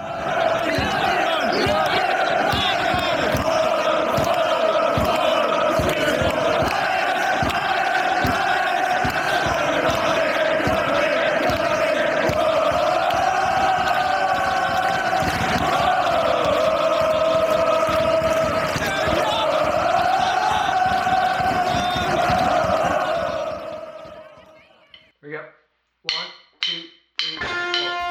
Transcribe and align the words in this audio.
Uh... 0.00 0.27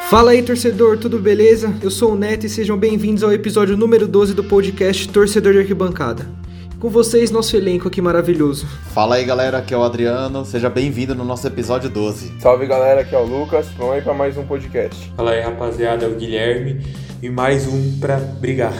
Fala 0.09 0.31
aí, 0.31 0.41
torcedor, 0.41 0.97
tudo 0.97 1.19
beleza? 1.19 1.75
Eu 1.83 1.91
sou 1.91 2.13
o 2.13 2.15
Neto 2.15 2.45
e 2.45 2.49
sejam 2.49 2.77
bem-vindos 2.77 3.25
ao 3.25 3.33
episódio 3.33 3.75
número 3.75 4.07
12 4.07 4.33
do 4.33 4.41
podcast 4.41 5.09
Torcedor 5.09 5.51
de 5.51 5.59
Arquibancada. 5.59 6.25
Com 6.79 6.89
vocês, 6.89 7.29
nosso 7.29 7.57
elenco 7.57 7.89
aqui 7.89 8.01
maravilhoso. 8.01 8.65
Fala 8.93 9.15
aí, 9.15 9.25
galera, 9.25 9.57
aqui 9.57 9.73
é 9.73 9.77
o 9.77 9.83
Adriano. 9.83 10.45
Seja 10.45 10.69
bem-vindo 10.69 11.13
no 11.13 11.25
nosso 11.25 11.45
episódio 11.45 11.89
12. 11.89 12.39
Salve, 12.39 12.65
galera, 12.65 13.01
aqui 13.01 13.13
é 13.13 13.19
o 13.19 13.25
Lucas. 13.25 13.67
Vamos 13.77 13.95
aí 13.95 14.01
para 14.01 14.13
mais 14.13 14.37
um 14.37 14.45
podcast. 14.45 15.11
Fala 15.17 15.31
aí, 15.31 15.41
rapaziada, 15.41 16.05
é 16.05 16.07
o 16.07 16.15
Guilherme 16.15 16.81
e 17.21 17.29
mais 17.29 17.67
um 17.67 17.99
pra 17.99 18.15
brigar. 18.15 18.71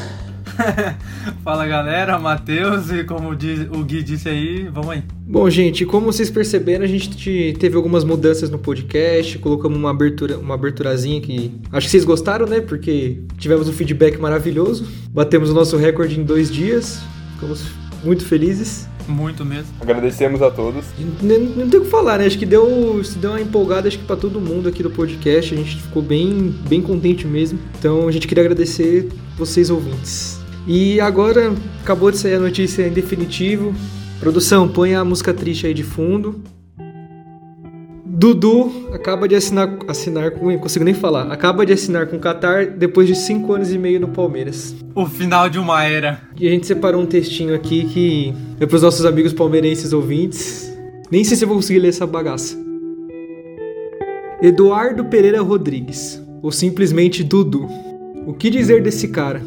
Fala 1.44 1.68
galera, 1.68 2.18
Matheus 2.18 2.90
e 2.90 3.04
como 3.04 3.32
o 3.32 3.84
Gui 3.84 4.02
disse 4.02 4.30
aí, 4.30 4.70
vamos 4.70 4.92
aí. 4.92 5.17
Bom, 5.30 5.50
gente, 5.50 5.86
como 5.86 6.06
vocês 6.06 6.30
perceberam, 6.30 6.86
a 6.86 6.88
gente 6.88 7.54
teve 7.60 7.76
algumas 7.76 8.06
mudanças 8.06 8.50
no 8.50 8.58
podcast, 8.58 9.38
colocamos 9.40 9.78
uma 9.78 9.90
abertura, 9.90 10.38
uma 10.38 10.54
aberturazinha 10.54 11.20
que 11.20 11.52
acho 11.70 11.88
que 11.88 11.92
vocês 11.92 12.06
gostaram, 12.06 12.48
né? 12.48 12.62
Porque 12.62 13.18
tivemos 13.38 13.68
um 13.68 13.74
feedback 13.74 14.18
maravilhoso, 14.18 14.88
batemos 15.12 15.50
o 15.50 15.54
nosso 15.54 15.76
recorde 15.76 16.18
em 16.18 16.24
dois 16.24 16.50
dias, 16.50 17.02
ficamos 17.34 17.62
muito 18.06 18.24
felizes. 18.24 18.88
Muito 19.06 19.46
mesmo. 19.46 19.68
Agradecemos 19.82 20.42
a 20.42 20.50
todos. 20.50 20.86
Não, 21.22 21.40
não 21.40 21.70
tem 21.70 21.82
o 21.82 21.84
que 21.84 21.90
falar, 21.90 22.20
né? 22.20 22.26
Acho 22.26 22.40
que 22.40 22.46
deu, 22.46 23.02
deu 23.18 23.32
uma 23.32 23.42
empolgada 23.42 23.90
acho 23.90 24.00
que 24.00 24.06
para 24.06 24.16
todo 24.16 24.40
mundo 24.40 24.70
aqui 24.70 24.82
do 24.82 24.90
podcast. 24.90 25.54
A 25.54 25.58
gente 25.58 25.82
ficou 25.82 26.02
bem, 26.02 26.56
bem 26.70 26.82
contente 26.82 27.28
mesmo. 27.28 27.60
Então 27.78 28.08
a 28.08 28.12
gente 28.12 28.28
queria 28.28 28.44
agradecer 28.44 29.10
vocês 29.38 29.70
ouvintes. 29.70 30.40
E 30.66 31.02
agora 31.02 31.54
acabou 31.82 32.12
de 32.12 32.18
sair 32.18 32.36
a 32.36 32.40
notícia 32.40 32.88
em 32.88 32.92
definitivo. 32.92 33.74
Produção, 34.20 34.68
põe 34.68 34.96
a 34.96 35.06
música 35.06 35.34
triste 35.34 35.68
aí 35.68 35.74
de 35.74 35.84
fundo. 35.84 36.42
Dudu 38.06 38.90
acaba 38.92 39.28
de 39.28 39.36
assinar, 39.36 39.78
assinar 39.88 40.32
com, 40.32 40.50
não 40.50 40.58
consigo 40.58 40.84
nem 40.84 40.94
falar, 40.94 41.32
acaba 41.32 41.66
de 41.66 41.72
assinar 41.72 42.08
com 42.08 42.18
o 42.18 42.20
Qatar 42.20 42.72
depois 42.72 43.08
de 43.08 43.16
5 43.16 43.54
anos 43.54 43.72
e 43.72 43.78
meio 43.78 44.00
no 44.00 44.08
Palmeiras. 44.08 44.76
O 44.96 45.06
final 45.06 45.50
de 45.50 45.60
uma 45.60 45.84
era. 45.84 46.22
E 46.40 46.48
a 46.48 46.52
gente 46.52 46.66
separou 46.66 47.02
um 47.02 47.06
textinho 47.06 47.54
aqui 47.54 47.86
que 47.86 48.34
é 48.60 48.66
para 48.66 48.76
os 48.76 48.82
nossos 48.82 49.06
amigos 49.06 49.34
palmeirenses 49.34 49.94
ouvintes. 49.94 50.74
Nem 51.12 51.24
sei 51.24 51.38
se 51.38 51.44
eu 51.44 51.48
vou 51.48 51.58
conseguir 51.58 51.80
ler 51.80 51.90
essa 51.90 52.08
bagaça. 52.08 52.58
Eduardo 54.42 55.06
Pereira 55.06 55.42
Rodrigues, 55.42 56.22
ou 56.42 56.52
simplesmente 56.52 57.24
Dudu. 57.24 57.68
O 58.26 58.34
que 58.34 58.50
dizer 58.50 58.82
desse 58.82 59.10
cara? 59.10 59.42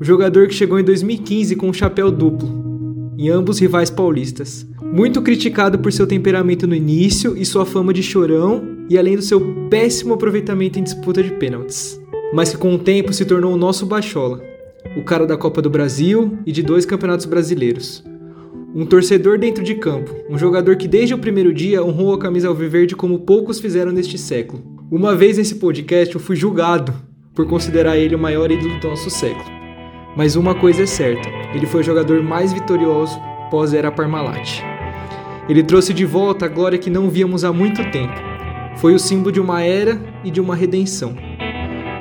o 0.00 0.04
jogador 0.04 0.48
que 0.48 0.54
chegou 0.54 0.80
em 0.80 0.84
2015 0.84 1.54
com 1.56 1.68
um 1.68 1.72
chapéu 1.74 2.10
duplo, 2.10 2.69
em 3.20 3.28
ambos 3.28 3.58
rivais 3.58 3.90
paulistas. 3.90 4.66
Muito 4.82 5.20
criticado 5.20 5.78
por 5.78 5.92
seu 5.92 6.06
temperamento 6.06 6.66
no 6.66 6.74
início 6.74 7.36
e 7.36 7.44
sua 7.44 7.66
fama 7.66 7.92
de 7.92 8.02
chorão, 8.02 8.66
e 8.88 8.96
além 8.96 9.14
do 9.14 9.20
seu 9.20 9.68
péssimo 9.68 10.14
aproveitamento 10.14 10.78
em 10.78 10.82
disputa 10.82 11.22
de 11.22 11.30
pênaltis. 11.32 12.00
Mas 12.32 12.50
que 12.50 12.56
com 12.56 12.74
o 12.74 12.78
tempo 12.78 13.12
se 13.12 13.26
tornou 13.26 13.52
o 13.52 13.58
nosso 13.58 13.84
Bachola, 13.84 14.42
o 14.96 15.04
cara 15.04 15.26
da 15.26 15.36
Copa 15.36 15.60
do 15.60 15.68
Brasil 15.68 16.38
e 16.46 16.50
de 16.50 16.62
dois 16.62 16.86
campeonatos 16.86 17.26
brasileiros. 17.26 18.02
Um 18.74 18.86
torcedor 18.86 19.38
dentro 19.38 19.62
de 19.62 19.74
campo, 19.74 20.16
um 20.30 20.38
jogador 20.38 20.76
que 20.76 20.88
desde 20.88 21.12
o 21.12 21.18
primeiro 21.18 21.52
dia 21.52 21.84
honrou 21.84 22.14
a 22.14 22.18
camisa 22.18 22.48
alviverde 22.48 22.96
como 22.96 23.18
poucos 23.18 23.60
fizeram 23.60 23.92
neste 23.92 24.16
século. 24.16 24.62
Uma 24.90 25.14
vez 25.14 25.36
nesse 25.36 25.56
podcast 25.56 26.14
eu 26.14 26.20
fui 26.20 26.36
julgado 26.36 26.94
por 27.34 27.46
considerar 27.46 27.98
ele 27.98 28.14
o 28.14 28.18
maior 28.18 28.50
ídolo 28.50 28.80
do 28.80 28.88
nosso 28.88 29.10
século. 29.10 29.59
Mas 30.16 30.36
uma 30.36 30.54
coisa 30.54 30.82
é 30.82 30.86
certa: 30.86 31.28
ele 31.54 31.66
foi 31.66 31.80
o 31.80 31.84
jogador 31.84 32.22
mais 32.22 32.52
vitorioso 32.52 33.18
pós-era 33.50 33.90
Parmalat. 33.90 34.62
Ele 35.48 35.62
trouxe 35.62 35.92
de 35.92 36.04
volta 36.04 36.46
a 36.46 36.48
glória 36.48 36.78
que 36.78 36.88
não 36.88 37.10
víamos 37.10 37.44
há 37.44 37.52
muito 37.52 37.82
tempo. 37.90 38.14
Foi 38.76 38.94
o 38.94 38.98
símbolo 38.98 39.32
de 39.32 39.40
uma 39.40 39.62
era 39.62 40.00
e 40.24 40.30
de 40.30 40.40
uma 40.40 40.54
redenção. 40.54 41.14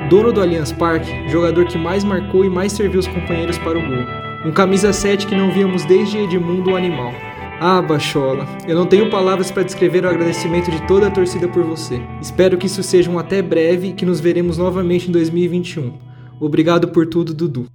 Dono 0.09 0.31
do 0.31 0.41
Allianz 0.41 0.71
Parque, 0.71 1.27
jogador 1.27 1.65
que 1.65 1.77
mais 1.77 2.03
marcou 2.03 2.45
e 2.45 2.49
mais 2.49 2.71
serviu 2.71 2.99
os 2.99 3.07
companheiros 3.07 3.57
para 3.57 3.77
o 3.77 3.81
gol. 3.81 4.05
Um 4.45 4.51
camisa 4.51 4.93
7 4.93 5.27
que 5.27 5.35
não 5.35 5.51
víamos 5.51 5.83
desde 5.85 6.19
Edmundo 6.19 6.71
o 6.71 6.75
Animal. 6.75 7.13
Ah, 7.59 7.81
Bachola, 7.81 8.47
eu 8.67 8.75
não 8.75 8.85
tenho 8.85 9.09
palavras 9.09 9.51
para 9.51 9.63
descrever 9.63 10.05
o 10.05 10.09
agradecimento 10.09 10.71
de 10.71 10.81
toda 10.87 11.07
a 11.07 11.11
torcida 11.11 11.47
por 11.47 11.63
você. 11.63 12.01
Espero 12.21 12.57
que 12.57 12.67
isso 12.67 12.81
seja 12.81 13.11
um 13.11 13.19
até 13.19 13.41
breve 13.41 13.89
e 13.89 13.93
que 13.93 14.05
nos 14.05 14.21
veremos 14.21 14.57
novamente 14.57 15.09
em 15.09 15.11
2021. 15.11 15.91
Obrigado 16.39 16.87
por 16.87 17.05
tudo, 17.05 17.33
Dudu. 17.33 17.65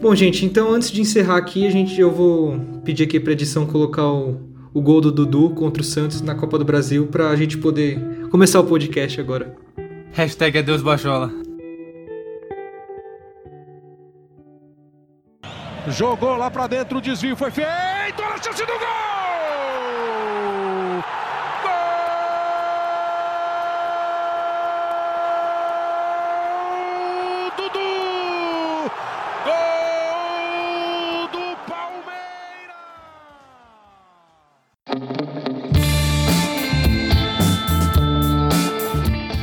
Bom, 0.00 0.14
gente, 0.14 0.44
então 0.46 0.72
antes 0.72 0.92
de 0.92 1.00
encerrar 1.00 1.36
aqui, 1.36 1.66
a 1.66 1.70
gente, 1.70 2.00
eu 2.00 2.10
vou 2.10 2.56
pedir 2.84 3.02
aqui 3.02 3.18
para 3.18 3.32
edição 3.32 3.66
colocar 3.66 4.06
o, 4.06 4.40
o 4.72 4.80
gol 4.80 5.00
do 5.00 5.10
Dudu 5.10 5.50
contra 5.50 5.82
o 5.82 5.84
Santos 5.84 6.20
na 6.22 6.36
Copa 6.36 6.56
do 6.56 6.64
Brasil 6.64 7.08
para 7.08 7.30
a 7.30 7.36
gente 7.36 7.58
poder 7.58 8.28
começar 8.30 8.60
o 8.60 8.64
podcast 8.64 9.20
agora. 9.20 9.56
Hashtag 10.12 10.58
Adeus 10.58 10.82
Bajola. 10.82 11.32
Jogou 15.88 16.36
lá 16.36 16.48
para 16.48 16.68
dentro, 16.68 16.98
o 16.98 17.00
desvio 17.00 17.34
foi 17.34 17.50
feito, 17.50 17.68
olha 18.18 18.34
a 18.34 18.42
chance 18.42 18.64
do 18.64 18.72
gol! 18.72 19.07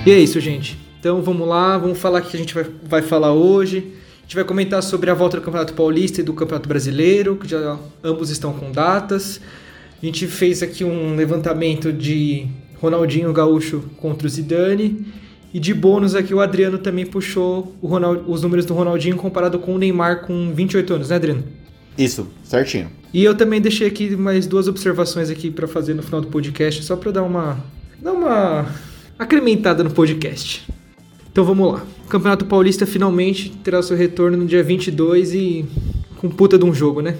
E 0.05 0.11
é 0.11 0.19
isso, 0.19 0.39
gente. 0.39 0.77
Então 0.99 1.21
vamos 1.23 1.47
lá, 1.47 1.77
vamos 1.79 1.97
falar 1.97 2.21
o 2.21 2.25
que 2.25 2.37
a 2.37 2.39
gente 2.39 2.53
vai, 2.53 2.65
vai 2.83 3.01
falar 3.01 3.33
hoje. 3.33 3.91
A 4.19 4.21
gente 4.21 4.35
vai 4.35 4.43
comentar 4.43 4.83
sobre 4.83 5.09
a 5.09 5.15
volta 5.15 5.37
do 5.37 5.43
Campeonato 5.43 5.73
Paulista 5.73 6.21
e 6.21 6.23
do 6.23 6.31
Campeonato 6.31 6.69
Brasileiro, 6.69 7.35
que 7.35 7.47
já 7.47 7.79
ambos 8.03 8.29
estão 8.29 8.53
com 8.53 8.71
datas. 8.71 9.41
A 10.01 10.05
gente 10.05 10.27
fez 10.27 10.61
aqui 10.61 10.83
um 10.83 11.15
levantamento 11.15 11.91
de 11.91 12.45
Ronaldinho 12.79 13.33
Gaúcho 13.33 13.83
contra 13.97 14.27
o 14.27 14.29
Zidane. 14.29 15.07
E 15.51 15.59
de 15.59 15.73
bônus 15.73 16.13
aqui 16.13 16.33
o 16.35 16.39
Adriano 16.39 16.77
também 16.77 17.05
puxou 17.05 17.75
Ronald, 17.81 18.23
os 18.27 18.43
números 18.43 18.65
do 18.65 18.75
Ronaldinho 18.75 19.15
comparado 19.15 19.57
com 19.57 19.73
o 19.73 19.77
Neymar 19.79 20.21
com 20.25 20.53
28 20.53 20.93
anos, 20.93 21.09
né, 21.09 21.15
Adriano? 21.15 21.43
Isso, 21.97 22.27
certinho. 22.43 22.91
E 23.11 23.23
eu 23.23 23.33
também 23.33 23.59
deixei 23.59 23.87
aqui 23.87 24.15
mais 24.15 24.45
duas 24.45 24.67
observações 24.67 25.31
aqui 25.31 25.49
para 25.49 25.67
fazer 25.67 25.95
no 25.95 26.03
final 26.03 26.21
do 26.21 26.27
podcast, 26.27 26.83
só 26.83 26.95
para 26.95 27.11
dar 27.11 27.23
uma 27.23 27.57
dar 28.01 28.11
uma 28.11 28.65
acrementada 29.17 29.83
no 29.83 29.91
podcast. 29.91 30.67
Então 31.31 31.43
vamos 31.43 31.73
lá. 31.73 31.85
O 32.05 32.07
Campeonato 32.07 32.45
Paulista 32.45 32.85
finalmente 32.85 33.49
terá 33.63 33.81
seu 33.81 33.97
retorno 33.97 34.37
no 34.37 34.45
dia 34.45 34.63
22 34.63 35.33
e 35.33 35.65
com 36.17 36.29
puta 36.29 36.57
de 36.57 36.65
um 36.65 36.73
jogo, 36.73 37.01
né? 37.01 37.17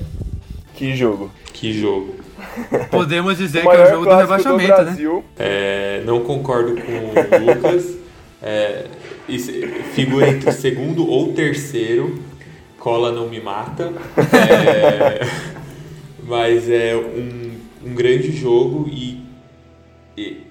Que 0.75 0.95
jogo. 0.95 1.31
Que 1.53 1.73
jogo. 1.73 2.15
Podemos 2.91 3.37
dizer 3.37 3.61
que 3.61 3.67
é 3.67 3.83
o 3.83 3.89
jogo 3.89 4.05
do 4.05 4.15
rebaixamento, 4.15 4.77
do 4.77 4.83
né? 4.83 5.23
É, 5.37 6.03
não 6.05 6.21
concordo 6.21 6.75
com 6.75 6.91
o 6.91 7.53
Lucas. 7.53 7.97
É, 8.41 8.85
figura 9.93 10.29
entre 10.29 10.51
segundo 10.51 11.07
ou 11.09 11.33
terceiro. 11.33 12.19
Cola 12.77 13.11
não 13.11 13.27
me 13.27 13.41
mata. 13.41 13.91
É, 14.17 15.25
mas 16.27 16.69
é 16.69 16.95
um, 16.95 17.89
um 17.89 17.95
grande 17.95 18.31
jogo 18.31 18.87
e, 18.89 19.23
e 20.15 20.44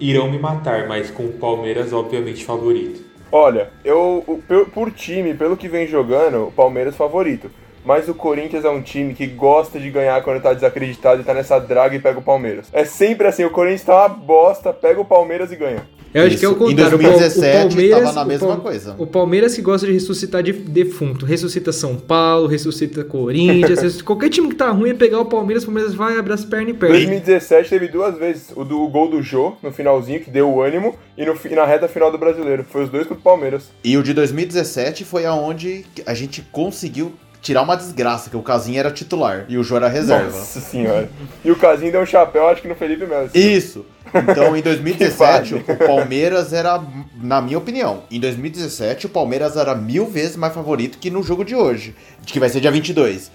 irão 0.00 0.30
me 0.30 0.38
matar, 0.38 0.86
mas 0.86 1.10
com 1.10 1.24
o 1.24 1.32
Palmeiras 1.32 1.92
obviamente 1.92 2.44
favorito. 2.44 3.02
Olha, 3.30 3.70
eu 3.84 4.42
por 4.72 4.90
time, 4.90 5.34
pelo 5.34 5.56
que 5.56 5.68
vem 5.68 5.86
jogando, 5.86 6.48
o 6.48 6.52
Palmeiras 6.52 6.96
favorito. 6.96 7.50
Mas 7.84 8.08
o 8.08 8.14
Corinthians 8.14 8.64
é 8.64 8.70
um 8.70 8.82
time 8.82 9.14
que 9.14 9.26
gosta 9.26 9.78
de 9.78 9.90
ganhar 9.90 10.22
quando 10.22 10.42
tá 10.42 10.52
desacreditado 10.52 11.20
e 11.20 11.24
tá 11.24 11.32
nessa 11.32 11.58
draga 11.58 11.96
e 11.96 12.00
pega 12.00 12.18
o 12.18 12.22
Palmeiras. 12.22 12.68
É 12.72 12.84
sempre 12.84 13.26
assim, 13.26 13.44
o 13.44 13.50
Corinthians 13.50 13.84
tá 13.84 13.94
uma 13.94 14.08
bosta, 14.08 14.72
pega 14.72 15.00
o 15.00 15.04
Palmeiras 15.04 15.52
e 15.52 15.56
ganha. 15.56 15.86
Eu 16.14 16.24
acho 16.26 16.38
que 16.38 16.44
é 16.44 16.48
o 16.48 16.52
Isso. 16.52 16.64
Em 16.64 16.68
contrário. 16.68 16.96
O 16.96 17.00
Pal- 17.00 17.10
2017 17.10 17.56
o 17.56 17.68
Palmeiras, 17.68 18.00
tava 18.02 18.12
na 18.14 18.22
o 18.22 18.26
mesma 18.26 18.46
Pal- 18.48 18.60
coisa. 18.60 18.94
O 18.98 19.06
Palmeiras 19.06 19.54
que 19.54 19.62
gosta 19.62 19.86
de 19.86 19.92
ressuscitar 19.92 20.42
de 20.42 20.52
defunto. 20.52 21.26
Ressuscita 21.26 21.70
São 21.72 21.96
Paulo, 21.96 22.46
ressuscita 22.46 23.04
Corinthians. 23.04 23.68
ressuscita- 23.82 24.04
Qualquer 24.04 24.30
time 24.30 24.48
que 24.48 24.54
tá 24.54 24.70
ruim 24.70 24.90
é 24.90 24.94
pegar 24.94 25.20
o 25.20 25.26
Palmeiras, 25.26 25.64
o 25.64 25.66
Palmeiras 25.66 25.94
vai, 25.94 26.16
abre 26.18 26.32
as 26.32 26.44
pernas 26.44 26.70
e 26.70 26.74
perde. 26.74 26.94
2017 26.94 27.68
teve 27.70 27.88
duas 27.88 28.16
vezes 28.18 28.52
o, 28.56 28.64
do, 28.64 28.80
o 28.82 28.88
gol 28.88 29.10
do 29.10 29.20
Jô 29.22 29.54
no 29.62 29.70
finalzinho, 29.70 30.20
que 30.20 30.30
deu 30.30 30.48
o 30.50 30.62
ânimo, 30.62 30.94
e 31.16 31.24
no, 31.26 31.36
fi- 31.36 31.54
na 31.54 31.64
reta 31.66 31.86
final 31.88 32.10
do 32.10 32.16
brasileiro. 32.18 32.64
Foi 32.68 32.84
os 32.84 32.90
dois 32.90 33.06
contra 33.06 33.20
o 33.20 33.22
Palmeiras. 33.22 33.64
E 33.84 33.96
o 33.96 34.02
de 34.02 34.14
2017 34.14 35.04
foi 35.04 35.26
aonde 35.26 35.84
a 36.06 36.14
gente 36.14 36.42
conseguiu 36.50 37.12
tirar 37.48 37.62
uma 37.62 37.78
desgraça, 37.78 38.28
que 38.28 38.36
o 38.36 38.42
Casinha 38.42 38.80
era 38.80 38.90
titular 38.90 39.46
e 39.48 39.56
o 39.56 39.64
Jô 39.64 39.76
era 39.76 39.88
reserva. 39.88 40.36
Nossa 40.36 40.60
senhora. 40.60 41.08
E 41.42 41.50
o 41.50 41.56
Casinho 41.56 41.90
deu 41.90 42.02
um 42.02 42.06
chapéu, 42.06 42.46
acho 42.46 42.60
que 42.60 42.68
no 42.68 42.74
Felipe 42.74 43.06
Melo. 43.06 43.30
Isso. 43.34 43.86
Então, 44.14 44.54
em 44.54 44.60
2017, 44.62 45.60
Que 45.60 45.72
o 45.72 45.76
Palmeiras 45.78 46.52
era, 46.52 46.78
na 47.22 47.40
minha 47.40 47.56
opinião, 47.56 48.02
em 48.10 48.20
2017 48.20 49.06
o 49.06 49.08
Palmeiras 49.08 49.56
era 49.56 49.74
mil 49.74 50.04
vezes 50.06 50.36
mais 50.36 50.52
favorito 50.52 50.98
que 50.98 51.10
no 51.10 51.22
jogo 51.22 51.42
de 51.42 51.54
hoje, 51.54 51.94
de 52.22 52.34
que 52.34 52.38
vai 52.38 52.50
ser 52.50 52.60
dia 52.60 52.70
22. 52.70 53.30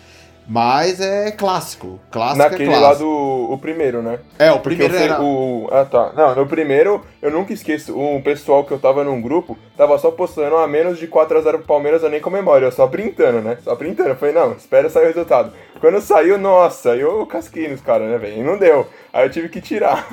Mas 0.48 1.00
é 1.00 1.31
clássico. 1.31 2.00
Clássico 2.12 2.38
Naquele 2.38 2.69
é 2.69 2.75
lá 2.75 2.80
clássico. 2.80 3.06
do 3.06 3.54
o 3.54 3.57
primeiro, 3.57 4.01
né? 4.01 4.19
É, 4.38 4.51
o 4.51 4.60
Porque 4.60 4.75
primeiro 4.75 4.94
sei, 4.94 5.04
era... 5.06 5.22
o. 5.22 5.69
Ah, 5.72 5.86
tá. 5.86 6.12
Não, 6.16 6.36
no 6.36 6.45
primeiro, 6.48 7.01
eu 7.22 7.31
nunca 7.31 7.54
esqueço, 7.54 7.98
um 7.98 8.22
pessoal 8.22 8.63
que 8.63 8.72
eu 8.72 8.80
tava 8.80 9.04
num 9.04 9.22
grupo, 9.22 9.57
tava 9.78 9.98
só 9.98 10.12
postando 10.12 10.57
a 10.57 10.68
menos 10.68 10.98
de 11.00 11.07
4x0 11.07 11.44
pro 11.44 11.60
Palmeiras, 11.60 12.04
eu 12.04 12.10
nem 12.10 12.19
comemoro, 12.19 12.66
eu 12.66 12.72
só 12.72 12.88
printando, 12.88 13.42
né? 13.42 13.57
Só 13.63 13.75
printando. 13.75 14.10
Eu 14.10 14.16
falei, 14.16 14.34
não, 14.34 14.54
espera 14.54 14.90
sair 14.90 15.04
o 15.04 15.07
resultado. 15.07 15.54
Quando 15.80 16.01
saiu, 16.01 16.38
nossa, 16.38 16.96
eu 16.96 17.25
casquei 17.25 17.68
nos 17.68 17.81
caras, 17.81 18.10
né, 18.10 18.18
velho? 18.18 18.39
E 18.39 18.44
não 18.44 18.57
deu. 18.57 18.88
Aí 19.12 19.25
eu 19.25 19.31
tive 19.31 19.50
que 19.50 19.62
tirar. 19.62 20.07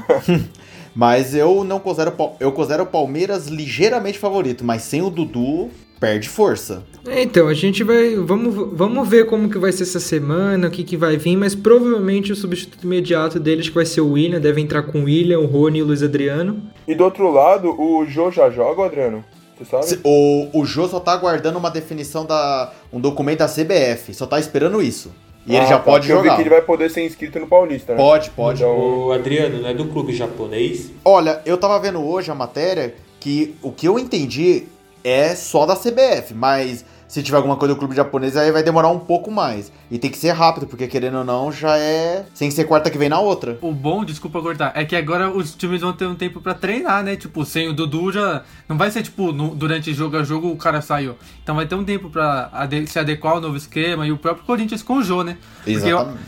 Mas 0.94 1.34
eu 1.34 1.62
não 1.62 1.78
considero... 1.78 2.12
Eu 2.40 2.50
considero 2.52 2.82
o 2.82 2.86
Palmeiras 2.86 3.46
ligeiramente 3.46 4.18
favorito, 4.18 4.64
mas 4.64 4.82
sem 4.82 5.00
o 5.00 5.08
Dudu, 5.08 5.70
perde 6.00 6.28
força. 6.28 6.82
É, 7.06 7.22
Então, 7.22 7.46
a 7.46 7.54
gente 7.54 7.84
vai. 7.84 8.16
Vamos, 8.16 8.70
vamos 8.76 9.08
ver 9.08 9.26
como 9.26 9.48
que 9.50 9.58
vai 9.58 9.70
ser 9.70 9.82
essa 9.84 10.00
semana, 10.00 10.66
o 10.68 10.70
que, 10.70 10.82
que 10.82 10.96
vai 10.96 11.16
vir, 11.16 11.36
mas 11.36 11.54
provavelmente 11.54 12.32
o 12.32 12.36
substituto 12.36 12.84
imediato 12.84 13.38
deles 13.38 13.68
que 13.68 13.74
vai 13.74 13.86
ser 13.86 14.00
o 14.00 14.12
William, 14.12 14.40
deve 14.40 14.60
entrar 14.60 14.82
com 14.84 15.00
o 15.00 15.04
William, 15.04 15.38
o 15.40 15.46
Rony 15.46 15.78
e 15.78 15.82
o 15.82 15.86
Luiz 15.86 16.02
Adriano. 16.02 16.62
E 16.88 16.94
do 16.94 17.04
outro 17.04 17.30
lado, 17.30 17.68
o 17.80 18.04
Jô 18.06 18.30
já 18.30 18.50
joga, 18.50 18.84
Adriano? 18.84 19.24
Você 19.58 19.64
sabe? 19.66 19.86
Se- 19.86 20.00
O, 20.02 20.48
o 20.54 20.64
Jô 20.64 20.88
só 20.88 20.98
tá 20.98 21.12
aguardando 21.12 21.58
uma 21.58 21.70
definição 21.70 22.24
da... 22.24 22.72
um 22.92 22.98
documento 22.98 23.40
da 23.40 23.46
CBF, 23.48 24.14
só 24.14 24.26
tá 24.26 24.40
esperando 24.40 24.82
isso. 24.82 25.12
E 25.46 25.52
ele 25.54 25.64
Ah, 25.64 25.68
já 25.68 25.78
tá, 25.78 25.84
pode 25.84 26.06
porque 26.06 26.12
Eu 26.12 26.16
vi 26.18 26.22
jogar. 26.28 26.36
que 26.36 26.42
ele 26.42 26.50
vai 26.50 26.62
poder 26.62 26.90
ser 26.90 27.04
inscrito 27.04 27.38
no 27.38 27.46
Paulista, 27.46 27.92
né? 27.92 27.98
Pode, 27.98 28.30
pode. 28.30 28.62
Então, 28.62 29.06
O 29.06 29.12
Adriano, 29.12 29.60
não 29.62 29.68
é 29.68 29.74
do 29.74 29.86
clube 29.86 30.14
japonês? 30.14 30.90
Olha, 31.04 31.40
eu 31.46 31.56
tava 31.56 31.78
vendo 31.80 31.98
hoje 32.02 32.30
a 32.30 32.34
matéria 32.34 32.94
que 33.18 33.54
o 33.62 33.70
que 33.72 33.86
eu 33.88 33.98
entendi 33.98 34.64
é 35.04 35.34
só 35.34 35.66
da 35.66 35.74
CBF, 35.76 36.34
mas 36.34 36.84
se 37.08 37.22
tiver 37.24 37.38
alguma 37.38 37.56
coisa 37.56 37.74
do 37.74 37.78
clube 37.78 37.94
japonês 37.96 38.36
aí 38.36 38.52
vai 38.52 38.62
demorar 38.62 38.88
um 38.88 38.98
pouco 39.00 39.32
mais. 39.32 39.72
E 39.90 39.98
tem 39.98 40.08
que 40.08 40.16
ser 40.16 40.30
rápido, 40.30 40.66
porque 40.68 40.86
querendo 40.86 41.18
ou 41.18 41.24
não, 41.24 41.50
já 41.50 41.76
é 41.76 42.24
sem 42.32 42.50
ser 42.52 42.64
quarta 42.64 42.88
que 42.88 42.96
vem 42.96 43.08
na 43.08 43.18
outra. 43.18 43.58
O 43.60 43.72
bom, 43.72 44.04
desculpa 44.04 44.40
cortar, 44.40 44.70
é 44.76 44.84
que 44.84 44.94
agora 44.94 45.28
os 45.28 45.52
times 45.56 45.80
vão 45.80 45.92
ter 45.92 46.06
um 46.06 46.14
tempo 46.14 46.40
pra 46.40 46.54
treinar, 46.54 47.02
né? 47.02 47.16
Tipo, 47.16 47.44
sem 47.44 47.68
o 47.68 47.72
Dudu 47.72 48.12
já. 48.12 48.44
Não 48.68 48.78
vai 48.78 48.92
ser 48.92 49.02
tipo, 49.02 49.32
no- 49.32 49.56
durante 49.56 49.92
jogo 49.92 50.16
a 50.18 50.22
jogo 50.22 50.50
o 50.52 50.56
cara 50.56 50.80
saiu. 50.80 51.16
Então 51.42 51.56
vai 51.56 51.66
ter 51.66 51.74
um 51.74 51.82
tempo 51.84 52.08
pra 52.10 52.48
ade- 52.52 52.86
se 52.86 52.96
adequar 52.98 53.32
ao 53.32 53.40
novo 53.40 53.56
esquema 53.56 54.06
e 54.06 54.12
o 54.12 54.16
próprio 54.16 54.44
Corinthians 54.46 54.82
com 54.82 54.98
o 54.98 55.02
Jô, 55.02 55.24
né? 55.24 55.36
Porque 55.64 55.70
eu- 55.72 55.76
Exatamente. 55.98 56.20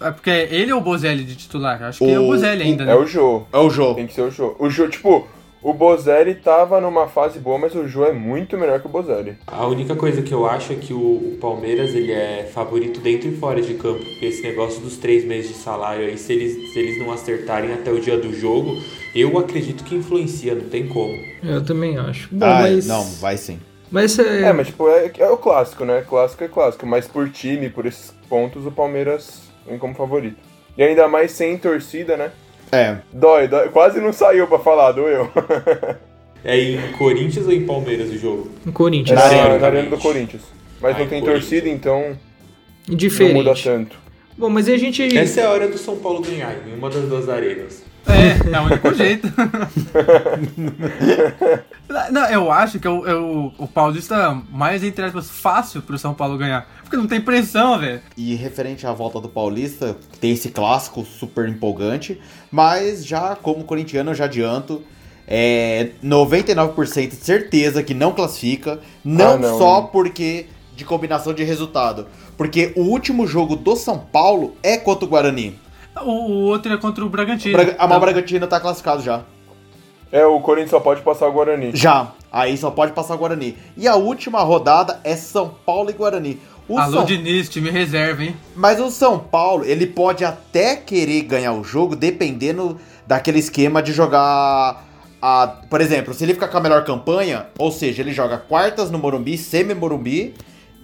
é 0.00 0.10
porque 0.12 0.30
ele 0.30 0.70
é 0.70 0.74
o 0.74 0.80
Bozelli 0.80 1.24
de 1.24 1.36
titular. 1.36 1.82
Acho 1.82 1.98
que 1.98 2.10
é 2.10 2.18
o 2.18 2.22
O- 2.24 2.26
Bozelli 2.28 2.62
ainda, 2.62 2.86
né? 2.86 2.92
é 2.92 2.96
o 2.96 3.04
Jô. 3.06 3.42
É 3.52 3.58
o 3.58 3.68
jogo. 3.68 3.96
Tem 3.96 4.06
que 4.06 4.14
ser 4.14 4.22
o 4.22 4.30
Jô. 4.30 4.56
O 4.58 4.70
Jô, 4.70 4.88
tipo, 4.88 5.28
o 5.62 5.72
Bozelli 5.72 6.34
tava 6.34 6.80
numa 6.80 7.06
fase 7.08 7.38
boa, 7.38 7.58
mas 7.58 7.74
o 7.74 7.86
Jô 7.86 8.04
é 8.04 8.12
muito 8.12 8.58
melhor 8.58 8.80
que 8.80 8.86
o 8.86 8.90
Bozelli. 8.90 9.36
A 9.46 9.66
única 9.66 9.94
coisa 9.94 10.20
que 10.22 10.32
eu 10.32 10.44
acho 10.46 10.72
é 10.72 10.76
que 10.76 10.92
o, 10.92 10.98
o 10.98 11.38
Palmeiras 11.40 11.94
ele 11.94 12.12
é 12.12 12.50
favorito 12.52 13.00
dentro 13.00 13.28
e 13.28 13.36
fora 13.36 13.60
de 13.62 13.74
campo, 13.74 14.00
porque 14.04 14.26
esse 14.26 14.42
negócio 14.42 14.80
dos 14.80 14.96
três 14.96 15.24
meses 15.24 15.48
de 15.52 15.56
salário 15.56 16.06
aí, 16.06 16.18
se 16.18 16.32
eles, 16.32 16.72
se 16.72 16.78
eles 16.78 16.98
não 16.98 17.12
acertarem 17.12 17.72
até 17.72 17.90
o 17.92 18.00
dia 18.00 18.16
do 18.18 18.32
jogo, 18.32 18.76
eu 19.14 19.38
acredito 19.38 19.84
que 19.84 19.94
influencia, 19.94 20.54
não 20.54 20.68
tem 20.68 20.88
como. 20.88 21.14
Eu 21.42 21.64
também 21.64 21.96
acho. 21.98 22.28
Bom, 22.32 22.44
Ah, 22.46 22.60
mas. 22.62 22.86
não, 22.86 23.04
vai 23.20 23.36
sim. 23.36 23.60
Mas 23.90 24.18
é. 24.18 24.42
É, 24.44 24.52
mas 24.54 24.68
tipo, 24.68 24.88
é, 24.88 25.12
é 25.18 25.28
o 25.30 25.36
clássico, 25.36 25.84
né? 25.84 26.02
Clássico 26.08 26.42
é 26.42 26.48
clássico. 26.48 26.86
Mas 26.86 27.06
por 27.06 27.28
time, 27.28 27.68
por 27.68 27.84
esses 27.84 28.10
pontos, 28.26 28.64
o 28.66 28.70
Palmeiras 28.72 29.42
vem 29.68 29.78
como 29.78 29.94
favorito. 29.94 30.38
E 30.78 30.82
ainda 30.82 31.06
mais 31.06 31.32
sem 31.32 31.58
torcida, 31.58 32.16
né? 32.16 32.32
É. 32.72 32.96
Dói, 33.12 33.46
dói. 33.48 33.68
Quase 33.68 34.00
não 34.00 34.12
saiu 34.12 34.46
pra 34.46 34.58
falar, 34.58 34.92
doeu. 34.92 35.30
É 36.44 36.58
em 36.60 36.90
Corinthians 36.98 37.46
ou 37.46 37.52
em 37.52 37.64
Palmeiras 37.64 38.10
o 38.10 38.18
jogo? 38.18 38.50
em 38.66 38.70
É 38.70 38.72
Corinthians. 38.72 39.16
na, 39.16 39.28
Teoricamente. 39.28 39.60
na 39.60 39.66
arena 39.68 39.90
do 39.90 39.98
Corinthians. 39.98 40.42
Mas 40.80 40.96
Ah, 40.96 40.98
não 40.98 41.04
em 41.04 41.08
tem 41.08 41.22
torcida, 41.22 41.68
então 41.68 42.00
não 42.00 42.08
muda 42.88 42.96
Diferente. 42.96 43.62
tanto. 43.62 43.96
Bom, 44.36 44.48
mas 44.50 44.66
e 44.66 44.72
a 44.72 44.76
gente. 44.76 45.16
Essa 45.16 45.42
é 45.42 45.46
a 45.46 45.50
hora 45.50 45.68
do 45.68 45.78
São 45.78 45.94
Paulo 45.98 46.20
ganhar, 46.20 46.56
em 46.66 46.74
uma 46.74 46.90
das 46.90 47.04
duas 47.04 47.28
arenas. 47.28 47.84
É, 48.08 48.56
é 48.56 48.60
o 48.60 48.64
único 48.64 48.92
jeito. 48.92 49.28
não, 52.10 52.28
eu 52.28 52.50
acho 52.50 52.80
que 52.80 52.88
é 52.88 52.90
o, 52.90 53.06
é 53.06 53.14
o, 53.14 53.52
o 53.58 53.68
Paulista 53.68 54.36
mais, 54.50 54.82
entre 54.82 55.04
aspas, 55.04 55.30
fácil 55.30 55.80
pro 55.82 55.96
São 55.96 56.12
Paulo 56.12 56.36
ganhar. 56.36 56.68
Porque 56.92 56.96
não 57.00 57.06
tem 57.08 57.22
pressão, 57.22 57.78
velho. 57.78 58.02
E 58.18 58.34
referente 58.34 58.86
à 58.86 58.92
volta 58.92 59.18
do 59.18 59.26
Paulista, 59.26 59.96
tem 60.20 60.32
esse 60.32 60.50
clássico 60.50 61.02
super 61.06 61.48
empolgante, 61.48 62.20
mas 62.50 63.02
já 63.06 63.34
como 63.34 63.64
corintiano 63.64 64.10
eu 64.10 64.14
já 64.14 64.26
adianto, 64.26 64.82
é 65.26 65.88
99% 66.04 67.08
de 67.08 67.14
certeza 67.16 67.82
que 67.82 67.94
não 67.94 68.12
classifica, 68.12 68.78
não, 69.02 69.34
Ah, 69.34 69.38
não, 69.38 69.58
só 69.58 69.80
porque 69.82 70.44
de 70.76 70.84
combinação 70.84 71.32
de 71.32 71.42
resultado, 71.42 72.08
porque 72.36 72.74
o 72.76 72.82
último 72.82 73.26
jogo 73.26 73.56
do 73.56 73.74
São 73.74 73.98
Paulo 73.98 74.54
é 74.62 74.76
contra 74.76 75.06
o 75.06 75.08
Guarani. 75.08 75.58
O, 76.04 76.10
o 76.10 76.32
outro 76.42 76.74
é 76.74 76.76
contra 76.76 77.02
o 77.02 77.08
Bragantino. 77.08 77.54
Braga- 77.54 77.70
a 77.72 77.74
Então, 77.76 77.88
Mal 77.88 78.00
Bragantino 78.00 78.46
tá 78.46 78.60
classificado 78.60 79.02
já. 79.02 79.22
É, 80.10 80.26
o 80.26 80.38
Corinthians 80.40 80.70
só 80.72 80.80
pode 80.80 81.00
passar 81.00 81.26
o 81.26 81.32
Guarani. 81.32 81.70
Já. 81.72 82.12
Aí 82.30 82.56
só 82.56 82.70
pode 82.70 82.92
passar 82.92 83.14
o 83.14 83.18
Guarani. 83.18 83.56
E 83.76 83.86
a 83.88 83.94
última 83.96 84.42
rodada 84.42 85.00
é 85.04 85.14
São 85.16 85.54
Paulo 85.66 85.88
e 85.90 85.92
Guarani. 85.94 86.38
O 86.68 86.78
Alô, 86.78 86.98
São 86.98 87.04
Diniz, 87.04 87.48
time 87.48 87.70
reserva, 87.70 88.22
hein? 88.22 88.36
Mas 88.54 88.80
o 88.80 88.90
São 88.90 89.18
Paulo, 89.18 89.64
ele 89.64 89.86
pode 89.86 90.24
até 90.24 90.76
querer 90.76 91.22
ganhar 91.22 91.52
o 91.52 91.64
jogo 91.64 91.96
dependendo 91.96 92.78
daquele 93.06 93.38
esquema 93.38 93.82
de 93.82 93.92
jogar. 93.92 94.88
A, 95.20 95.46
por 95.68 95.80
exemplo, 95.80 96.12
se 96.14 96.24
ele 96.24 96.34
ficar 96.34 96.48
com 96.48 96.58
a 96.58 96.60
melhor 96.60 96.84
campanha, 96.84 97.46
ou 97.58 97.70
seja, 97.70 98.02
ele 98.02 98.12
joga 98.12 98.38
quartas 98.38 98.90
no 98.90 98.98
Morumbi, 98.98 99.38
semi-Morumbi, 99.38 100.34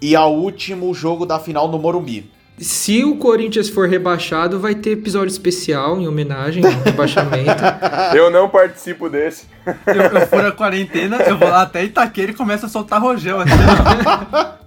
e 0.00 0.14
a 0.14 0.26
último 0.26 0.92
jogo 0.94 1.26
da 1.26 1.40
final 1.40 1.68
no 1.68 1.78
Morumbi. 1.78 2.30
Se 2.58 3.04
o 3.04 3.16
Corinthians 3.16 3.68
for 3.68 3.88
rebaixado, 3.88 4.58
vai 4.58 4.74
ter 4.74 4.90
episódio 4.90 5.30
especial 5.30 6.00
em 6.00 6.08
homenagem 6.08 6.64
ao 6.64 6.72
rebaixamento. 6.82 7.62
Eu 8.14 8.30
não 8.30 8.48
participo 8.48 9.08
desse. 9.08 9.46
Eu, 9.86 9.94
eu 9.94 10.26
furo 10.26 10.48
a 10.48 10.52
quarentena, 10.52 11.18
eu 11.18 11.36
vou 11.36 11.48
lá 11.48 11.62
até 11.62 11.84
Itaqueira 11.84 12.32
e 12.32 12.34
começo 12.34 12.66
a 12.66 12.68
soltar 12.68 13.00
rojão. 13.00 13.40
Assim. 13.40 13.52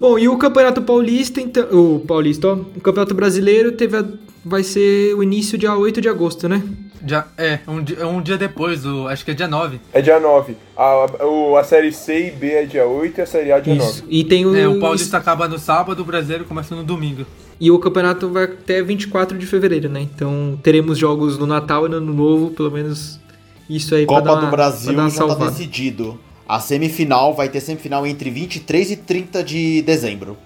Bom, 0.00 0.18
e 0.18 0.28
o 0.28 0.38
Campeonato 0.38 0.80
Paulista, 0.80 1.40
então. 1.40 1.64
O 1.70 2.00
Paulista, 2.00 2.48
ó. 2.48 2.52
O 2.54 2.80
Campeonato 2.80 3.14
Brasileiro 3.14 3.72
teve 3.72 3.96
a- 3.98 4.04
vai 4.42 4.62
ser 4.62 5.14
o 5.14 5.22
início 5.22 5.58
dia 5.58 5.76
8 5.76 6.00
de 6.00 6.08
agosto, 6.08 6.48
né? 6.48 6.62
Já, 7.06 7.26
é, 7.36 7.60
um, 7.68 7.82
dia- 7.82 8.06
um 8.06 8.20
dia 8.22 8.36
depois, 8.38 8.82
do, 8.82 9.06
acho 9.08 9.24
que 9.24 9.30
é 9.30 9.34
dia 9.34 9.48
9. 9.48 9.78
É 9.92 10.00
dia 10.02 10.18
9. 10.18 10.56
A, 10.76 11.06
o, 11.26 11.56
a 11.56 11.64
série 11.64 11.92
C 11.92 12.28
e 12.28 12.30
B 12.30 12.50
é 12.52 12.64
dia 12.64 12.86
8 12.86 13.18
e 13.18 13.22
a 13.22 13.26
série 13.26 13.52
A 13.52 13.60
dia 13.60 13.74
Isso. 13.74 14.00
9. 14.00 14.02
E 14.08 14.24
tem 14.24 14.46
o. 14.46 14.54
É, 14.56 14.66
o 14.68 14.80
Paulista 14.80 15.16
acaba 15.18 15.46
no 15.48 15.58
sábado, 15.58 16.00
o 16.00 16.04
brasileiro 16.04 16.44
começa 16.46 16.74
no 16.74 16.82
domingo. 16.82 17.26
E 17.60 17.70
o 17.70 17.78
campeonato 17.78 18.28
vai 18.30 18.44
até 18.44 18.82
24 18.82 19.36
de 19.36 19.44
fevereiro, 19.46 19.88
né? 19.90 20.00
Então 20.00 20.58
teremos 20.62 20.96
jogos 20.96 21.36
no 21.36 21.46
Natal 21.46 21.84
e 21.86 21.90
no 21.90 21.96
Ano 21.98 22.14
Novo, 22.14 22.50
pelo 22.52 22.70
menos 22.70 23.20
isso 23.68 23.94
aí 23.94 24.06
pra 24.06 24.16
Copa 24.16 24.26
dar 24.26 24.32
uma, 24.34 24.40
do 24.46 24.50
Brasil 24.50 24.94
pra 24.94 25.02
dar 25.02 25.02
uma 25.02 25.10
já 25.10 25.34
tá 25.36 25.46
decidido. 25.50 26.18
A 26.50 26.58
semifinal 26.58 27.32
vai 27.32 27.48
ter 27.48 27.60
semifinal 27.60 28.04
entre 28.06 28.28
23 28.28 28.90
e 28.90 28.96
30 28.96 29.44
de 29.44 29.82
dezembro. 29.82 30.36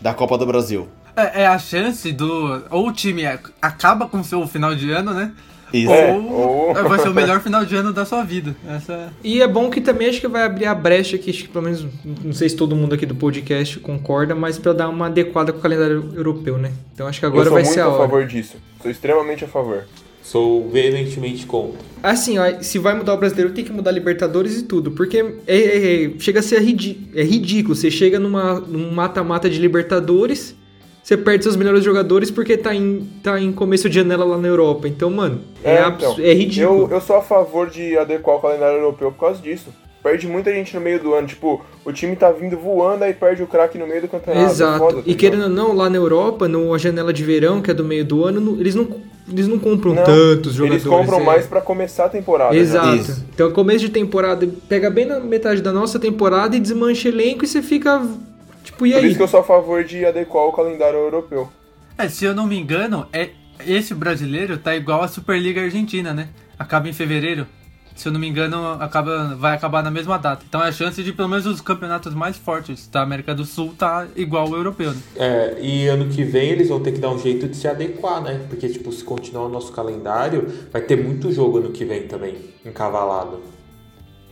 Da 0.00 0.14
Copa 0.14 0.38
do 0.38 0.46
Brasil. 0.46 0.86
É, 1.16 1.42
é 1.42 1.46
a 1.46 1.58
chance 1.58 2.12
do. 2.12 2.62
Ou 2.70 2.88
o 2.88 2.92
time 2.92 3.26
a- 3.26 3.38
acaba 3.60 4.06
com 4.06 4.20
o 4.20 4.24
seu 4.24 4.46
final 4.46 4.74
de 4.76 4.92
ano, 4.92 5.12
né? 5.12 5.32
Isso. 5.72 5.90
É, 5.92 6.12
ou 6.12 6.68
ou- 6.68 6.74
vai 6.88 7.00
ser 7.00 7.08
o 7.08 7.14
melhor 7.14 7.40
final 7.42 7.64
de 7.64 7.74
ano 7.74 7.92
da 7.92 8.04
sua 8.04 8.22
vida. 8.22 8.54
Essa... 8.68 9.12
E 9.24 9.42
é 9.42 9.48
bom 9.48 9.70
que 9.70 9.80
também 9.80 10.08
acho 10.08 10.20
que 10.20 10.28
vai 10.28 10.44
abrir 10.44 10.66
a 10.66 10.74
brecha 10.74 11.16
aqui, 11.16 11.30
acho 11.30 11.42
que 11.42 11.48
pelo 11.48 11.64
menos, 11.64 11.84
não 12.22 12.32
sei 12.32 12.48
se 12.48 12.54
todo 12.54 12.76
mundo 12.76 12.94
aqui 12.94 13.04
do 13.04 13.14
podcast 13.16 13.80
concorda, 13.80 14.36
mas 14.36 14.56
pra 14.56 14.72
dar 14.72 14.88
uma 14.88 15.06
adequada 15.06 15.52
com 15.52 15.58
o 15.58 15.62
calendário 15.62 16.12
europeu, 16.14 16.58
né? 16.58 16.70
Então 16.92 17.08
acho 17.08 17.18
que 17.18 17.26
Eu 17.26 17.30
agora 17.30 17.46
sou 17.46 17.54
vai 17.54 17.62
muito 17.64 17.74
ser 17.74 17.80
a 17.80 17.84
a 17.86 17.88
hora. 17.88 17.98
favor 17.98 18.24
disso. 18.24 18.56
Sou 18.80 18.88
extremamente 18.88 19.44
a 19.44 19.48
favor. 19.48 19.84
Sou 20.24 20.68
veementemente 20.70 21.44
contra. 21.46 21.78
Assim, 22.02 22.38
ó, 22.38 22.44
se 22.60 22.78
vai 22.78 22.94
mudar 22.96 23.14
o 23.14 23.18
brasileiro, 23.18 23.52
tem 23.52 23.62
que 23.64 23.70
mudar 23.72 23.90
a 23.90 23.92
Libertadores 23.92 24.58
e 24.58 24.62
tudo. 24.64 24.90
Porque 24.90 25.18
é, 25.18 25.54
é- 25.54 26.04
é- 26.06 26.10
chega 26.18 26.40
a 26.40 26.42
ser 26.42 26.60
ridi- 26.60 27.08
é 27.14 27.22
ridículo. 27.22 27.76
Você 27.76 27.90
chega 27.90 28.18
numa, 28.18 28.58
num 28.58 28.90
mata-mata 28.90 29.48
de 29.48 29.58
Libertadores 29.60 30.56
você 31.04 31.18
perde 31.18 31.44
seus 31.44 31.54
melhores 31.54 31.84
jogadores 31.84 32.30
porque 32.30 32.56
tá 32.56 32.74
em, 32.74 33.06
tá 33.22 33.38
em 33.38 33.52
começo 33.52 33.90
de 33.90 33.96
janela 33.96 34.24
lá 34.24 34.38
na 34.38 34.48
Europa. 34.48 34.88
Então, 34.88 35.10
mano, 35.10 35.42
é, 35.62 35.74
É, 35.74 35.88
então, 35.88 36.16
é 36.18 36.32
ridículo. 36.32 36.84
Eu, 36.86 36.92
eu 36.92 37.00
sou 37.02 37.16
a 37.16 37.20
favor 37.22 37.68
de 37.68 37.98
adequar 37.98 38.36
o 38.36 38.40
calendário 38.40 38.78
europeu 38.78 39.12
por 39.12 39.20
causa 39.20 39.42
disso. 39.42 39.66
Perde 40.02 40.26
muita 40.26 40.50
gente 40.50 40.74
no 40.74 40.80
meio 40.80 40.98
do 40.98 41.12
ano. 41.12 41.26
Tipo, 41.26 41.62
o 41.84 41.92
time 41.92 42.16
tá 42.16 42.32
vindo 42.32 42.56
voando, 42.56 43.04
aí 43.04 43.12
perde 43.12 43.42
o 43.42 43.46
craque 43.46 43.76
no 43.76 43.86
meio 43.86 44.00
do 44.00 44.08
campeonato. 44.08 44.50
Exato. 44.50 44.76
É 44.76 44.78
foda, 44.78 44.96
tá 44.96 45.02
e 45.04 45.14
querendo 45.14 45.42
ou 45.42 45.48
não, 45.50 45.74
lá 45.74 45.90
na 45.90 45.96
Europa, 45.98 46.48
na 46.48 46.78
janela 46.78 47.12
de 47.12 47.22
verão, 47.22 47.60
que 47.60 47.70
é 47.70 47.74
do 47.74 47.84
meio 47.84 48.04
do 48.06 48.24
ano, 48.24 48.56
eles 48.58 48.74
não, 48.74 48.88
eles 49.28 49.48
não 49.48 49.58
compram 49.58 49.94
Não, 49.94 50.04
tantos 50.04 50.54
jogadores. 50.54 50.84
Eles 50.84 50.98
compram 50.98 51.20
é. 51.20 51.24
mais 51.24 51.46
pra 51.46 51.60
começar 51.60 52.06
a 52.06 52.08
temporada. 52.08 52.52
né? 52.52 52.58
Exato. 52.58 52.96
Isso. 52.96 53.24
Então, 53.32 53.50
começo 53.52 53.80
de 53.80 53.88
temporada, 53.88 54.46
pega 54.68 54.90
bem 54.90 55.06
na 55.06 55.18
metade 55.20 55.62
da 55.62 55.72
nossa 55.72 55.98
temporada 55.98 56.56
e 56.56 56.60
desmancha 56.60 57.08
elenco 57.08 57.44
e 57.44 57.48
você 57.48 57.62
fica. 57.62 58.06
Tipo, 58.62 58.86
e 58.86 58.92
Por 58.92 58.98
aí? 58.98 59.06
isso 59.08 59.16
que 59.16 59.22
eu 59.22 59.28
sou 59.28 59.40
a 59.40 59.44
favor 59.44 59.82
de 59.84 60.04
adequar 60.04 60.44
o 60.44 60.52
calendário 60.52 60.98
europeu. 60.98 61.48
É, 61.96 62.08
se 62.08 62.24
eu 62.24 62.34
não 62.34 62.46
me 62.46 62.58
engano, 62.58 63.06
é 63.12 63.30
esse 63.66 63.94
brasileiro 63.94 64.58
tá 64.58 64.74
igual 64.74 65.02
a 65.02 65.08
Superliga 65.08 65.62
Argentina, 65.62 66.12
né? 66.12 66.28
Acaba 66.58 66.88
em 66.88 66.92
fevereiro. 66.92 67.46
Se 67.94 68.08
eu 68.08 68.12
não 68.12 68.18
me 68.18 68.28
engano, 68.28 68.56
acaba, 68.80 69.36
vai 69.36 69.54
acabar 69.54 69.82
na 69.82 69.90
mesma 69.90 70.18
data. 70.18 70.44
Então 70.48 70.62
é 70.62 70.68
a 70.68 70.72
chance 70.72 71.00
de 71.02 71.12
pelo 71.12 71.28
menos 71.28 71.46
os 71.46 71.60
campeonatos 71.60 72.12
mais 72.12 72.36
fortes 72.36 72.88
da 72.88 73.02
América 73.02 73.34
do 73.34 73.44
Sul 73.44 73.72
tá 73.78 74.08
igual 74.16 74.48
ao 74.48 74.54
europeu, 74.54 74.90
né? 74.90 75.00
É, 75.16 75.56
e 75.60 75.86
ano 75.86 76.08
que 76.08 76.24
vem 76.24 76.50
eles 76.50 76.68
vão 76.68 76.80
ter 76.80 76.92
que 76.92 76.98
dar 76.98 77.10
um 77.10 77.18
jeito 77.18 77.46
de 77.46 77.56
se 77.56 77.68
adequar, 77.68 78.20
né? 78.20 78.44
Porque, 78.48 78.68
tipo, 78.68 78.90
se 78.90 79.04
continuar 79.04 79.46
o 79.46 79.48
nosso 79.48 79.72
calendário, 79.72 80.48
vai 80.72 80.82
ter 80.82 80.96
muito 80.96 81.30
jogo 81.30 81.58
ano 81.58 81.70
que 81.70 81.84
vem 81.84 82.08
também, 82.08 82.36
encavalado. 82.66 83.40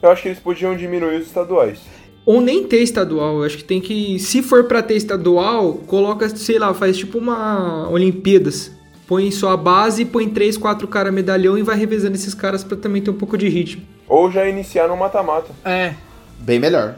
Eu 0.02 0.10
acho 0.10 0.22
que 0.22 0.28
eles 0.28 0.40
podiam 0.40 0.76
diminuir 0.76 1.20
os 1.20 1.26
estaduais. 1.28 1.78
Ou 2.26 2.40
nem 2.40 2.64
ter 2.64 2.82
estadual. 2.82 3.38
Eu 3.38 3.44
acho 3.44 3.58
que 3.58 3.64
tem 3.64 3.80
que. 3.80 4.18
Se 4.18 4.42
for 4.42 4.64
pra 4.64 4.82
ter 4.82 4.94
estadual, 4.94 5.74
coloca, 5.86 6.28
sei 6.28 6.58
lá, 6.58 6.74
faz 6.74 6.96
tipo 6.96 7.18
uma 7.18 7.88
Olimpíadas. 7.88 8.72
Põe 9.06 9.30
só 9.30 9.50
a 9.50 9.56
base, 9.56 10.04
põe 10.04 10.28
três, 10.28 10.56
quatro 10.56 10.86
caras 10.88 11.12
medalhão 11.12 11.58
e 11.58 11.62
vai 11.62 11.76
revezando 11.76 12.14
esses 12.14 12.34
caras 12.34 12.62
pra 12.64 12.76
também 12.76 13.02
ter 13.02 13.10
um 13.10 13.14
pouco 13.14 13.36
de 13.36 13.48
ritmo. 13.48 13.82
Ou 14.08 14.30
já 14.30 14.48
iniciar 14.48 14.88
no 14.88 14.96
mata-mata. 14.96 15.50
É, 15.64 15.94
Bem 16.42 16.58
melhor. 16.58 16.96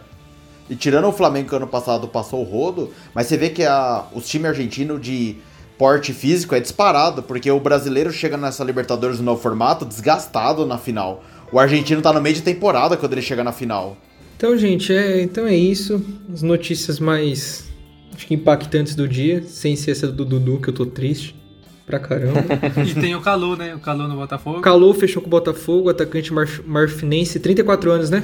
E 0.71 0.75
tirando 0.75 1.07
o 1.07 1.13
Flamengo 1.13 1.51
que 1.51 1.55
ano 1.55 1.67
passado 1.67 2.09
passou 2.09 2.41
o 2.41 2.45
rodo, 2.45 2.91
mas 3.15 3.27
você 3.27 3.37
vê 3.37 3.51
que 3.51 3.63
a, 3.63 4.07
os 4.15 4.27
times 4.27 4.49
argentinos 4.49 5.01
de 5.01 5.37
porte 5.77 6.15
físico 6.15 6.55
é 6.55 6.61
disparado, 6.61 7.23
porque 7.23 7.51
o 7.51 7.61
brasileiro 7.61 8.11
chega 8.11 8.37
nessa 8.37 8.65
Libertadores 8.65 9.19
no 9.19 9.25
novo 9.25 9.43
formato 9.43 9.85
desgastado 9.85 10.65
na 10.65 10.79
final. 10.79 11.23
O 11.53 11.59
argentino 11.59 12.01
tá 12.01 12.13
no 12.13 12.23
meio 12.23 12.35
de 12.35 12.43
temporada 12.43 12.97
quando 12.97 13.13
ele 13.13 13.21
chega 13.21 13.45
na 13.45 13.53
final. 13.53 13.99
Então, 14.37 14.57
gente, 14.57 14.95
é, 14.95 15.21
então 15.21 15.47
é 15.47 15.55
isso. 15.55 16.03
As 16.33 16.41
notícias 16.41 16.99
mais 16.99 17.69
acho 18.15 18.27
que 18.27 18.35
impactantes 18.35 18.95
do 18.95 19.07
dia, 19.07 19.43
sem 19.43 19.77
ser 19.77 19.91
essa 19.91 20.09
do 20.09 20.25
Dudu, 20.25 20.59
que 20.59 20.71
eu 20.71 20.75
tô 20.75 20.87
triste. 20.87 21.37
Pra 21.87 21.99
caramba. 21.99 22.41
e 22.89 22.95
tem 22.99 23.15
o 23.15 23.21
Calu, 23.21 23.57
né? 23.57 23.75
O 23.75 23.79
Calu 23.79 24.09
no 24.09 24.17
Botafogo. 24.17 24.59
O 24.59 24.63
Calou 24.63 24.95
fechou 24.95 25.21
com 25.21 25.29
o 25.29 25.31
Botafogo, 25.31 25.91
atacante 25.91 26.33
mar- 26.33 26.49
marfinense, 26.67 27.39
34 27.39 27.91
anos, 27.91 28.09
né? 28.11 28.23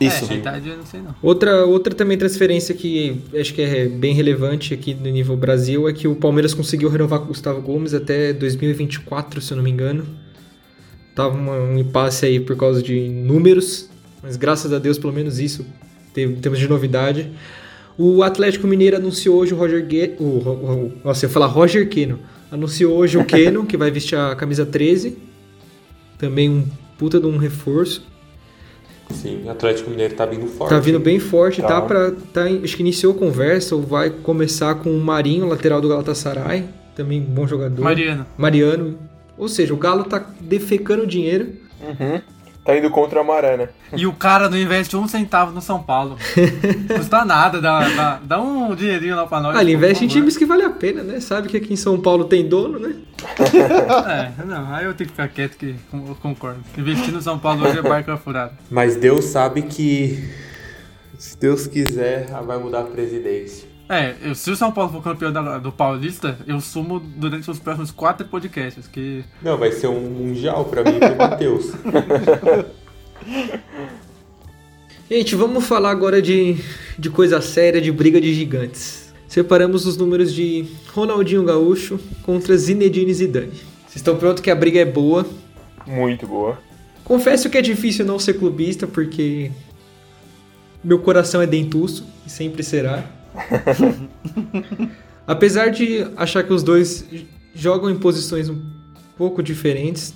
Isso. 0.00 0.30
É, 0.30 0.34
a 0.34 0.38
idade 0.38 0.68
eu 0.68 0.76
não 0.78 0.86
sei 0.86 1.00
não. 1.02 1.14
Outra, 1.20 1.66
outra 1.66 1.94
também 1.94 2.16
transferência 2.16 2.74
que 2.74 3.20
acho 3.38 3.52
que 3.52 3.60
é 3.60 3.86
bem 3.86 4.14
relevante 4.14 4.72
aqui 4.72 4.94
no 4.94 5.10
nível 5.10 5.36
Brasil 5.36 5.88
é 5.88 5.92
que 5.92 6.08
o 6.08 6.14
Palmeiras 6.14 6.54
conseguiu 6.54 6.88
renovar 6.88 7.18
com 7.18 7.26
o 7.26 7.28
Gustavo 7.28 7.60
Gomes 7.60 7.92
até 7.92 8.32
2024, 8.32 9.40
se 9.42 9.52
eu 9.52 9.56
não 9.56 9.64
me 9.64 9.70
engano. 9.70 10.06
Tava 11.14 11.36
uma- 11.36 11.58
um 11.58 11.76
impasse 11.78 12.24
aí 12.24 12.40
por 12.40 12.56
causa 12.56 12.82
de 12.82 13.08
números, 13.08 13.90
mas 14.22 14.36
graças 14.36 14.72
a 14.72 14.78
Deus 14.78 14.98
pelo 14.98 15.12
menos 15.12 15.38
isso 15.38 15.66
teve- 16.14 16.36
temos 16.36 16.58
de 16.58 16.68
novidade. 16.68 17.30
O 17.98 18.22
Atlético 18.22 18.66
Mineiro 18.66 18.96
anunciou 18.96 19.36
hoje 19.40 19.52
o 19.52 19.56
Roger 19.56 19.84
Gue... 19.84 20.14
o, 20.18 20.22
o, 20.24 20.28
o, 20.86 20.92
Nossa, 21.04 21.26
eu 21.26 21.28
ia 21.28 21.32
falar 21.34 21.46
Roger 21.46 21.86
Keno. 21.90 22.20
Anunciou 22.50 22.96
hoje 22.96 23.16
o 23.16 23.24
Keno, 23.24 23.64
que 23.64 23.76
vai 23.76 23.90
vestir 23.90 24.18
a 24.18 24.34
camisa 24.34 24.66
13. 24.66 25.16
Também 26.18 26.48
um 26.50 26.66
puta 26.98 27.20
de 27.20 27.26
um 27.26 27.36
reforço. 27.36 28.04
Sim, 29.10 29.42
o 29.44 29.50
Atlético 29.50 29.90
Mineiro 29.90 30.14
tá 30.14 30.24
vindo 30.26 30.46
forte. 30.46 30.70
Tá 30.70 30.78
vindo 30.78 31.00
bem 31.00 31.18
forte, 31.18 31.60
tá, 31.60 31.68
Tá. 31.68 31.82
pra. 31.82 32.10
Tá, 32.32 32.44
acho 32.44 32.76
que 32.76 32.82
iniciou 32.82 33.14
conversa, 33.14 33.74
ou 33.74 33.82
vai 33.82 34.10
começar 34.10 34.74
com 34.76 34.90
o 34.90 35.00
Marinho, 35.00 35.46
lateral 35.46 35.80
do 35.80 35.88
Galatasaray. 35.88 36.64
Também 36.94 37.20
bom 37.20 37.46
jogador. 37.46 37.82
Mariano. 37.82 38.26
Mariano. 38.36 38.98
Ou 39.38 39.48
seja, 39.48 39.72
o 39.72 39.76
Galo 39.76 40.04
tá 40.04 40.24
defecando 40.40 41.06
dinheiro. 41.06 41.48
Uhum. 41.80 42.20
Tá 42.64 42.76
indo 42.76 42.90
contra 42.90 43.20
a 43.20 43.24
maré, 43.24 43.56
né? 43.56 43.68
E 43.96 44.06
o 44.06 44.12
cara 44.12 44.48
não 44.50 44.58
investe 44.58 44.94
um 44.94 45.08
centavo 45.08 45.50
no 45.50 45.62
São 45.62 45.82
Paulo. 45.82 46.18
Custa 46.94 47.24
nada, 47.24 47.58
dá, 47.58 47.88
dá, 47.88 48.20
dá 48.22 48.40
um 48.40 48.74
dinheirinho 48.74 49.16
lá 49.16 49.26
pra 49.26 49.40
nós. 49.40 49.56
Ah, 49.56 49.62
ele 49.62 49.72
investe 49.72 50.04
em 50.04 50.08
times 50.08 50.36
que 50.36 50.44
vale 50.44 50.62
a 50.62 50.70
pena, 50.70 51.02
né? 51.02 51.20
Sabe 51.20 51.48
que 51.48 51.56
aqui 51.56 51.72
em 51.72 51.76
São 51.76 51.98
Paulo 51.98 52.24
tem 52.24 52.46
dono, 52.46 52.78
né? 52.78 52.94
É, 54.40 54.44
não, 54.44 54.74
aí 54.74 54.84
eu 54.84 54.94
tenho 54.94 55.08
que 55.08 55.14
ficar 55.14 55.28
quieto 55.28 55.56
que 55.56 55.74
eu 55.92 56.16
concordo. 56.22 56.60
Investir 56.76 57.12
no 57.12 57.20
São 57.20 57.38
Paulo 57.38 57.66
hoje 57.66 57.78
é 57.78 57.82
barca 57.82 58.16
furada. 58.16 58.52
Mas 58.70 58.96
Deus 58.96 59.26
sabe 59.26 59.62
que, 59.62 60.30
se 61.18 61.38
Deus 61.38 61.66
quiser, 61.66 62.26
vai 62.46 62.58
mudar 62.58 62.80
a 62.80 62.84
presidência. 62.84 63.69
É, 63.92 64.14
eu- 64.22 64.34
se 64.36 64.48
o 64.52 64.54
São 64.56 64.70
Paulo 64.70 64.92
for 64.92 65.02
campeão 65.02 65.32
da- 65.32 65.58
do 65.58 65.72
Paulista, 65.72 66.38
eu 66.46 66.60
sumo 66.60 67.00
durante 67.00 67.50
os 67.50 67.58
próximos 67.58 67.90
quatro 67.90 68.24
podcasts, 68.28 68.86
que 68.86 69.24
Não, 69.42 69.58
vai 69.58 69.72
ser 69.72 69.88
um 69.88 70.00
mundial 70.08 70.64
pra 70.66 70.84
mim 70.84 70.96
e 70.96 71.00
pro 71.00 71.16
Matheus. 71.16 71.72
Gente, 75.10 75.34
vamos 75.34 75.66
falar 75.66 75.90
agora 75.90 76.22
de, 76.22 76.56
de 76.96 77.10
coisa 77.10 77.40
séria, 77.40 77.80
de 77.80 77.90
briga 77.90 78.20
de 78.20 78.32
gigantes. 78.32 79.12
Separamos 79.26 79.84
os 79.86 79.96
números 79.96 80.32
de 80.32 80.66
Ronaldinho 80.92 81.42
Gaúcho 81.44 81.98
contra 82.22 82.56
Zinedine 82.56 83.12
Zidane. 83.12 83.48
Vocês 83.86 83.96
estão 83.96 84.16
prontos 84.16 84.40
que 84.40 84.50
a 84.50 84.54
briga 84.54 84.78
é 84.80 84.84
boa. 84.84 85.26
Muito 85.84 86.26
boa. 86.28 86.58
Confesso 87.04 87.50
que 87.50 87.58
é 87.58 87.62
difícil 87.62 88.04
não 88.04 88.20
ser 88.20 88.34
clubista, 88.34 88.86
porque 88.86 89.50
meu 90.82 91.00
coração 91.00 91.42
é 91.42 91.46
dentuço 91.46 92.06
e 92.24 92.30
sempre 92.30 92.62
será. 92.62 93.04
Apesar 95.26 95.68
de 95.68 96.06
achar 96.16 96.42
que 96.42 96.52
os 96.52 96.62
dois 96.62 97.06
jogam 97.54 97.90
em 97.90 97.96
posições 97.96 98.48
um 98.48 98.60
pouco 99.16 99.42
diferentes, 99.42 100.14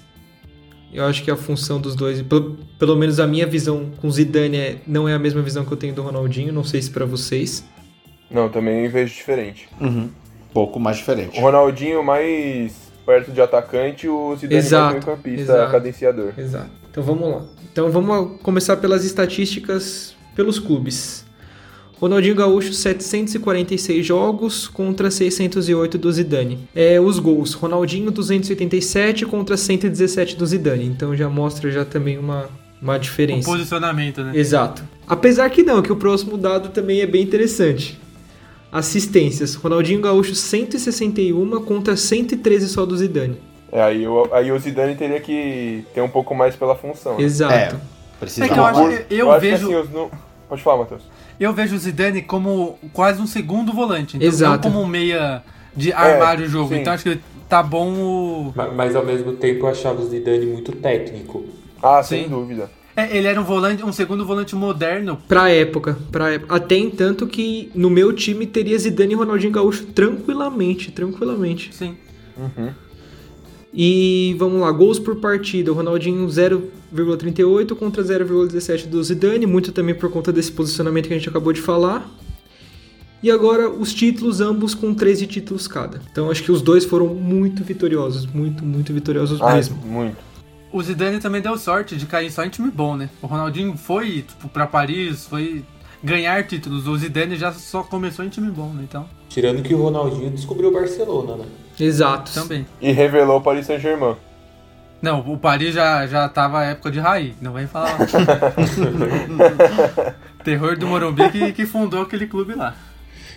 eu 0.93 1.05
acho 1.05 1.23
que 1.23 1.31
a 1.31 1.37
função 1.37 1.81
dos 1.81 1.95
dois, 1.95 2.23
pelo, 2.23 2.57
pelo 2.79 2.97
menos 2.97 3.19
a 3.19 3.27
minha 3.27 3.47
visão 3.47 3.91
com 4.01 4.09
o 4.09 4.11
Zidane 4.11 4.57
é, 4.57 4.79
não 4.87 5.09
é 5.09 5.15
a 5.15 5.19
mesma 5.19 5.43
visão 5.43 5.65
que 5.65 5.73
eu 5.73 5.77
tenho 5.77 5.95
do 5.95 6.03
Ronaldinho, 6.03 6.53
não 6.53 6.65
sei 6.65 6.81
se 6.81 6.91
pra 6.91 7.05
vocês. 7.05 7.65
Não, 8.31 8.49
também 8.49 8.89
vejo 8.89 9.15
diferente. 9.15 9.69
Pouco 10.53 10.79
mais 10.81 10.97
diferente. 10.97 11.39
O 11.39 11.43
Ronaldinho 11.43 12.03
mais 12.03 12.93
perto 13.05 13.33
de 13.33 13.41
atacante, 13.41 14.09
o 14.09 14.35
Zidane 14.37 14.59
Exato, 14.59 14.95
mais 14.95 15.05
meio 15.05 15.17
campista, 15.17 15.43
exato. 15.43 15.73
cadenciador. 15.73 16.33
Exato. 16.39 16.71
Então 16.91 17.03
vamos 17.03 17.29
lá. 17.29 17.45
Então 17.73 17.91
vamos 17.91 18.41
começar 18.41 18.77
pelas 18.77 19.05
estatísticas 19.05 20.15
pelos 20.35 20.59
clubes. 20.59 21.24
Ronaldinho 22.01 22.35
Gaúcho, 22.35 22.73
746 22.73 24.05
jogos 24.05 24.69
contra 24.69 25.11
608 25.11 25.97
do 25.97 26.13
Zidane. 26.13 26.59
É, 26.75 27.01
os 27.01 27.19
gols, 27.19 27.55
Ronaldinho 27.55 28.11
287 28.11 29.25
contra 29.27 29.57
117 29.57 30.37
do 30.37 30.45
Zidane. 30.47 30.85
Então 30.87 31.17
já 31.17 31.29
mostra 31.29 31.71
já 31.71 31.85
também 31.85 32.19
uma, 32.19 32.49
uma 32.83 32.97
o 32.97 32.99
diferença. 32.99 33.49
posicionamento, 33.51 34.23
né? 34.23 34.33
Exato. 34.35 34.83
Apesar 35.07 35.49
que 35.51 35.63
não, 35.63 35.81
que 35.81 35.93
o 35.93 35.97
próximo 35.97 36.37
dado 36.37 36.69
também 36.71 37.01
é 37.01 37.07
bem 37.07 37.23
interessante. 37.23 37.99
Assistências, 38.71 39.55
Ronaldinho 39.55 40.01
Gaúcho 40.01 40.35
161 40.35 41.61
contra 41.63 41.97
113 41.97 42.69
só 42.69 42.85
do 42.85 42.97
Zidane. 42.97 43.37
É, 43.71 43.81
aí, 43.83 44.07
o- 44.07 44.29
aí 44.33 44.51
o 44.53 44.59
Zidane 44.59 44.95
teria 44.97 45.21
que 45.21 45.85
ter 45.95 46.01
um 46.01 46.09
pouco 46.09 46.35
mais 46.35 46.57
pela 46.57 46.75
função. 46.75 47.17
né? 47.19 47.23
Exato. 47.25 47.77
Precisa 48.19 48.47
É 48.47 48.49
que 48.49 48.59
eu 48.59 48.65
acho- 48.65 49.03
eu 49.11 49.31
acho 49.31 49.41
vejo- 49.41 49.69
Que, 49.69 49.75
assim, 49.75 49.83
os 49.83 49.91
nu- 49.91 50.11
Pode 50.49 50.63
falar, 50.63 50.79
Matheus. 50.79 51.03
Eu 51.39 51.53
vejo 51.53 51.75
o 51.75 51.79
Zidane 51.79 52.23
como 52.23 52.79
quase 52.93 53.21
um 53.21 53.27
segundo 53.27 53.73
volante. 53.73 54.17
Então 54.17 54.29
Exato. 54.29 54.69
não 54.69 54.73
como 54.75 54.85
um 54.85 54.89
meia 54.89 55.43
de 55.77 55.93
armar 55.93 56.41
o 56.41 56.47
jogo. 56.47 56.69
sim. 56.75 56.81
Então 56.81 56.93
acho 56.93 57.05
que 57.05 57.19
tá 57.49 57.63
bom 57.63 57.91
o. 57.93 58.53
Ma- 58.55 58.69
Mas 58.71 58.95
ao 58.97 59.05
mesmo 59.05 59.33
tempo 59.33 59.67
eu 59.67 59.69
achava 59.71 60.01
o 60.01 60.07
Zidane 60.09 60.47
muito 60.47 60.73
técnico. 60.73 61.45
Ah, 61.83 62.03
sem 62.03 62.25
Sim. 62.25 62.31
dúvida. 62.31 62.71
É, 62.97 63.17
ele 63.17 63.27
era 63.27 63.41
um 63.41 63.45
volante, 63.45 63.85
um 63.85 63.93
segundo 63.93 64.25
volante 64.25 64.55
moderno. 64.55 65.19
Pra 65.27 65.51
época, 65.51 65.99
pra 66.13 66.31
época. 66.31 66.55
Até 66.55 66.77
entanto 66.77 67.27
que 67.27 67.69
no 67.75 67.91
meu 67.91 68.13
time 68.13 68.47
teria 68.47 68.79
Zidane 68.79 69.13
e 69.15 69.17
Ronaldinho 69.17 69.53
Gaúcho 69.53 69.87
tranquilamente, 69.87 70.93
tranquilamente. 70.93 71.75
Sim. 71.75 71.97
E 73.73 74.37
vamos 74.39 74.61
lá, 74.61 74.71
gols 74.71 74.99
por 75.01 75.17
partida. 75.17 75.73
O 75.73 75.75
Ronaldinho 75.75 76.29
0,38 76.95 77.75
contra 77.77 78.03
0,17 78.03 78.87
do 78.87 79.03
Zidane, 79.03 79.47
muito 79.47 79.73
também 79.73 79.95
por 79.95 80.11
conta 80.11 80.33
desse 80.33 80.53
posicionamento 80.53 81.09
que 81.09 81.15
a 81.15 81.17
gente 81.19 81.29
acabou 81.29 81.53
de 81.53 81.61
falar. 81.61 82.09
E 83.23 83.31
agora 83.31 83.71
os 83.71 83.93
títulos, 83.95 84.41
ambos 84.41 84.75
com 84.75 84.93
13 84.95 85.27
títulos 85.27 85.67
cada. 85.67 86.01
Então 86.13 86.31
acho 86.31 86.43
que 86.43 86.53
os 86.53 86.61
dois 86.61 86.85
foram 86.85 87.07
muito 87.09 87.65
vitoriosos, 87.65 88.27
muito, 88.27 88.65
muito 88.65 88.93
vitoriosos 88.93 89.41
Ah, 89.41 89.55
mesmo. 89.55 89.77
muito. 89.85 90.17
O 90.71 90.83
Zidane 90.83 91.21
também 91.21 91.41
deu 91.41 91.57
sorte 91.57 91.97
de 91.97 92.05
cair 92.05 92.31
só 92.31 92.45
em 92.45 92.49
time 92.49 92.71
bom, 92.71 92.97
né? 92.97 93.09
O 93.23 93.27
Ronaldinho 93.27 93.77
foi, 93.77 94.23
tipo, 94.23 94.49
pra 94.49 94.67
Paris, 94.67 95.25
foi. 95.27 95.65
ganhar 96.03 96.45
títulos. 96.47 96.87
O 96.89 96.97
Zidane 96.99 97.37
já 97.37 97.53
só 97.53 97.83
começou 97.83 98.25
em 98.25 98.29
time 98.29 98.51
bom, 98.51 98.69
né? 98.75 98.83
Então, 98.87 99.09
Tirando 99.29 99.63
que 99.63 99.73
o 99.75 99.83
Ronaldinho 99.83 100.31
descobriu 100.31 100.69
o 100.69 100.73
Barcelona, 100.73 101.37
né? 101.37 101.45
Exato. 101.81 102.31
também. 102.35 102.67
E 102.81 102.93
revelou 102.93 103.39
o 103.39 103.41
Paris 103.41 103.67
Saint-Germain. 103.67 104.17
Não, 105.05 105.21
o 105.21 105.37
Paris 105.37 105.75
já, 105.75 106.07
já 106.07 106.27
tava 106.31 106.65
época 106.65 106.91
de 106.91 106.99
Raí, 106.99 107.35
não 107.39 107.53
vem 107.53 107.67
falar. 107.67 107.99
Terror 110.43 110.79
do 110.79 110.87
Morumbi 110.87 111.29
que, 111.29 111.53
que 111.53 111.67
fundou 111.67 112.01
aquele 112.01 112.27
clube 112.27 112.55
lá. 112.55 112.75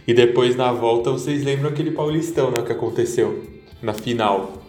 E 0.08 0.14
depois 0.14 0.56
na 0.56 0.72
volta 0.72 1.12
vocês 1.12 1.44
lembram 1.44 1.70
aquele 1.70 1.92
Paulistão, 1.92 2.52
né? 2.52 2.62
Que 2.62 2.72
aconteceu 2.72 3.46
na 3.82 3.94
final. 3.94 4.64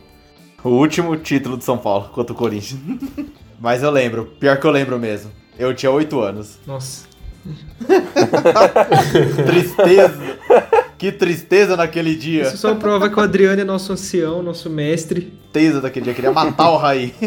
O 0.64 0.71
último 0.71 1.17
título 1.17 1.57
do 1.57 1.62
São 1.62 1.78
Paulo 1.78 2.09
contra 2.09 2.33
o 2.33 2.37
Corinthians. 2.37 2.81
Mas 3.61 3.85
eu 3.85 3.93
lembro, 3.93 4.33
pior 4.40 4.59
que 4.59 4.67
eu 4.67 4.73
lembro 4.73 4.99
mesmo. 4.99 5.31
Eu 5.57 5.73
tinha 5.73 5.93
8 5.93 6.21
anos. 6.21 6.59
Nossa. 6.67 7.07
Tristeza. 9.47 10.38
que 10.99 11.12
tristeza 11.12 11.76
naquele 11.76 12.17
dia. 12.17 12.43
Isso 12.43 12.57
só 12.57 12.75
prova 12.75 13.09
que 13.09 13.17
o 13.17 13.23
Adriano 13.23 13.61
é 13.61 13.64
nosso 13.64 13.93
ancião, 13.93 14.43
nosso 14.43 14.69
mestre. 14.69 15.38
Tristeza 15.52 15.81
daquele 15.81 16.05
dia. 16.05 16.14
Queria 16.14 16.33
matar 16.33 16.71
o 16.71 16.76
Raí. 16.76 17.14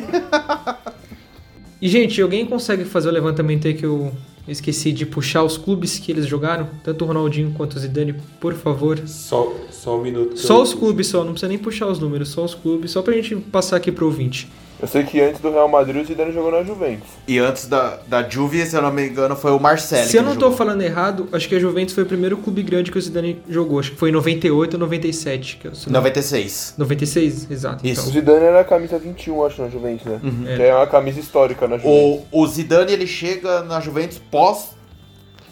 E, 1.84 1.90
gente, 1.90 2.22
alguém 2.22 2.46
consegue 2.46 2.86
fazer 2.86 3.10
o 3.10 3.12
levantamento 3.12 3.68
aí 3.68 3.74
que 3.74 3.84
eu 3.84 4.12
esqueci 4.48 4.92
de 4.92 5.04
puxar 5.04 5.42
os 5.44 5.58
clubes 5.58 5.98
que 5.98 6.12
eles 6.12 6.28
jogaram? 6.28 6.70
Tanto 6.84 7.04
o 7.04 7.08
Ronaldinho 7.08 7.54
quanto 7.58 7.76
o 7.76 7.80
Zidane, 7.80 8.14
por 8.40 8.54
favor. 8.54 9.00
Só, 9.08 9.52
só 9.72 9.98
um 9.98 10.04
minuto. 10.04 10.38
Só 10.38 10.58
eu- 10.58 10.62
os 10.62 10.76
clubes 10.76 11.08
só, 11.08 11.24
não 11.24 11.32
precisa 11.32 11.48
nem 11.50 11.58
puxar 11.58 11.88
os 11.88 11.98
números, 11.98 12.30
só 12.30 12.46
os 12.46 12.54
clubes, 12.54 12.92
só 12.92 13.02
pra 13.02 13.16
gente 13.16 13.36
passar 13.36 13.78
aqui 13.78 13.92
pro 13.92 14.06
ouvinte. 14.06 14.48
Eu 14.82 14.88
sei 14.88 15.04
que 15.04 15.22
antes 15.22 15.40
do 15.40 15.52
Real 15.52 15.68
Madrid 15.70 16.02
o 16.02 16.06
Zidane 16.06 16.32
jogou 16.32 16.52
na 16.52 16.64
Juventus. 16.64 17.08
E 17.28 17.38
antes 17.38 17.68
da, 17.68 18.00
da 18.08 18.28
Juve, 18.28 18.66
se 18.66 18.76
eu 18.76 18.82
não 18.82 18.92
me 18.92 19.08
engano, 19.08 19.36
foi 19.36 19.52
o 19.52 19.60
Marcelo. 19.60 20.08
Se 20.08 20.18
eu 20.18 20.24
não 20.24 20.36
tô 20.36 20.52
falando 20.52 20.82
errado, 20.82 21.30
acho 21.32 21.48
que 21.48 21.54
a 21.56 21.60
Juventus 21.60 21.94
foi 21.94 22.04
o 22.04 22.08
primeiro 22.08 22.36
clube 22.38 22.64
grande 22.64 22.92
que 22.92 22.98
o 22.98 23.02
Zidane 23.02 23.42
jogou. 23.48 23.80
Acho 23.80 23.92
que 23.92 23.98
foi 23.98 24.10
em 24.10 24.14
98 24.14 24.74
ou 24.74 24.80
97. 24.80 25.58
Que 25.58 25.68
eu, 25.68 25.72
não- 25.86 25.94
96. 25.94 26.74
96, 26.80 27.52
exato. 27.52 27.86
Isso. 27.86 28.10
O 28.10 28.12
Zidane 28.12 28.44
era 28.46 28.62
a 28.62 28.64
camisa 28.64 28.98
21, 28.98 29.46
acho, 29.46 29.62
na 29.62 29.70
Juventus, 29.70 30.06
né? 30.06 30.20
É. 30.48 30.56
Que 30.56 30.64
é 30.64 30.76
uma 30.76 30.88
camisa 30.88 31.20
histórica 31.20 31.68
na 31.68 31.78
Juventus. 31.78 32.26
O, 32.32 32.42
o 32.42 32.48
Zidane, 32.48 32.92
ele 32.92 33.06
chega 33.06 33.62
na 33.62 33.80
Juventus 33.80 34.20
pós 34.32 34.72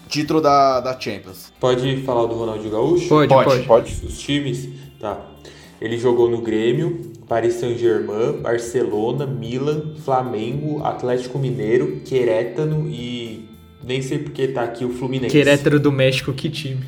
título 0.08 0.42
da, 0.42 0.80
da 0.80 1.00
Champions. 1.00 1.54
Pode 1.60 2.02
falar 2.02 2.26
do 2.26 2.34
Ronaldinho 2.34 2.72
Gaúcho? 2.72 3.08
Pode, 3.08 3.30
Pode, 3.30 3.46
pode. 3.50 3.64
Pode? 3.68 4.06
Os 4.08 4.18
times? 4.18 4.68
Tá. 5.00 5.20
Ele 5.80 5.98
jogou 5.98 6.30
no 6.30 6.42
Grêmio, 6.42 7.12
Paris 7.30 7.54
Saint-Germain, 7.54 8.42
Barcelona, 8.42 9.28
Milan, 9.28 9.94
Flamengo, 10.04 10.84
Atlético 10.84 11.38
Mineiro, 11.38 12.02
Querétano 12.04 12.90
e. 12.90 13.48
Nem 13.84 14.02
sei 14.02 14.18
porque 14.18 14.48
tá 14.48 14.64
aqui 14.64 14.84
o 14.84 14.90
Fluminense. 14.90 15.32
Querétaro 15.32 15.80
do 15.80 15.92
México, 15.92 16.34
que 16.34 16.50
time. 16.50 16.84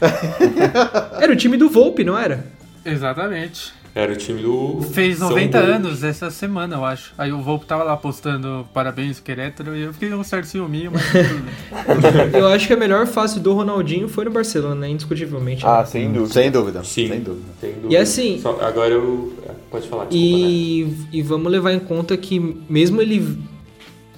era 1.20 1.32
o 1.32 1.36
time 1.36 1.56
do 1.56 1.68
Volpe, 1.68 2.04
não 2.04 2.16
era? 2.16 2.46
Exatamente. 2.84 3.72
Era 3.94 4.12
o 4.12 4.16
time 4.16 4.40
do. 4.42 4.80
Fez 4.92 5.18
São 5.18 5.30
90 5.30 5.58
Paulo. 5.58 5.74
anos 5.74 6.04
essa 6.04 6.30
semana, 6.30 6.76
eu 6.76 6.84
acho. 6.84 7.12
Aí 7.18 7.32
o 7.32 7.40
Volpe 7.42 7.66
tava 7.66 7.82
lá 7.82 7.96
postando 7.96 8.66
parabéns, 8.72 9.18
Querétaro, 9.18 9.74
e 9.74 9.82
eu 9.82 9.92
fiquei 9.92 10.12
um 10.14 10.22
certo 10.22 10.46
ciúminho, 10.46 10.92
mas. 10.92 11.02
Eu 12.32 12.46
acho 12.48 12.66
que 12.66 12.72
a 12.72 12.76
melhor 12.76 13.06
fase 13.06 13.40
do 13.40 13.52
Ronaldinho 13.52 14.08
foi 14.08 14.24
no 14.24 14.30
Barcelona, 14.30 14.74
né? 14.76 14.88
indiscutivelmente. 14.90 15.66
Ah, 15.66 15.84
sem 15.84 16.10
dúvida. 16.12 16.32
Sem 16.34 16.50
dúvida. 16.50 16.84
Sim. 16.84 17.08
Sem 17.08 17.20
dúvida. 17.20 17.46
Sem 17.60 17.72
dúvida. 17.72 17.92
E 17.92 17.96
assim- 17.96 18.38
Só- 18.40 18.58
agora 18.60 18.94
eu. 18.94 19.32
Pode 19.70 19.88
falar, 19.88 20.04
desculpa, 20.06 20.36
né? 20.38 20.50
E, 20.50 20.96
e 21.12 21.22
vamos 21.22 21.50
levar 21.50 21.72
em 21.72 21.78
conta 21.80 22.16
que 22.16 22.38
mesmo 22.68 23.00
ele, 23.00 23.38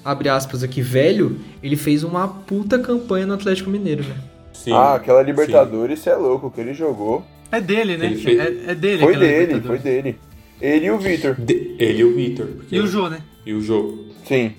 abre 0.05 0.29
aspas 0.29 0.63
aqui, 0.63 0.81
velho, 0.83 1.39
ele 1.63 1.77
fez 1.77 2.03
uma 2.05 2.27
puta 2.29 2.79
campanha 2.79 3.27
no 3.27 3.35
Atlético 3.35 3.69
Mineiro, 3.71 4.03
né? 4.05 4.17
Sim. 4.53 4.73
Ah, 4.73 4.95
aquela 4.95 5.23
Libertadores, 5.23 5.99
você 5.99 6.11
é 6.11 6.17
louco, 6.17 6.51
que 6.51 6.61
ele 6.61 6.73
jogou. 6.75 7.25
É 7.53 7.61
dele, 7.61 7.97
né? 7.97 8.15
Fez- 8.17 8.39
É, 8.41 8.71
é 8.73 8.75
dele 8.75 9.03
Foi 9.03 9.17
dele, 9.17 9.61
foi 9.61 9.79
dele. 9.79 10.17
Ele 10.61 10.87
e 10.87 10.91
o 10.91 10.99
Vitor. 10.99 11.35
De- 11.39 11.75
ele 11.79 11.99
e 12.01 12.05
o 12.05 12.15
Vitor. 12.15 12.49
E 12.71 12.81
o 12.81 12.87
Jô, 12.87 13.09
né? 13.09 13.21
E 13.45 13.53
o 13.53 13.61
jogo. 13.61 14.07
Sim. 14.27 14.53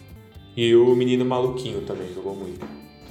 E 0.55 0.75
o 0.75 0.95
menino 0.95 1.25
maluquinho 1.25 1.81
também 1.81 2.07
jogou 2.13 2.35
muito. 2.35 2.65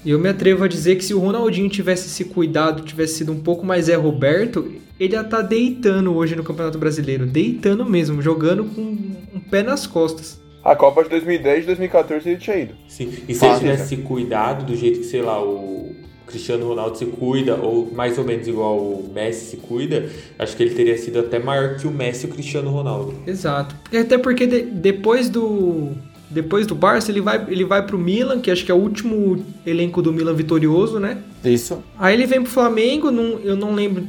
E 0.05 0.11
eu 0.11 0.19
me 0.19 0.29
atrevo 0.29 0.65
a 0.65 0.69
dizer 0.69 0.97
que 0.97 1.05
se 1.05 1.15
o 1.15 1.19
Ronaldinho 1.19 1.69
tivesse 1.69 2.09
se 2.09 2.25
cuidado, 2.27 2.83
tivesse 2.83 3.15
sido 3.19 3.33
um 3.33 3.41
pouco 3.41 3.65
mais 3.65 3.87
Zé 3.87 3.95
Roberto, 3.95 4.71
ele 5.01 5.15
ia 5.15 5.21
estar 5.23 5.43
deitando 5.43 6.15
hoje 6.15 6.37
no 6.37 6.45
Campeonato 6.45 6.77
Brasileiro. 6.79 7.25
Deitando 7.27 7.85
mesmo, 7.85 8.21
jogando 8.21 8.65
com 8.65 8.81
um 8.83 9.41
pé 9.51 9.62
nas 9.62 9.87
costas. 9.87 10.41
A 10.62 10.77
Copa 10.77 11.03
de 11.05 11.11
2010 11.11 11.65
e 11.65 11.67
2014 11.67 12.29
ele 12.29 12.39
tinha 12.39 12.57
ido. 12.59 12.75
Sim. 12.89 13.12
E 13.29 13.33
se 13.35 13.41
Fácil, 13.41 13.67
ele 13.67 13.73
tivesse 13.77 13.97
cuidado 13.99 14.65
do 14.67 14.77
jeito 14.77 14.99
que, 15.01 15.07
sei 15.07 15.23
lá, 15.23 15.43
o 15.43 15.93
Cristiano 16.32 16.66
Ronaldo 16.66 16.99
se 16.99 17.06
cuida, 17.06 17.54
ou 17.56 17.90
mais 17.95 18.18
ou 18.18 18.25
menos 18.25 18.49
igual 18.49 18.76
o 18.78 19.10
Messi 19.14 19.50
se 19.50 19.56
cuida, 19.58 20.08
acho 20.38 20.56
que 20.56 20.62
ele 20.62 20.75
teria 20.75 20.97
sido 20.99 21.21
até 21.21 21.38
maior 21.38 21.76
que 21.76 21.86
o 21.86 21.90
Messi 21.90 22.26
e 22.26 22.30
o 22.30 22.32
Cristiano 22.32 22.71
Ronaldo. 22.71 23.14
Exato. 23.26 23.75
Até 23.95 24.18
porque 24.18 24.47
de- 24.47 24.62
depois 24.62 25.28
do 25.28 25.90
depois 26.30 26.66
do 26.66 26.75
Barça, 26.75 27.10
ele 27.10 27.21
vai 27.21 27.45
ele 27.49 27.64
vai 27.64 27.84
pro 27.86 27.99
Milan, 27.99 28.40
que 28.40 28.50
acho 28.50 28.64
que 28.64 28.73
é 28.73 28.75
o 28.75 28.78
último 28.78 29.45
elenco 29.66 30.00
do 30.00 30.12
Milan 30.12 30.32
vitorioso, 30.34 30.99
né? 30.99 31.18
Isso. 31.45 31.82
Aí 31.99 32.14
ele 32.14 32.26
vem 32.26 32.40
pro 32.42 32.50
Flamengo, 32.50 33.10
não, 33.10 33.38
eu 33.40 33.54
não 33.54 33.75
lembro 33.75 34.04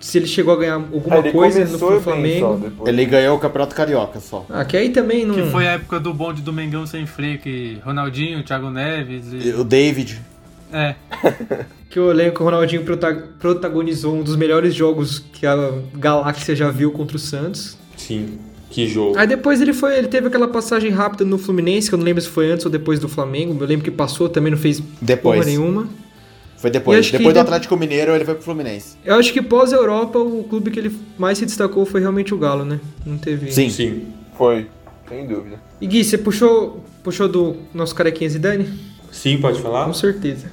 se 0.00 0.18
ele 0.18 0.26
chegou 0.26 0.54
a 0.54 0.56
ganhar 0.56 0.74
alguma 0.74 1.18
ele 1.18 1.32
coisa 1.32 1.64
no 1.64 2.00
Flamengo. 2.00 2.72
Ele 2.86 3.04
ganhou 3.04 3.36
o 3.36 3.40
Campeonato 3.40 3.74
Carioca 3.74 4.20
só. 4.20 4.44
Ah, 4.48 4.64
que 4.64 4.76
aí 4.76 4.90
também 4.90 5.24
não. 5.24 5.34
Que 5.34 5.42
foi 5.50 5.66
a 5.66 5.72
época 5.72 5.98
do 5.98 6.12
bonde 6.14 6.40
do 6.42 6.52
Mengão 6.52 6.86
sem 6.86 7.04
freio, 7.06 7.38
que 7.38 7.78
Ronaldinho, 7.84 8.42
Thiago 8.44 8.70
Neves 8.70 9.24
e... 9.32 9.50
O 9.52 9.64
David. 9.64 10.20
É, 10.72 10.94
Que 11.90 11.98
eu 11.98 12.12
lembro 12.12 12.34
que 12.34 12.42
o 12.42 12.44
Ronaldinho 12.44 12.82
prota- 12.84 13.28
protagonizou 13.38 14.14
um 14.14 14.22
dos 14.22 14.36
melhores 14.36 14.74
jogos 14.74 15.18
que 15.32 15.46
a 15.46 15.72
Galáxia 15.94 16.54
já 16.54 16.70
viu 16.70 16.90
contra 16.92 17.16
o 17.16 17.20
Santos. 17.20 17.78
Sim. 17.96 18.38
Que 18.70 18.86
jogo. 18.86 19.16
Aí 19.18 19.26
depois 19.26 19.62
ele 19.62 19.72
foi, 19.72 19.96
ele 19.96 20.08
teve 20.08 20.26
aquela 20.28 20.46
passagem 20.46 20.90
rápida 20.90 21.24
no 21.24 21.38
Fluminense, 21.38 21.88
que 21.88 21.94
eu 21.94 21.98
não 21.98 22.04
lembro 22.04 22.20
se 22.20 22.28
foi 22.28 22.50
antes 22.50 22.66
ou 22.66 22.70
depois 22.70 22.98
do 23.00 23.08
Flamengo. 23.08 23.56
Eu 23.58 23.66
lembro 23.66 23.82
que 23.82 23.90
passou, 23.90 24.28
também 24.28 24.50
não 24.52 24.58
fez 24.58 24.82
Depois. 25.00 25.38
porra 25.38 25.46
nenhuma. 25.50 25.88
Foi 26.58 26.70
depois. 26.70 27.10
Depois 27.10 27.28
do 27.28 27.32
de- 27.32 27.38
Atlético 27.40 27.76
Mineiro, 27.78 28.12
ele 28.14 28.26
foi 28.26 28.34
pro 28.34 28.42
Fluminense. 28.44 28.96
Eu 29.02 29.14
acho 29.14 29.32
que 29.32 29.40
pós-Europa, 29.40 30.18
o 30.18 30.44
clube 30.44 30.70
que 30.70 30.78
ele 30.78 30.94
mais 31.16 31.38
se 31.38 31.46
destacou 31.46 31.86
foi 31.86 32.00
realmente 32.00 32.34
o 32.34 32.38
Galo, 32.38 32.64
né? 32.66 32.78
Não 33.06 33.16
teve. 33.16 33.50
Sim. 33.50 33.70
Sim. 33.70 34.02
Foi, 34.36 34.66
sem 35.08 35.26
dúvida. 35.26 35.58
E 35.80 35.86
Gui, 35.86 36.04
você 36.04 36.18
puxou, 36.18 36.84
puxou 37.02 37.26
do 37.26 37.56
nosso 37.72 37.94
carequinha 37.94 38.28
Zidane? 38.28 38.68
Sim, 39.12 39.38
pode 39.40 39.60
falar? 39.60 39.86
Com 39.86 39.94
certeza. 39.94 40.50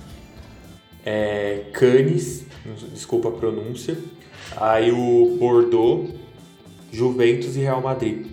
É, 1.05 1.61
Cannes, 1.73 2.45
desculpa 2.93 3.29
a 3.29 3.31
pronúncia. 3.31 3.97
Aí 4.57 4.91
o 4.91 5.37
Bordeaux, 5.39 6.09
Juventus 6.91 7.55
e 7.55 7.59
Real 7.59 7.81
Madrid. 7.81 8.25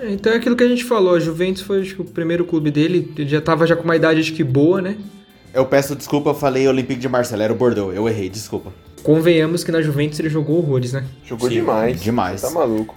É, 0.00 0.10
então 0.12 0.32
é 0.32 0.36
aquilo 0.36 0.56
que 0.56 0.64
a 0.64 0.68
gente 0.68 0.84
falou, 0.84 1.14
a 1.14 1.20
Juventus 1.20 1.62
foi 1.62 1.82
acho 1.82 2.00
o 2.02 2.04
primeiro 2.04 2.44
clube 2.44 2.70
dele, 2.70 3.12
ele 3.18 3.28
já 3.28 3.40
tava 3.40 3.66
já 3.66 3.76
com 3.76 3.84
uma 3.84 3.96
idade 3.96 4.20
acho 4.20 4.32
que 4.32 4.42
boa, 4.44 4.80
né? 4.80 4.96
Eu 5.52 5.66
peço 5.66 5.96
desculpa, 5.96 6.30
eu 6.30 6.34
falei 6.34 6.66
Olympique 6.68 7.00
de 7.00 7.08
Marseille, 7.08 7.42
era 7.42 7.52
o 7.52 7.56
Bordeaux. 7.56 7.94
Eu 7.94 8.08
errei, 8.08 8.28
desculpa. 8.28 8.72
Convenhamos 9.02 9.64
que 9.64 9.72
na 9.72 9.82
Juventus 9.82 10.18
ele 10.20 10.28
jogou 10.28 10.58
horrores, 10.58 10.92
né? 10.92 11.04
Jogou 11.24 11.48
Sim, 11.48 11.56
demais. 11.56 12.00
demais. 12.00 12.40
Você 12.40 12.46
Tá 12.46 12.52
maluco. 12.52 12.94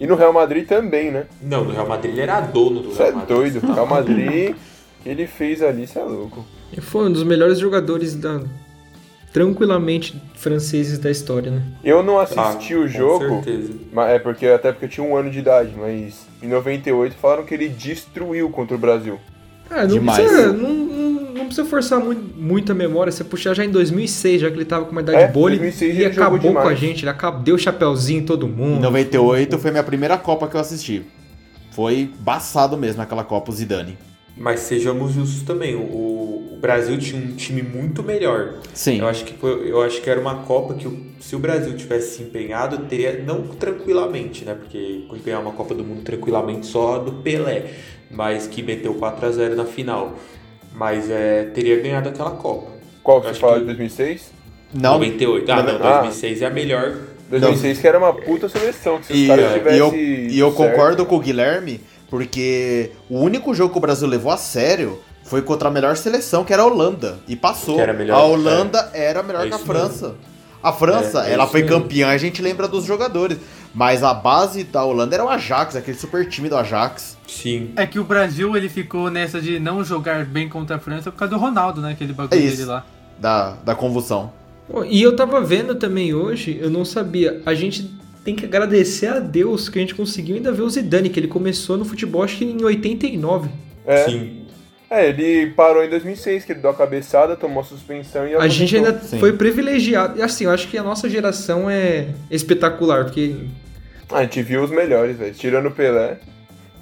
E 0.00 0.06
no 0.06 0.16
Real 0.16 0.32
Madrid 0.32 0.66
também, 0.66 1.12
né? 1.12 1.26
Não, 1.40 1.64
no 1.64 1.70
Real 1.72 1.86
Madrid 1.86 2.12
ele 2.12 2.20
era 2.22 2.40
dono 2.40 2.80
do 2.80 2.90
Você 2.90 3.02
é 3.02 3.06
Real 3.06 3.16
Madrid. 3.18 3.36
doido. 3.36 3.60
Real 3.74 3.86
Madrid, 3.86 4.56
que 5.04 5.08
ele 5.10 5.26
fez 5.28 5.62
ali, 5.62 5.86
você 5.86 6.00
é 6.00 6.02
louco. 6.02 6.44
E 6.76 6.80
foi 6.80 7.06
um 7.06 7.12
dos 7.12 7.22
melhores 7.22 7.58
jogadores 7.60 8.16
da 8.16 8.40
tranquilamente 9.32 10.20
franceses 10.34 10.98
da 10.98 11.10
história, 11.10 11.50
né? 11.50 11.62
Eu 11.82 12.02
não 12.02 12.18
Ah, 12.18 12.22
assisti 12.22 12.74
o 12.74 12.82
com 12.82 12.88
jogo, 12.88 13.28
certeza. 13.44 13.72
mas 13.92 14.10
é 14.10 14.18
porque 14.18 14.46
até 14.46 14.72
porque 14.72 14.84
eu 14.86 14.88
tinha 14.88 15.06
um 15.06 15.16
ano 15.16 15.30
de 15.30 15.38
idade, 15.40 15.72
mas 15.76 16.26
em 16.42 16.48
98 16.48 17.14
falaram 17.16 17.44
que 17.44 17.52
ele 17.54 17.68
destruiu 17.68 18.48
contra 18.50 18.76
o 18.76 18.78
Brasil. 18.78 19.18
Ah, 19.68 19.82
não 19.82 19.88
Demais. 19.88 20.18
precisa, 20.24 20.52
não, 20.52 20.72
não, 20.72 21.10
não 21.32 21.46
precisa 21.46 21.66
forçar 21.66 21.98
muito, 21.98 22.22
muita 22.38 22.74
memória. 22.74 23.10
Você 23.10 23.24
puxar 23.24 23.54
já 23.54 23.64
em 23.64 23.70
2006, 23.70 24.40
já 24.42 24.48
que 24.50 24.56
ele 24.56 24.64
tava 24.64 24.84
com 24.84 24.92
uma 24.92 25.00
idade 25.00 25.18
É, 25.18 25.26
boa, 25.26 25.50
ele, 25.50 25.58
2006 25.58 25.94
ele 25.96 26.04
acabou 26.06 26.52
com 26.52 26.58
a 26.58 26.74
gente, 26.74 27.02
ele 27.02 27.10
acabou, 27.10 27.40
deu 27.42 27.58
chapéuzinho 27.58 28.20
em 28.20 28.24
todo 28.24 28.46
Em 28.46 28.50
mundo. 28.50 28.82
98 28.82 29.58
foi 29.58 29.70
minha 29.70 29.82
primeira 29.82 30.16
Copa 30.16 30.46
que 30.46 30.54
eu 30.54 30.60
assisti. 30.60 31.02
Foi 31.72 32.08
baçado 32.20 32.76
mesmo 32.76 33.02
aquela 33.02 33.24
Copa, 33.24 33.50
o 33.50 33.54
Zidane. 33.54 33.98
Mas 34.36 34.60
sejamos 34.60 35.12
justos 35.12 35.42
também, 35.42 35.74
o, 35.76 35.80
o 35.80 36.58
Brasil 36.60 36.98
tinha 36.98 37.22
um 37.22 37.36
time 37.36 37.62
muito 37.62 38.02
melhor. 38.02 38.54
Sim. 38.72 38.98
Eu 38.98 39.06
acho 39.06 39.24
que 39.24 39.34
foi- 39.34 39.70
eu 39.70 39.80
acho 39.82 40.00
que 40.02 40.10
era 40.10 40.20
uma 40.20 40.38
Copa 40.42 40.74
que 40.74 40.88
o- 40.88 41.06
se 41.20 41.36
o 41.36 41.38
Brasil 41.38 41.76
tivesse 41.76 42.16
se 42.16 42.22
empenhado, 42.24 42.78
teria 42.86 43.22
não 43.24 43.42
tranquilamente, 43.42 44.44
né? 44.44 44.54
Porque 44.54 45.04
ganhar 45.24 45.38
uma 45.38 45.52
Copa 45.52 45.74
do 45.74 45.84
Mundo 45.84 46.02
tranquilamente 46.02 46.66
só 46.66 46.98
do 46.98 47.12
Pelé, 47.22 47.66
mas 48.10 48.46
que 48.48 48.60
meteu 48.62 48.94
4 48.94 49.24
a 49.26 49.30
0 49.30 49.54
na 49.54 49.64
final. 49.64 50.14
Mas 50.74 51.08
é, 51.08 51.44
teria 51.54 51.80
ganhado 51.80 52.08
aquela 52.08 52.32
Copa. 52.32 52.72
Qual 53.04 53.22
você 53.22 53.28
acho 53.30 53.40
fala 53.40 53.54
que- 53.54 53.60
de 53.60 53.66
2006? 53.66 54.32
Não. 54.72 54.94
98. 54.94 55.52
Ah, 55.52 55.62
não, 55.62 55.76
Ah. 55.76 55.98
2006 56.00 56.42
é 56.42 56.46
a 56.46 56.50
melhor. 56.50 56.96
2006 57.30 57.78
que 57.78 57.86
era 57.86 57.98
uma 57.98 58.12
puta 58.12 58.48
seleção, 58.48 58.98
que 58.98 59.06
se 59.06 59.12
E, 59.14 59.22
os 59.22 59.28
caras 59.28 59.50
e 59.50 59.54
tivessem... 59.58 59.78
eu, 59.78 59.94
e 59.94 60.38
eu 60.38 60.52
certo- 60.52 60.56
concordo 60.56 61.06
com 61.06 61.16
o 61.16 61.20
Guilherme, 61.20 61.80
porque 62.14 62.92
o 63.10 63.18
único 63.18 63.52
jogo 63.52 63.72
que 63.72 63.78
o 63.78 63.80
Brasil 63.80 64.06
levou 64.06 64.30
a 64.30 64.36
sério 64.36 65.00
foi 65.24 65.42
contra 65.42 65.66
a 65.66 65.70
melhor 65.72 65.96
seleção, 65.96 66.44
que 66.44 66.52
era 66.52 66.62
a 66.62 66.64
Holanda, 66.64 67.18
e 67.26 67.34
passou. 67.34 67.76
Melhor, 67.76 68.16
a 68.16 68.22
Holanda 68.22 68.88
era 68.94 69.20
melhor 69.20 69.44
É 69.44 69.48
que 69.48 69.54
a 69.56 69.58
França. 69.58 70.14
A 70.62 70.72
França, 70.72 71.26
É, 71.26 71.30
é 71.30 71.32
ela 71.32 71.48
foi 71.48 71.62
mesmo. 71.62 71.80
campeã, 71.80 72.10
a 72.10 72.16
gente 72.16 72.40
lembra 72.40 72.68
dos 72.68 72.84
jogadores. 72.84 73.38
Mas 73.74 74.04
a 74.04 74.14
base 74.14 74.62
da 74.62 74.84
Holanda 74.84 75.16
era 75.16 75.24
o 75.24 75.28
Ajax, 75.28 75.74
aquele 75.74 75.98
super 75.98 76.28
time 76.28 76.48
do 76.48 76.56
Ajax. 76.56 77.18
Sim. 77.26 77.72
É 77.74 77.84
que 77.84 77.98
o 77.98 78.04
Brasil 78.04 78.56
ele 78.56 78.68
ficou 78.68 79.10
nessa 79.10 79.40
de 79.40 79.58
não 79.58 79.82
jogar 79.82 80.24
bem 80.24 80.48
contra 80.48 80.76
a 80.76 80.78
França 80.78 81.10
por 81.10 81.18
causa 81.18 81.34
do 81.34 81.40
Ronaldo, 81.40 81.80
né? 81.80 81.90
Aquele 81.90 82.12
bagulho 82.12 82.40
É 82.40 82.44
isso. 82.44 82.58
dele 82.58 82.68
lá. 82.68 82.86
Da, 83.18 83.56
da 83.64 83.74
convulsão. 83.74 84.32
E 84.88 85.02
eu 85.02 85.16
tava 85.16 85.40
vendo 85.40 85.74
também 85.74 86.14
hoje, 86.14 86.56
eu 86.62 86.70
não 86.70 86.84
sabia. 86.84 87.42
A 87.44 87.52
gente 87.54 87.90
tem 88.24 88.34
que 88.34 88.44
agradecer 88.46 89.06
a 89.08 89.18
Deus 89.18 89.68
que 89.68 89.78
a 89.78 89.82
gente 89.82 89.94
conseguiu 89.94 90.36
ainda 90.36 90.50
ver 90.50 90.62
o 90.62 90.70
Zidane, 90.70 91.10
que 91.10 91.20
ele 91.20 91.28
começou 91.28 91.76
no 91.76 91.84
futebol 91.84 92.22
acho 92.22 92.38
que 92.38 92.44
em 92.44 92.64
89. 92.64 93.50
É. 93.86 94.04
Sim. 94.04 94.46
É, 94.90 95.08
ele 95.08 95.50
parou 95.50 95.84
em 95.84 95.90
2006, 95.90 96.44
que 96.44 96.52
ele 96.52 96.60
deu 96.60 96.70
a 96.70 96.74
cabeçada, 96.74 97.36
tomou 97.36 97.60
a 97.60 97.64
suspensão 97.64 98.26
e 98.28 98.34
A 98.34 98.46
gente 98.48 98.76
ainda 98.76 98.98
Sim. 99.00 99.18
foi 99.18 99.32
privilegiado. 99.32 100.18
E 100.18 100.22
assim, 100.22 100.44
eu 100.44 100.50
acho 100.50 100.68
que 100.68 100.78
a 100.78 100.82
nossa 100.82 101.08
geração 101.08 101.68
é 101.68 102.08
espetacular, 102.30 103.04
porque 103.04 103.34
a 104.10 104.22
gente 104.22 104.42
viu 104.42 104.62
os 104.62 104.70
melhores, 104.70 105.16
velho. 105.16 105.34
Tirando 105.34 105.66
o 105.66 105.70
Pelé. 105.70 106.18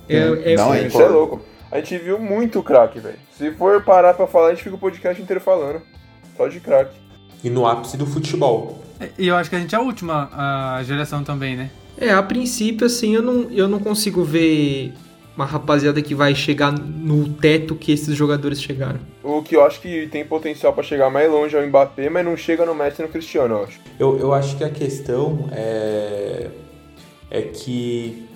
é, 0.08 0.16
é- 0.52 0.56
Não, 0.56 0.74
é 0.74 0.86
Isso 0.86 1.00
é 1.00 1.08
louco. 1.08 1.40
A 1.70 1.78
gente 1.78 1.96
viu 1.96 2.18
muito 2.18 2.62
craque, 2.62 3.00
velho. 3.00 3.16
Se 3.36 3.50
for 3.52 3.82
parar 3.82 4.12
pra 4.12 4.26
falar, 4.26 4.48
a 4.48 4.50
gente 4.50 4.62
fica 4.62 4.76
o 4.76 4.78
podcast 4.78 5.20
inteiro 5.22 5.40
falando. 5.40 5.80
Só 6.36 6.46
de 6.48 6.60
craque. 6.60 6.94
E 7.42 7.48
no 7.48 7.66
ápice 7.66 7.96
do 7.96 8.04
futebol. 8.04 8.82
E 9.18 9.28
eu 9.28 9.36
acho 9.36 9.50
que 9.50 9.56
a 9.56 9.58
gente 9.60 9.74
é 9.74 9.78
a 9.78 9.80
última 9.80 10.30
a 10.32 10.82
geração 10.82 11.22
também, 11.22 11.56
né? 11.56 11.70
É, 11.96 12.10
a 12.10 12.22
princípio, 12.22 12.86
assim, 12.86 13.14
eu 13.14 13.22
não, 13.22 13.50
eu 13.50 13.68
não 13.68 13.78
consigo 13.78 14.24
ver 14.24 14.92
uma 15.36 15.44
rapaziada 15.46 16.00
que 16.02 16.14
vai 16.14 16.34
chegar 16.34 16.72
no 16.72 17.28
teto 17.28 17.74
que 17.74 17.92
esses 17.92 18.14
jogadores 18.14 18.62
chegaram. 18.62 19.00
O 19.22 19.42
que 19.42 19.56
eu 19.56 19.64
acho 19.64 19.80
que 19.80 20.06
tem 20.08 20.24
potencial 20.24 20.72
pra 20.72 20.82
chegar 20.82 21.10
mais 21.10 21.30
longe 21.30 21.56
é 21.56 21.60
o 21.60 21.66
Mbappé, 21.66 22.10
mas 22.10 22.24
não 22.24 22.36
chega 22.36 22.66
no 22.66 22.74
Messi 22.74 23.00
e 23.00 23.04
no 23.04 23.08
Cristiano, 23.08 23.54
eu 23.54 23.64
acho. 23.64 23.80
Eu, 23.98 24.18
eu 24.18 24.34
acho 24.34 24.56
que 24.56 24.64
a 24.64 24.70
questão 24.70 25.48
é, 25.52 26.48
é 27.30 27.42
que 27.42 28.26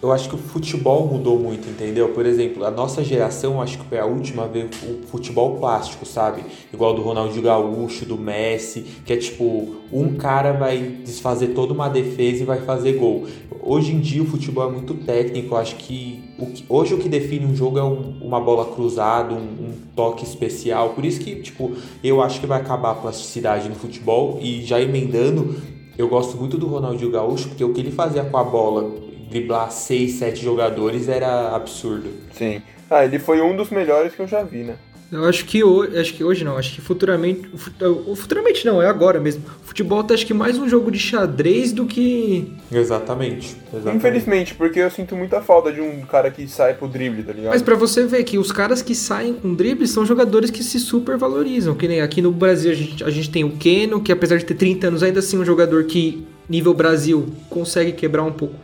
eu 0.00 0.12
acho 0.12 0.28
que 0.28 0.34
o 0.36 0.38
futebol 0.38 1.06
mudou 1.08 1.36
muito, 1.38 1.68
entendeu? 1.68 2.10
Por 2.10 2.24
exemplo, 2.24 2.64
a 2.64 2.70
nossa 2.70 3.02
geração, 3.02 3.60
acho 3.60 3.78
que 3.78 3.84
foi 3.86 3.98
a 3.98 4.06
última 4.06 4.44
a 4.44 4.46
ver 4.46 4.68
o 4.84 5.06
futebol 5.08 5.56
plástico, 5.58 6.06
sabe? 6.06 6.44
Igual 6.72 6.94
do 6.94 7.02
Ronaldinho 7.02 7.42
Gaúcho, 7.42 8.04
do 8.06 8.16
Messi, 8.16 8.84
que 9.04 9.12
é 9.12 9.16
tipo, 9.16 9.74
um 9.92 10.14
cara 10.14 10.52
vai 10.52 10.78
desfazer 11.04 11.48
toda 11.48 11.72
uma 11.72 11.88
defesa 11.88 12.42
e 12.42 12.46
vai 12.46 12.60
fazer 12.60 12.92
gol. 12.92 13.26
Hoje 13.60 13.92
em 13.92 13.98
dia 13.98 14.22
o 14.22 14.26
futebol 14.26 14.68
é 14.68 14.72
muito 14.72 14.94
técnico, 14.94 15.56
acho 15.56 15.74
que, 15.74 16.22
o 16.38 16.46
que- 16.46 16.64
hoje 16.68 16.94
o 16.94 16.98
que 16.98 17.08
define 17.08 17.44
um 17.44 17.56
jogo 17.56 17.76
é 17.78 17.82
um- 17.82 18.18
uma 18.22 18.40
bola 18.40 18.66
cruzada, 18.66 19.34
um, 19.34 19.38
um 19.38 19.72
toque 19.96 20.24
especial. 20.24 20.90
Por 20.90 21.04
isso 21.04 21.18
que, 21.20 21.34
tipo, 21.42 21.72
eu 22.04 22.22
acho 22.22 22.38
que 22.40 22.46
vai 22.46 22.60
acabar 22.60 22.92
a 22.92 22.94
plasticidade 22.94 23.68
no 23.68 23.74
futebol 23.74 24.38
e 24.40 24.62
já 24.62 24.80
emendando, 24.80 25.56
eu 25.98 26.06
gosto 26.08 26.36
muito 26.36 26.56
do 26.56 26.68
Ronaldinho 26.68 27.10
Gaúcho, 27.10 27.48
porque 27.48 27.64
o 27.64 27.72
que 27.74 27.80
ele 27.80 27.90
fazia 27.90 28.22
com 28.22 28.36
a 28.36 28.44
bola, 28.44 29.07
driblar 29.28 29.70
seis, 29.70 30.12
sete 30.14 30.42
jogadores, 30.42 31.08
era 31.08 31.54
absurdo. 31.54 32.08
Sim. 32.32 32.62
Ah, 32.90 33.04
ele 33.04 33.18
foi 33.18 33.40
um 33.40 33.54
dos 33.56 33.70
melhores 33.70 34.14
que 34.14 34.20
eu 34.20 34.26
já 34.26 34.42
vi, 34.42 34.58
né? 34.64 34.76
Eu 35.10 35.24
acho 35.24 35.46
que 35.46 35.64
hoje, 35.64 35.98
acho 35.98 36.12
que 36.12 36.22
hoje 36.22 36.44
não, 36.44 36.58
acho 36.58 36.74
que 36.74 36.82
futuramente, 36.82 37.48
fu- 37.56 38.14
futuramente 38.14 38.66
não, 38.66 38.82
é 38.82 38.86
agora 38.86 39.18
mesmo. 39.18 39.42
O 39.64 39.66
futebol 39.66 40.04
tá 40.04 40.12
acho 40.12 40.26
que 40.26 40.34
mais 40.34 40.58
um 40.58 40.68
jogo 40.68 40.90
de 40.90 40.98
xadrez 40.98 41.72
do 41.72 41.86
que 41.86 42.52
Exatamente. 42.70 43.56
exatamente. 43.72 43.96
Infelizmente, 43.96 44.54
porque 44.54 44.80
eu 44.80 44.90
sinto 44.90 45.16
muita 45.16 45.40
falta 45.40 45.72
de 45.72 45.80
um 45.80 46.02
cara 46.02 46.30
que 46.30 46.46
sai 46.46 46.74
pro 46.74 46.86
drible, 46.86 47.22
tá 47.22 47.32
ligado? 47.32 47.52
Mas 47.52 47.62
pra 47.62 47.74
você 47.74 48.04
ver 48.04 48.22
que 48.24 48.36
os 48.36 48.52
caras 48.52 48.82
que 48.82 48.94
saem 48.94 49.32
com 49.32 49.54
drible 49.54 49.86
são 49.86 50.04
jogadores 50.04 50.50
que 50.50 50.62
se 50.62 50.78
super 50.78 51.16
valorizam. 51.16 51.74
Que 51.74 51.88
nem 51.88 52.02
aqui 52.02 52.20
no 52.20 52.30
Brasil 52.30 52.70
a 52.70 52.74
gente, 52.74 53.02
a 53.02 53.08
gente 53.10 53.30
tem 53.30 53.44
o 53.44 53.52
Keno, 53.52 54.02
que 54.02 54.12
apesar 54.12 54.36
de 54.36 54.44
ter 54.44 54.54
30 54.56 54.88
anos, 54.88 55.02
ainda 55.02 55.20
assim 55.20 55.38
é 55.38 55.40
um 55.40 55.44
jogador 55.44 55.84
que, 55.84 56.26
nível 56.50 56.74
Brasil, 56.74 57.26
consegue 57.48 57.92
quebrar 57.92 58.24
um 58.24 58.32
pouco 58.32 58.54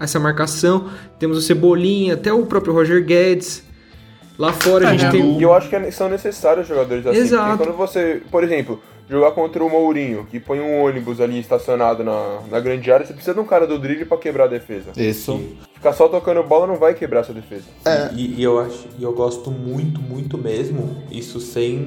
essa 0.00 0.18
marcação. 0.20 0.88
Temos 1.18 1.38
o 1.38 1.40
Cebolinha, 1.42 2.14
até 2.14 2.32
o 2.32 2.44
próprio 2.46 2.72
Roger 2.74 3.04
Guedes. 3.04 3.62
Lá 4.38 4.52
fora 4.52 4.86
a 4.86 4.90
Ah, 4.90 4.92
gente 4.92 5.04
né? 5.04 5.10
tem. 5.10 5.38
E 5.38 5.42
eu 5.42 5.52
acho 5.52 5.68
que 5.68 5.74
é- 5.76 5.90
são 5.90 6.08
necessários 6.08 6.66
jogadores 6.68 7.04
assim. 7.06 7.18
Exato. 7.18 7.56
Porque 7.56 7.64
quando 7.64 7.76
você, 7.76 8.22
por 8.30 8.44
exemplo, 8.44 8.80
jogar 9.10 9.32
contra 9.32 9.64
o 9.64 9.68
Mourinho, 9.68 10.26
que 10.30 10.38
põe 10.38 10.60
um 10.60 10.84
ônibus 10.84 11.20
ali 11.20 11.40
estacionado 11.40 12.04
na, 12.04 12.38
na 12.48 12.60
grande 12.60 12.90
área, 12.92 13.04
você 13.04 13.12
precisa 13.12 13.34
de 13.34 13.40
um 13.40 13.44
cara 13.44 13.66
do 13.66 13.76
drible 13.80 14.04
pra 14.04 14.16
quebrar 14.16 14.44
a 14.44 14.46
defesa. 14.48 14.92
Isso. 14.96 15.40
Ficar 15.74 15.92
só 15.92 16.06
tocando 16.08 16.40
bola 16.44 16.68
não 16.68 16.76
vai 16.76 16.94
quebrar 16.94 17.20
essa 17.20 17.32
defesa. 17.32 17.64
E, 18.14 18.36
e 18.40 18.42
eu 18.44 18.60
acho, 18.60 18.86
e 18.96 19.02
eu 19.02 19.12
gosto 19.12 19.50
muito, 19.50 20.00
muito 20.00 20.38
mesmo, 20.38 21.02
isso 21.10 21.40
sem 21.40 21.86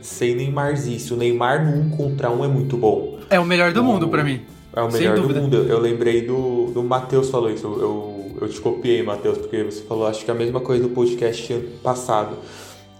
sem 0.00 0.34
Neymarzice. 0.36 1.12
O 1.12 1.16
Neymar 1.16 1.64
no 1.64 1.78
um 1.82 1.90
contra 1.90 2.30
um 2.30 2.44
é 2.44 2.48
muito 2.48 2.76
bom. 2.76 3.18
É 3.28 3.38
o 3.40 3.44
melhor 3.44 3.72
do 3.72 3.80
O- 3.80 3.84
mundo 3.84 4.08
pra 4.08 4.22
mim. 4.24 4.40
É 4.74 4.82
o 4.82 4.90
melhor 4.90 5.18
do 5.18 5.34
mundo. 5.34 5.56
Eu 5.56 5.78
lembrei 5.78 6.22
do, 6.22 6.66
do 6.66 6.82
Matheus 6.82 7.30
falou 7.30 7.50
isso. 7.50 7.66
Eu, 7.66 8.36
eu 8.40 8.48
te 8.48 8.60
copiei, 8.60 9.02
Matheus, 9.02 9.38
porque 9.38 9.62
você 9.64 9.82
falou 9.82 10.06
acho 10.06 10.24
que 10.24 10.30
a 10.30 10.34
mesma 10.34 10.60
coisa 10.60 10.82
do 10.82 10.90
podcast 10.90 11.52
ano 11.52 11.68
passado. 11.82 12.36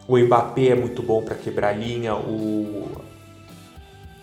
O 0.08 0.18
Mbappé 0.18 0.68
é 0.68 0.74
muito 0.74 1.02
bom 1.02 1.22
pra 1.22 1.36
quebrar 1.36 1.68
a 1.68 1.72
linha, 1.72 2.16
o 2.16 2.90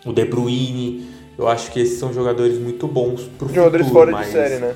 o 0.06 0.14
De 0.14 0.26
Bruyne. 0.26 1.08
Eu 1.38 1.48
acho 1.48 1.72
que 1.72 1.80
esses 1.80 2.00
são 2.00 2.12
jogadores 2.12 2.58
muito 2.58 2.88
bons 2.88 3.30
pro 3.38 3.48
Jogadores 3.50 3.88
futuro, 3.88 4.06
fora 4.06 4.12
mas, 4.12 4.28
de 4.28 4.32
série, 4.32 4.58
né? 4.58 4.76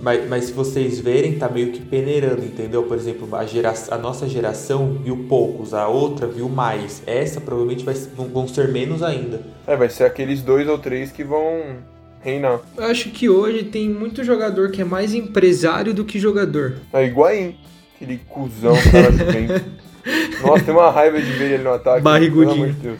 Mas, 0.00 0.28
mas 0.28 0.44
se 0.44 0.52
vocês 0.52 1.00
verem, 1.00 1.38
tá 1.38 1.48
meio 1.48 1.72
que 1.72 1.80
peneirando, 1.80 2.44
entendeu? 2.44 2.84
Por 2.84 2.96
exemplo, 2.96 3.28
a, 3.34 3.44
gera, 3.44 3.74
a 3.90 3.98
nossa 3.98 4.28
geração 4.28 4.94
viu 5.02 5.26
poucos, 5.28 5.74
a 5.74 5.88
outra 5.88 6.26
viu 6.26 6.48
mais. 6.48 7.02
Essa 7.06 7.40
provavelmente 7.40 7.84
vai, 7.84 7.94
vão- 7.94 8.46
ser 8.46 8.68
menos 8.68 9.02
ainda. 9.02 9.42
É, 9.66 9.76
vai 9.76 9.88
ser 9.88 10.04
aqueles 10.04 10.40
dois 10.42 10.68
ou 10.68 10.78
três 10.78 11.10
que 11.10 11.24
vão 11.24 11.76
reinar. 12.22 12.60
Eu 12.76 12.84
acho 12.84 13.10
que 13.10 13.28
hoje 13.28 13.64
tem 13.64 13.88
muito 13.88 14.22
jogador 14.24 14.70
que 14.70 14.80
é 14.82 14.84
mais 14.84 15.14
empresário 15.14 15.92
do 15.92 16.04
que 16.04 16.18
jogador. 16.18 16.76
É 16.92 17.04
Higuaín, 17.04 17.56
aquele 17.94 18.18
cuzão 18.28 18.74
cara. 18.90 19.10
Nossa, 20.42 20.64
tem 20.64 20.72
uma 20.74 20.90
raiva 20.90 21.20
de 21.20 21.30
ver 21.32 21.52
ele 21.54 21.64
no 21.64 21.72
ataque. 21.72 22.00
Barrigudinho. 22.02 22.54
Pelo 22.54 22.62
amor 22.64 22.74
de 22.74 22.80
Deus. 22.80 22.98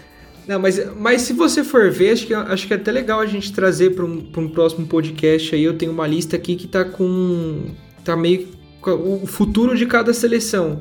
Não, 0.48 0.58
mas, 0.58 0.80
mas 0.96 1.22
se 1.22 1.34
você 1.34 1.62
for 1.62 1.90
ver, 1.90 2.12
acho 2.12 2.26
que, 2.26 2.32
acho 2.32 2.66
que 2.66 2.72
é 2.72 2.76
até 2.76 2.90
legal 2.90 3.20
a 3.20 3.26
gente 3.26 3.52
trazer 3.52 3.94
para 3.94 4.04
um, 4.04 4.18
pra 4.22 4.40
um 4.40 4.48
próximo 4.48 4.86
podcast 4.86 5.54
aí. 5.54 5.62
Eu 5.62 5.74
tenho 5.74 5.92
uma 5.92 6.06
lista 6.06 6.36
aqui 6.36 6.56
que 6.56 6.66
tá 6.66 6.84
com. 6.84 7.66
tá 8.02 8.16
meio. 8.16 8.48
com 8.80 9.20
o 9.22 9.26
futuro 9.26 9.76
de 9.76 9.84
cada 9.84 10.14
seleção. 10.14 10.80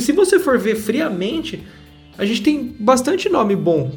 Se 0.00 0.12
você 0.12 0.38
for 0.38 0.58
ver 0.58 0.76
friamente, 0.76 1.62
a 2.18 2.24
gente 2.26 2.42
tem 2.42 2.76
bastante 2.78 3.28
nome 3.30 3.56
bom. 3.56 3.90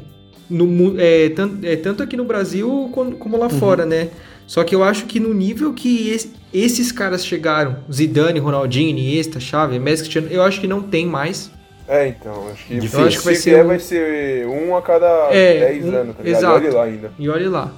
No, 0.48 0.98
é, 0.98 1.28
tan- 1.28 1.58
é, 1.62 1.76
tanto 1.76 2.02
aqui 2.02 2.16
no 2.16 2.24
Brasil 2.24 2.88
como, 2.92 3.12
como 3.12 3.36
lá 3.36 3.48
fora, 3.48 3.84
né? 3.86 4.08
Só 4.46 4.64
que 4.64 4.74
eu 4.74 4.82
acho 4.82 5.04
que 5.06 5.20
no 5.20 5.32
nível 5.32 5.72
que 5.72 6.10
es- 6.10 6.32
esses 6.52 6.90
caras 6.90 7.24
chegaram, 7.24 7.76
Zidane, 7.92 8.40
Ronaldinho, 8.40 8.88
Iniesta, 8.90 9.38
Xavi, 9.38 9.78
Messi, 9.78 10.02
Cristiano, 10.02 10.26
eu 10.30 10.42
acho 10.42 10.60
que 10.60 10.66
não 10.66 10.82
tem 10.82 11.06
mais. 11.06 11.52
É, 11.92 12.06
então, 12.06 12.48
acho 12.52 12.64
que, 12.66 12.74
Difícil. 12.78 13.04
Acho 13.04 13.18
que 13.18 13.24
vai 13.24 13.34
se 13.34 13.42
ser 13.42 13.64
um- 13.64 13.66
vai 13.66 13.78
ser 13.80 14.46
um 14.46 14.76
a 14.76 14.80
cada 14.82 15.28
É, 15.32 15.58
10 15.72 15.84
um- 15.86 15.96
anos, 15.96 16.16
tá 16.16 16.28
exato. 16.28 16.54
Olha 16.64 16.72
lá 16.74 16.84
ainda. 16.84 17.12
E 17.18 17.28
olhe 17.28 17.48
lá. 17.48 17.72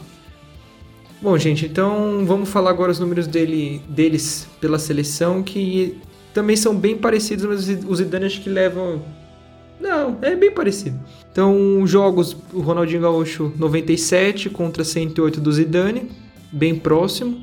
Bom, 1.22 1.38
gente, 1.38 1.64
então 1.64 2.22
vamos 2.26 2.50
falar 2.50 2.68
agora 2.70 2.90
os 2.92 2.98
números 2.98 3.26
dele, 3.26 3.80
deles 3.88 4.46
pela 4.60 4.78
seleção, 4.78 5.42
que 5.42 5.98
também 6.34 6.56
são 6.56 6.74
bem 6.76 6.96
parecidos, 6.96 7.44
mas 7.46 7.68
os 7.88 7.98
Zidane 7.98 8.26
acho 8.26 8.42
que 8.42 8.50
levam... 8.50 9.00
Não, 9.80 10.18
é 10.20 10.36
bem 10.36 10.50
parecido. 10.50 10.98
Então, 11.30 11.86
jogos, 11.86 12.36
o 12.52 12.60
Ronaldinho 12.60 13.00
Gaúcho 13.02 13.52
97 13.56 14.50
contra 14.50 14.84
108 14.84 15.40
do 15.40 15.50
Zidane, 15.50 16.10
bem 16.52 16.74
próximo. 16.74 17.40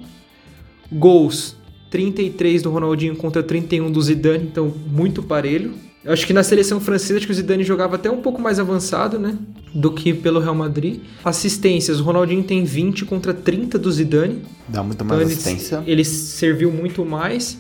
Gols, 0.91 1.55
33 1.89 2.62
do 2.62 2.69
Ronaldinho 2.69 3.15
contra 3.15 3.41
31 3.41 3.91
do 3.91 4.01
Zidane, 4.01 4.43
então 4.45 4.71
muito 4.88 5.23
parelho. 5.23 5.73
Eu 6.03 6.13
acho 6.13 6.25
que 6.25 6.31
na 6.31 6.43
seleção 6.43 6.79
francesa 6.79 7.17
acho 7.17 7.25
que 7.25 7.31
o 7.31 7.35
Zidane 7.35 7.63
jogava 7.63 7.95
até 7.95 8.09
um 8.09 8.21
pouco 8.21 8.41
mais 8.41 8.57
avançado, 8.57 9.19
né? 9.19 9.38
Do 9.73 9.91
que 9.91 10.13
pelo 10.13 10.39
Real 10.39 10.55
Madrid. 10.55 11.01
Assistências, 11.25 11.99
o 11.99 12.03
Ronaldinho 12.03 12.43
tem 12.43 12.63
20 12.63 13.03
contra 13.05 13.33
30 13.33 13.77
do 13.77 13.91
Zidane. 13.91 14.41
Dá 14.67 14.81
muito 14.81 15.03
Então 15.03 15.07
mais 15.07 15.21
ele, 15.21 15.31
assistência. 15.33 15.83
ele 15.85 16.05
serviu 16.05 16.71
muito 16.71 17.03
mais. 17.05 17.57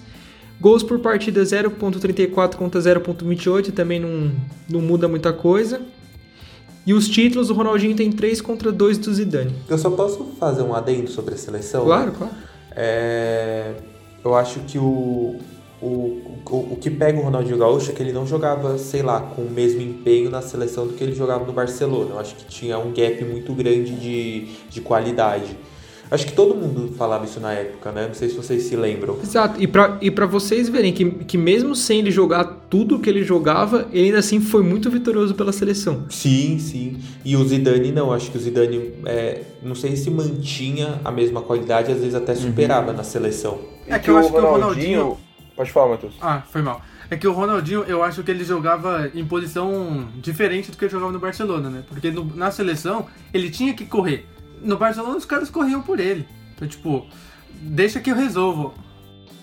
Gols 0.61 0.83
por 0.83 0.99
partida 0.99 1.41
0.34 1.41 2.55
contra 2.55 2.79
0.28, 2.79 3.71
também 3.71 3.99
não, 3.99 4.31
não 4.69 4.81
muda 4.81 5.07
muita 5.07 5.33
coisa. 5.33 5.81
E 6.85 6.93
os 6.93 7.07
títulos, 7.09 7.49
o 7.49 7.53
Ronaldinho 7.53 7.95
tem 7.95 8.09
3 8.11 8.39
contra 8.41 8.71
2 8.71 8.97
do 8.97 9.13
Zidane. 9.13 9.53
Eu 9.69 9.77
só 9.77 9.89
posso 9.89 10.23
fazer 10.39 10.63
um 10.63 10.73
adendo 10.73 11.09
sobre 11.09 11.33
a 11.35 11.37
seleção? 11.37 11.83
Claro, 11.85 12.13
claro. 12.13 12.33
É, 12.75 13.73
eu 14.23 14.33
acho 14.35 14.59
que 14.61 14.77
o, 14.79 15.37
o, 15.81 16.21
o, 16.49 16.55
o 16.73 16.77
que 16.79 16.89
pega 16.89 17.17
o 17.19 17.23
Ronaldinho 17.23 17.57
Gaúcho 17.57 17.91
é 17.91 17.93
que 17.93 18.01
ele 18.03 18.11
não 18.11 18.25
jogava, 18.27 18.77
sei 18.77 19.01
lá, 19.01 19.21
com 19.21 19.43
o 19.43 19.49
mesmo 19.49 19.81
empenho 19.81 20.29
na 20.29 20.41
seleção 20.41 20.85
do 20.87 20.93
que 20.93 21.03
ele 21.03 21.13
jogava 21.15 21.45
no 21.45 21.53
Barcelona. 21.53 22.11
Eu 22.11 22.19
acho 22.19 22.35
que 22.35 22.45
tinha 22.45 22.77
um 22.77 22.91
gap 22.91 23.23
muito 23.23 23.53
grande 23.53 23.95
de, 23.95 24.47
de 24.69 24.81
qualidade. 24.81 25.57
Acho 26.11 26.25
que 26.25 26.33
todo 26.33 26.55
mundo 26.55 26.91
falava 26.97 27.23
isso 27.25 27.39
na 27.39 27.53
época, 27.53 27.91
né? 27.91 28.07
Não 28.07 28.15
sei 28.15 28.29
se 28.29 28.35
vocês 28.35 28.63
se 28.63 28.75
lembram. 28.75 29.15
Exato. 29.21 29.61
E 29.61 29.67
pra, 29.67 29.95
e 30.01 30.09
pra 30.09 30.25
vocês 30.25 30.67
verem 30.67 30.91
que, 30.91 31.05
que 31.11 31.37
mesmo 31.37 31.75
sem 31.75 31.99
ele 31.99 32.09
jogar 32.09 32.65
tudo 32.67 32.97
que 32.97 33.07
ele 33.07 33.23
jogava, 33.23 33.87
ele 33.93 34.05
ainda 34.07 34.17
assim 34.17 34.41
foi 34.41 34.63
muito 34.63 34.89
vitorioso 34.89 35.35
pela 35.35 35.51
seleção. 35.51 36.05
Sim, 36.09 36.57
sim. 36.57 36.97
E 37.23 37.35
o 37.35 37.47
Zidane 37.47 37.91
não, 37.91 38.11
acho 38.11 38.31
que 38.31 38.37
o 38.37 38.41
Zidane, 38.41 38.91
é, 39.05 39.41
não 39.61 39.75
sei 39.75 39.95
se 39.95 40.09
mantinha 40.09 40.99
a 41.05 41.11
mesma 41.11 41.43
qualidade, 41.43 41.91
às 41.91 41.99
vezes 41.99 42.15
até 42.15 42.33
superava 42.33 42.91
na 42.91 43.03
seleção. 43.03 43.59
É 43.87 43.99
que 43.99 44.09
eu 44.09 44.17
acho 44.17 44.31
que 44.31 44.37
o 44.37 44.41
Ronaldinho- 44.41 45.17
Pode 45.59 45.73
falar, 45.73 45.89
Matheus. 45.89 46.13
Ah, 46.21 46.41
foi 46.49 46.61
mal. 46.61 46.81
É 47.09 47.17
que 47.17 47.27
o 47.27 47.33
Ronaldinho, 47.33 47.83
eu 47.83 48.01
acho 48.01 48.23
que 48.23 48.31
ele 48.31 48.45
jogava 48.45 49.11
em 49.13 49.25
posição 49.25 50.07
diferente 50.15 50.71
do 50.71 50.77
que 50.77 50.85
ele 50.85 50.91
jogava 50.93 51.11
no 51.11 51.19
Barcelona, 51.19 51.69
né? 51.69 51.83
Porque 51.85 52.09
no- 52.11 52.23
na 52.33 52.49
seleção, 52.49 53.07
ele 53.33 53.49
tinha 53.49 53.73
que 53.73 53.85
correr. 53.85 54.25
No 54.61 54.77
Barcelona, 54.77 55.17
os 55.17 55.25
caras 55.25 55.49
corriam 55.49 55.81
por 55.81 55.99
ele. 55.99 56.25
Então, 56.55 56.65
tipo, 56.65 57.05
deixa 57.61 57.99
que 57.99 58.09
eu 58.09 58.15
resolvo. 58.15 58.73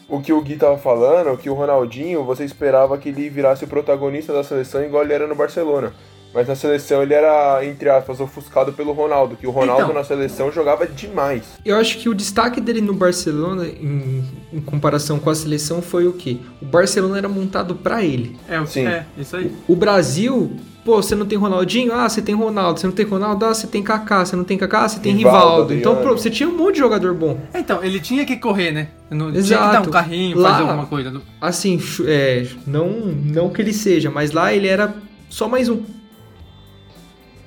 O 0.09 0.22
que 0.22 0.33
o 0.33 0.40
Gui 0.40 0.57
tava 0.57 0.79
falando, 0.79 1.37
que 1.37 1.50
o 1.50 1.55
Ronaldinho, 1.55 2.24
você 2.24 2.44
esperava 2.46 2.96
que 2.96 3.11
ele 3.11 3.29
virasse 3.29 3.64
o 3.66 3.68
protagonista 3.68 4.33
da 4.33 4.42
seleção 4.42 4.83
igual 4.83 5.02
ele 5.05 5.12
era 5.12 5.26
no 5.26 5.35
Barcelona. 5.35 5.92
Mas 6.37 6.46
na 6.49 6.55
seleção 6.55 7.03
ele 7.03 7.14
era, 7.14 7.64
entre 7.64 7.88
aspas, 7.88 8.20
ofuscado 8.20 8.70
pelo 8.75 8.92
Ronaldo, 8.92 9.37
que 9.37 9.46
o 9.46 9.51
Ronaldo 9.51 9.85
Então. 9.85 9.94
na 9.94 10.05
seleção 10.05 10.53
jogava 10.53 10.87
demais. 10.87 11.42
Eu 11.64 11.77
acho 11.77 11.96
que 11.96 12.11
o 12.11 12.14
destaque 12.14 12.61
dele 12.61 12.83
no 12.83 12.92
Barcelona, 12.92 13.66
em, 13.66 14.22
em 14.53 14.61
comparação 14.61 15.18
com 15.18 15.31
a 15.31 15.35
seleção, 15.35 15.81
foi 15.81 16.07
o 16.07 16.12
quê? 16.12 16.37
O 16.61 16.66
Barcelona 16.66 17.16
era 17.16 17.29
montado 17.29 17.75
pra 17.75 18.05
ele. 18.05 18.37
É, 18.46 18.61
o- 18.61 18.66
Sim. 18.66 18.87
é 18.87 19.07
isso 19.16 19.35
aí. 19.35 19.51
O 19.66 19.75
Brasil, 19.75 20.53
pô, 20.85 21.03
você 21.03 21.14
não 21.14 21.25
tem 21.25 21.38
Ronaldinho? 21.38 21.90
Ah, 21.94 22.07
você 22.07 22.20
tem 22.20 22.35
Ronaldo. 22.35 22.81
Você 22.81 22.87
não 22.87 22.94
tem 22.94 23.07
Ronaldo? 23.07 23.42
Ah, 23.46 23.55
você 23.55 23.66
tem 23.66 23.83
Kaká. 23.83 24.27
Você 24.27 24.37
não 24.37 24.44
tem 24.44 24.59
Kaká? 24.59 24.87
Você 24.90 25.01
tem 25.01 25.14
Rivaldo, 25.16 25.72
Rivaldo. 25.72 25.75
Então, 25.75 25.96
pô, 25.96 26.11
você 26.18 26.29
tinha 26.29 26.46
um 26.51 26.55
monte 26.55 26.75
de 26.75 26.81
jogador 26.81 27.14
bom. 27.14 27.40
Então, 27.55 27.83
ele 27.83 27.99
tinha 27.99 28.27
que 28.27 28.37
correr, 28.37 28.72
né? 28.72 28.88
Não, 29.11 29.31
Tinha 29.31 29.33
que 29.33 29.38
Exato. 29.38 29.72
dar 29.72 29.88
um 29.88 29.90
carrinho, 29.90 30.38
Lá- 30.38 30.51
fazer 30.51 30.62
alguma 30.64 30.87
coisa. 30.87 31.22
Assim, 31.40 31.81
é, 32.07 32.46
não, 32.66 32.90
não 32.90 33.49
que 33.49 33.62
ele 33.62 33.72
seja, 33.72 34.11
mas 34.11 34.33
lá 34.33 34.53
ele 34.53 34.66
era 34.68 34.94
só 35.31 35.49
mais 35.49 35.70
um. 35.70 35.81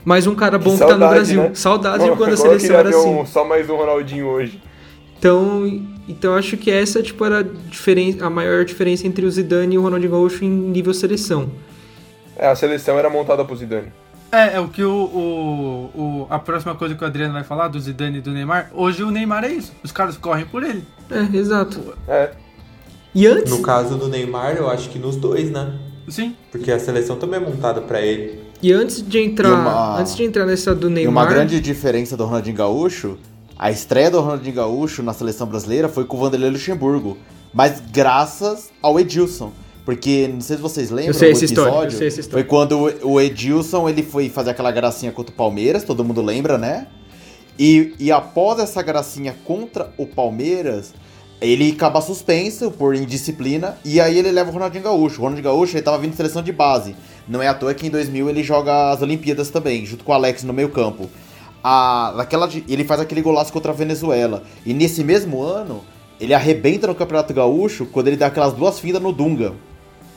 Mais 0.05 0.25
um 0.25 0.33
cara 0.35 0.57
bom 0.57 0.73
que, 0.73 0.79
tá 0.79 0.85
no 0.85 0.89
saudade, 0.91 1.13
Brasil. 1.13 1.41
né? 1.43 1.51
Saudades 1.53 2.05
de 2.05 2.11
quando 2.15 2.33
a 2.33 2.37
seleção 2.37 2.57
queria 2.59 2.77
era 2.77 2.89
assim. 2.89 3.15
um- 3.19 3.25
só 3.25 3.45
mais 3.45 3.69
um 3.69 3.75
Ronaldinho 3.75 4.27
hoje. 4.27 4.61
Então, 5.17 5.65
então 6.07 6.35
acho 6.35 6.55
que 6.57 6.71
essa 6.71 7.03
tipo 7.03 7.23
era 7.25 7.39
a, 7.39 7.43
diferen- 7.43 8.17
a 8.21 8.29
maior 8.29 8.63
diferença 8.63 9.05
entre 9.05 9.25
o 9.25 9.31
Zidane 9.31 9.75
e 9.75 9.77
o 9.77 9.81
Ronaldinho 9.81 10.11
Gaúcho 10.11 10.45
em 10.45 10.49
nível 10.49 10.93
seleção. 10.93 11.49
É, 12.37 12.47
a 12.47 12.55
seleção 12.55 12.97
era 12.97 13.09
montada 13.09 13.43
pro 13.43 13.55
Zidane. 13.55 13.91
É, 14.31 14.55
é 14.55 14.59
o 14.59 14.69
que 14.69 14.83
o, 14.83 14.91
o, 14.93 15.99
o- 16.01 16.27
A 16.29 16.39
próxima 16.39 16.73
coisa 16.75 16.95
que 16.95 17.03
o 17.03 17.07
Adriano 17.07 17.33
vai 17.33 17.43
falar, 17.43 17.67
do 17.67 17.79
Zidane 17.79 18.19
e 18.19 18.21
do 18.21 18.31
Neymar. 18.31 18.71
Hoje 18.73 19.03
o 19.03 19.11
Neymar 19.11 19.43
é 19.43 19.49
isso. 19.51 19.73
Os 19.83 19.91
caras 19.91 20.15
correm 20.17 20.45
por 20.45 20.63
ele. 20.63 20.83
É, 21.11 21.35
exato. 21.35 21.79
É, 22.07 22.31
E 23.13 23.27
antes, 23.27 23.51
No 23.51 23.61
caso 23.61 23.97
do 23.97 24.07
Neymar, 24.07 24.55
eu 24.55 24.69
acho 24.69 24.87
que 24.89 24.97
nos 24.99 25.17
dois, 25.17 25.49
né? 25.51 25.73
Sim. 26.07 26.35
Porque 26.51 26.71
a 26.71 26.79
seleção 26.79 27.17
também 27.17 27.39
é 27.41 27.43
montada 27.43 27.81
pra 27.81 27.99
ele. 28.01 28.39
E 28.61 28.71
antes 28.73 29.01
de 29.07 29.19
entrar, 29.19 29.49
E 29.49 29.53
uma- 29.53 29.99
antes 29.99 30.15
de 30.15 30.23
entrar 30.23 30.45
nessa 30.45 30.73
do 30.75 30.87
E 30.89 30.91
Neymar, 30.91 31.11
uma 31.11 31.25
grande 31.25 31.59
diferença 31.59 32.15
do 32.17 32.25
Ronaldinho 32.25 32.55
Gaúcho, 32.55 33.17
a 33.57 33.71
estreia 33.71 34.09
do 34.11 34.19
Ronaldinho 34.19 34.55
Gaúcho 34.55 35.01
na 35.03 35.13
seleção 35.13 35.47
brasileira 35.47 35.87
foi 35.89 36.05
com 36.05 36.17
o 36.17 36.19
Vanderlei 36.19 36.49
Luxemburgo, 36.49 37.17
mas 37.53 37.81
graças 37.91 38.69
ao 38.81 38.99
Edilson. 38.99 39.51
Porque, 39.85 40.29
não 40.31 40.41
sei 40.41 40.57
se 40.57 40.61
vocês 40.61 40.91
lembram, 40.91 41.07
Eu 41.07 41.13
sei 41.15 41.29
o 41.29 41.31
essa 41.31 41.45
história, 41.45 41.69
episódio 41.71 41.95
eu 41.95 41.97
sei 41.97 42.07
essa 42.09 42.19
história. 42.19 42.43
foi 42.45 42.49
quando 42.49 42.77
o- 43.03 43.13
o 43.13 43.21
Edilson 43.21 43.89
ele 43.89 44.03
foi 44.03 44.29
fazer 44.29 44.51
aquela 44.51 44.71
gracinha 44.71 45.11
contra 45.11 45.33
o 45.33 45.35
Palmeiras, 45.35 45.83
todo 45.83 46.03
mundo 46.03 46.21
lembra, 46.21 46.59
né? 46.59 46.85
E, 47.57 47.93
e 47.99 48.11
após 48.11 48.59
essa 48.59 48.81
gracinha 48.83 49.35
contra 49.43 49.91
o 49.97 50.05
Palmeiras, 50.05 50.93
ele 51.41 51.71
acaba 51.71 52.01
suspenso 52.01 52.69
por 52.69 52.93
indisciplina 52.95 53.77
e 53.83 53.99
aí 53.99 54.17
ele 54.19 54.31
leva 54.31 54.49
o 54.51 54.53
Ronaldinho 54.53 54.83
Gaúcho. 54.83 55.15
O 55.19 55.23
Ronaldinho 55.23 55.43
Gaúcho 55.45 55.75
ele 55.75 55.81
tava 55.83 55.97
vindo 55.97 56.11
de 56.11 56.17
seleção 56.17 56.43
de 56.43 56.51
base. 56.51 56.95
Não 57.29 57.41
é 57.41 57.47
à 57.47 57.53
toa 57.53 57.73
que 57.75 57.85
em 57.87 57.89
2000 57.91 58.27
ele 58.29 58.43
joga 58.43 58.89
as 58.91 59.01
Olimpíadas 59.01 59.49
também, 59.51 59.85
junto 59.85 60.03
com 60.03 60.11
o 60.11 60.15
Alex 60.15 60.43
no 60.43 60.51
meio 60.51 60.69
campo. 60.69 61.09
A, 61.63 62.13
naquela, 62.17 62.49
ele 62.67 62.83
faz 62.83 62.99
aquele 62.99 63.21
golaço 63.21 63.53
contra 63.53 63.71
a 63.71 63.75
Venezuela. 63.75 64.43
E 64.65 64.73
nesse 64.73 65.03
mesmo 65.03 65.41
ano, 65.43 65.83
ele 66.19 66.33
arrebenta 66.33 66.87
no 66.87 66.95
Campeonato 66.95 67.33
Gaúcho 67.33 67.85
quando 67.85 68.07
ele 68.07 68.17
dá 68.17 68.27
aquelas 68.27 68.53
duas 68.53 68.79
findas 68.79 69.01
no 69.01 69.11
Dunga. 69.13 69.53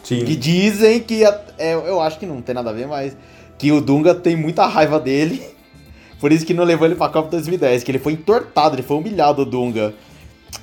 Sim. 0.02 0.24
Que 0.24 0.34
dizem 0.34 1.00
que. 1.00 1.24
a- 1.24 1.40
é, 1.58 1.74
eu 1.74 2.00
acho 2.00 2.18
que 2.18 2.24
não 2.26 2.40
tem 2.40 2.54
nada 2.54 2.70
a 2.70 2.72
ver, 2.72 2.86
mas. 2.88 3.16
Que 3.58 3.70
o 3.70 3.80
Dunga 3.80 4.14
tem 4.14 4.34
muita 4.34 4.66
raiva 4.66 4.98
dele. 4.98 5.42
Por 6.18 6.32
isso 6.32 6.46
que 6.46 6.54
não 6.54 6.64
levou 6.64 6.86
ele 6.86 6.94
pra 6.94 7.08
Copa 7.08 7.28
2010. 7.30 7.82
Que 7.84 7.90
ele 7.90 7.98
foi 7.98 8.14
entortado, 8.14 8.74
ele 8.74 8.82
foi 8.82 8.96
humilhado, 8.96 9.42
o 9.42 9.44
Dunga. 9.44 9.92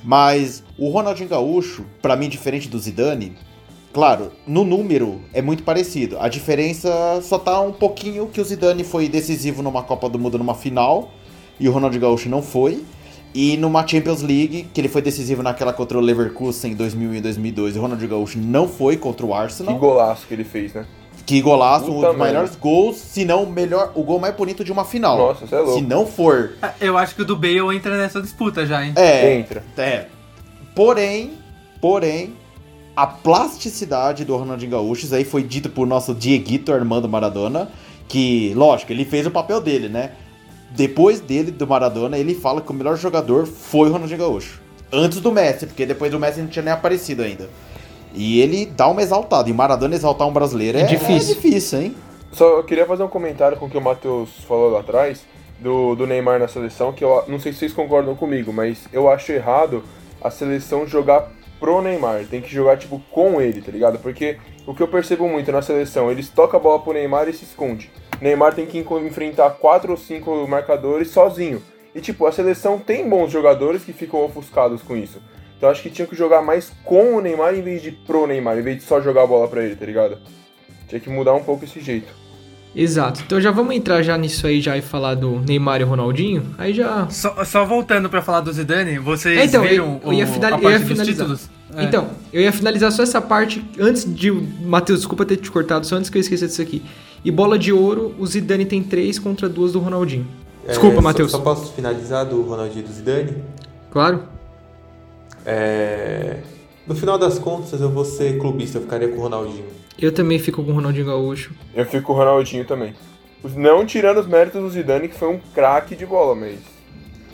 Mas 0.02 0.62
o 0.78 0.88
Ronaldinho 0.88 1.28
Gaúcho, 1.28 1.84
pra 2.00 2.16
mim, 2.16 2.28
diferente 2.28 2.68
do 2.68 2.78
Zidane, 2.78 3.34
claro, 3.92 4.32
no 4.46 4.64
número 4.64 5.20
é 5.32 5.40
muito 5.42 5.62
parecido. 5.62 6.18
A 6.20 6.28
diferença 6.28 7.20
só 7.22 7.38
tá 7.38 7.60
um 7.60 7.72
pouquinho 7.72 8.26
que 8.26 8.40
o 8.40 8.44
Zidane 8.44 8.84
foi 8.84 9.08
decisivo 9.08 9.62
numa 9.62 9.82
Copa 9.82 10.08
do 10.08 10.18
Mundo 10.18 10.38
numa 10.38 10.54
final 10.54 11.10
e 11.58 11.68
o 11.68 11.72
Ronaldinho 11.72 12.02
Gaúcho 12.02 12.28
não 12.28 12.42
foi. 12.42 12.82
E 13.32 13.56
numa 13.56 13.86
Champions 13.86 14.22
League, 14.22 14.66
que 14.74 14.80
ele 14.80 14.88
foi 14.88 15.00
decisivo 15.00 15.40
naquela 15.40 15.72
contra 15.72 15.96
o 15.96 16.00
Leverkusen 16.00 16.72
em 16.72 16.74
2001 16.74 17.14
e 17.14 17.20
2002, 17.20 17.76
o 17.76 17.80
Ronaldinho 17.80 18.10
Gaúcho 18.10 18.38
não 18.38 18.66
foi 18.66 18.96
contra 18.96 19.24
o 19.24 19.28
que 19.28 19.34
Arsenal. 19.36 19.76
golaço 19.78 20.26
que 20.26 20.34
ele 20.34 20.42
fez, 20.42 20.74
né? 20.74 20.84
Que 21.24 21.40
golaço, 21.40 21.84
um 21.92 21.94
Puta 21.96 22.08
dos 22.08 22.16
merda. 22.16 22.24
melhores 22.24 22.56
gols, 22.56 22.96
se 22.96 23.24
não 23.24 23.44
o 23.44 23.52
melhor, 23.52 23.92
o 23.94 24.02
gol 24.02 24.18
mais 24.18 24.34
bonito 24.34 24.64
de 24.64 24.72
uma 24.72 24.84
final. 24.84 25.16
Nossa, 25.16 25.46
você 25.46 25.54
é 25.54 25.58
louco. 25.60 25.74
Se 25.78 25.80
não 25.86 26.04
for, 26.06 26.54
Ah, 26.60 26.72
Eu 26.80 26.98
acho 26.98 27.14
que 27.14 27.22
o 27.22 27.24
do 27.24 27.36
Bale 27.36 27.76
entra 27.76 27.96
nessa 27.96 28.20
disputa 28.20 28.66
já, 28.66 28.84
hein? 28.84 28.94
é, 28.96 29.36
Entra. 29.38 29.62
É. 29.78 30.06
Porém, 30.74 31.32
porém, 31.80 32.34
a 32.96 33.06
plasticidade 33.06 34.24
do 34.24 34.36
Ronaldinho 34.36 34.72
Gaúcho, 34.72 35.04
isso 35.04 35.14
aí 35.14 35.24
foi 35.24 35.42
dito 35.42 35.70
por 35.70 35.86
nosso 35.86 36.14
Dieguito 36.14 36.72
Armando 36.72 37.08
Maradona, 37.08 37.70
que, 38.08 38.52
lógico, 38.54 38.92
ele 38.92 39.04
fez 39.04 39.26
o 39.26 39.30
papel 39.30 39.60
dele, 39.60 39.88
né? 39.88 40.12
Depois 40.72 41.20
dele, 41.20 41.50
do 41.50 41.66
Maradona, 41.66 42.18
ele 42.18 42.34
fala 42.34 42.60
que 42.60 42.70
o 42.70 42.74
melhor 42.74 42.96
jogador 42.96 43.46
foi 43.46 43.88
o 43.88 43.92
Ronaldinho 43.92 44.18
Gaúcho. 44.18 44.60
Antes 44.92 45.20
do 45.20 45.30
Messi, 45.32 45.66
porque 45.66 45.86
depois 45.86 46.10
do 46.10 46.18
Messi 46.18 46.40
não 46.40 46.48
tinha 46.48 46.64
nem 46.64 46.72
aparecido 46.72 47.22
ainda. 47.22 47.48
E 48.12 48.40
ele 48.40 48.66
dá 48.66 48.88
uma 48.88 49.02
exaltada. 49.02 49.48
E 49.48 49.52
o 49.52 49.54
Maradona 49.54 49.94
exaltar 49.94 50.26
um 50.26 50.32
brasileiro 50.32 50.78
é, 50.78 50.82
É 50.82 50.84
difícil. 50.84 51.32
é 51.32 51.34
difícil, 51.34 51.80
hein? 51.80 51.96
Só 52.32 52.62
queria 52.62 52.86
fazer 52.86 53.02
um 53.02 53.08
comentário 53.08 53.56
com 53.56 53.66
o 53.66 53.70
que 53.70 53.78
o 53.78 53.80
Matheus 53.80 54.30
falou 54.46 54.70
lá 54.70 54.80
atrás, 54.80 55.24
do, 55.60 55.94
do 55.94 56.06
Neymar 56.06 56.38
na 56.38 56.48
seleção, 56.48 56.92
que 56.92 57.04
eu 57.04 57.24
não 57.28 57.38
sei 57.38 57.52
se 57.52 57.60
vocês 57.60 57.72
concordam 57.72 58.14
comigo, 58.16 58.52
mas 58.52 58.78
eu 58.92 59.10
acho 59.10 59.30
errado 59.30 59.82
a 60.22 60.30
seleção 60.30 60.86
jogar 60.86 61.30
pro 61.60 61.82
Neymar. 61.82 62.24
Tem 62.24 62.40
que 62.40 62.52
jogar, 62.52 62.78
tipo, 62.78 63.00
com 63.10 63.40
ele, 63.40 63.60
tá 63.60 63.70
ligado? 63.70 63.98
Porque 63.98 64.38
o 64.66 64.74
que 64.74 64.82
eu 64.82 64.88
percebo 64.88 65.28
muito 65.28 65.52
na 65.52 65.62
seleção, 65.62 66.10
eles 66.10 66.30
tocam 66.30 66.58
a 66.58 66.62
bola 66.62 66.82
pro 66.82 66.94
Neymar 66.94 67.28
e 67.28 67.32
se 67.34 67.44
esconde. 67.44 67.92
Neymar 68.20 68.54
tem 68.54 68.66
que 68.66 68.78
enfrentar 68.78 69.50
quatro 69.50 69.92
ou 69.92 69.96
cinco 69.96 70.48
marcadores 70.48 71.10
sozinho. 71.10 71.62
E, 71.94 72.00
tipo, 72.00 72.26
a 72.26 72.32
seleção 72.32 72.78
tem 72.78 73.08
bons 73.08 73.30
jogadores 73.30 73.84
que 73.84 73.92
ficam 73.92 74.24
ofuscados 74.24 74.82
com 74.82 74.96
isso. 74.96 75.20
Então 75.56 75.68
acho 75.68 75.82
que 75.82 75.90
tinha 75.90 76.08
que 76.08 76.16
jogar 76.16 76.40
mais 76.40 76.72
com 76.84 77.16
o 77.16 77.20
Neymar 77.20 77.54
em 77.54 77.60
vez 77.60 77.82
de 77.82 77.92
pro 77.92 78.26
Neymar, 78.26 78.58
em 78.58 78.62
vez 78.62 78.78
de 78.78 78.82
só 78.84 78.98
jogar 78.98 79.24
a 79.24 79.26
bola 79.26 79.46
pra 79.46 79.62
ele, 79.62 79.76
tá 79.76 79.84
ligado? 79.84 80.18
Tinha 80.88 80.98
que 80.98 81.10
mudar 81.10 81.34
um 81.34 81.44
pouco 81.44 81.64
esse 81.64 81.80
jeito. 81.80 82.10
Exato. 82.74 83.22
Então 83.26 83.40
já 83.40 83.50
vamos 83.50 83.74
entrar 83.74 84.00
já 84.02 84.16
nisso 84.16 84.46
aí 84.46 84.60
já 84.60 84.76
e 84.76 84.82
falar 84.82 85.14
do 85.16 85.40
Neymar 85.40 85.80
e 85.80 85.84
Ronaldinho. 85.84 86.54
Aí 86.56 86.72
já. 86.72 87.08
Só, 87.10 87.44
só 87.44 87.64
voltando 87.64 88.08
pra 88.08 88.22
falar 88.22 88.40
do 88.40 88.52
Zidane, 88.52 88.98
vocês 88.98 89.38
É, 89.38 89.44
então, 89.44 89.62
viram 89.62 90.00
eu- 90.04 90.12
eu 90.12 90.12
ia 90.18 90.26
final- 90.26 90.52
a 90.52 90.56
eu 90.56 90.60
parte 90.60 90.72
ia 90.74 90.78
dos 90.78 90.88
finalizar. 90.88 91.14
títulos? 91.26 91.50
É. 91.76 91.84
Então, 91.84 92.08
eu 92.32 92.40
ia 92.42 92.52
finalizar 92.52 92.92
só 92.92 93.02
essa 93.02 93.20
parte 93.20 93.64
antes 93.78 94.04
de. 94.12 94.30
Matheus, 94.30 95.00
desculpa 95.00 95.24
ter 95.24 95.36
te 95.36 95.50
cortado, 95.50 95.84
só 95.86 95.96
antes 95.96 96.10
que 96.10 96.18
eu 96.18 96.20
esqueça 96.20 96.46
disso 96.46 96.62
aqui. 96.62 96.82
E 97.24 97.30
bola 97.30 97.58
de 97.58 97.72
ouro, 97.72 98.14
o 98.18 98.26
Zidane 98.26 98.64
tem 98.64 98.82
três 98.82 99.18
contra 99.18 99.48
duas 99.48 99.72
do 99.72 99.78
Ronaldinho. 99.80 100.26
Desculpa, 100.66 100.94
É, 100.94 100.96
só- 100.96 101.02
Matheus. 101.02 101.30
Só, 101.32 101.38
posso 101.40 101.72
finalizar 101.72 102.24
do 102.24 102.40
Ronaldinho 102.42 102.84
e 102.84 102.88
do 102.88 102.92
Zidane? 102.92 103.34
Claro. 103.90 104.22
É, 105.44 106.38
No 106.86 106.94
final 106.96 107.16
das 107.18 107.38
contas, 107.38 107.80
eu 107.80 107.88
vou 107.88 108.04
ser 108.04 108.36
clubista, 108.38 108.78
eu 108.78 108.82
ficaria 108.82 109.08
com 109.08 109.16
o 109.18 109.20
Ronaldinho. 109.20 109.64
Eu 110.00 110.12
também 110.12 110.38
fico 110.38 110.64
com 110.64 110.70
o 110.70 110.74
Ronaldinho 110.74 111.06
Gaúcho. 111.06 111.52
Eu 111.74 111.84
fico 111.84 112.06
com 112.06 112.12
o 112.12 112.16
Ronaldinho 112.16 112.64
também. 112.64 112.94
Não 113.56 113.84
tirando 113.86 114.18
os 114.18 114.26
méritos 114.26 114.60
do 114.60 114.70
Zidane, 114.70 115.08
que 115.08 115.14
foi 115.14 115.28
um 115.28 115.38
craque 115.54 115.94
de 115.94 116.06
bola, 116.06 116.34
mas. 116.34 116.58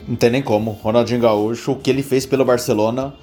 Não 0.06 0.16
tem 0.16 0.30
nem 0.30 0.42
como. 0.42 0.70
Ronaldinho 0.70 1.20
Gaúcho, 1.20 1.72
o 1.72 1.76
que 1.76 1.90
ele 1.90 2.02
fez 2.02 2.26
pelo 2.26 2.44
Barcelona, 2.44 3.14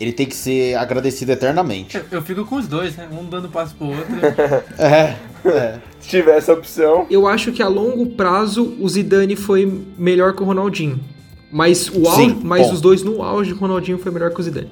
ele 0.00 0.12
tem 0.12 0.26
que 0.26 0.34
ser 0.34 0.76
agradecido 0.76 1.32
eternamente. 1.32 1.96
Eu, 1.96 2.04
eu 2.12 2.22
fico 2.22 2.44
com 2.44 2.56
os 2.56 2.68
dois, 2.68 2.96
né? 2.96 3.08
Um 3.10 3.24
dando 3.24 3.48
passo 3.48 3.74
pro 3.74 3.88
outro. 3.88 4.04
É, 4.78 5.16
é. 5.48 5.78
Se 5.98 6.08
tiver 6.08 6.36
essa 6.36 6.52
opção. 6.52 7.06
Eu 7.10 7.26
acho 7.26 7.52
que 7.52 7.62
a 7.62 7.68
longo 7.68 8.06
prazo 8.06 8.76
o 8.80 8.88
Zidane 8.88 9.34
foi 9.34 9.84
melhor 9.96 10.34
que 10.34 10.42
o 10.42 10.46
Ronaldinho. 10.46 11.00
Mas, 11.50 11.88
o 11.88 12.06
auge, 12.06 12.22
Sim, 12.22 12.40
mas 12.42 12.66
bom. 12.66 12.74
os 12.74 12.80
dois 12.80 13.02
no 13.02 13.22
auge, 13.22 13.52
o 13.52 13.56
Ronaldinho 13.56 13.98
foi 13.98 14.12
melhor 14.12 14.30
que 14.32 14.40
o 14.40 14.42
Zidane. 14.42 14.70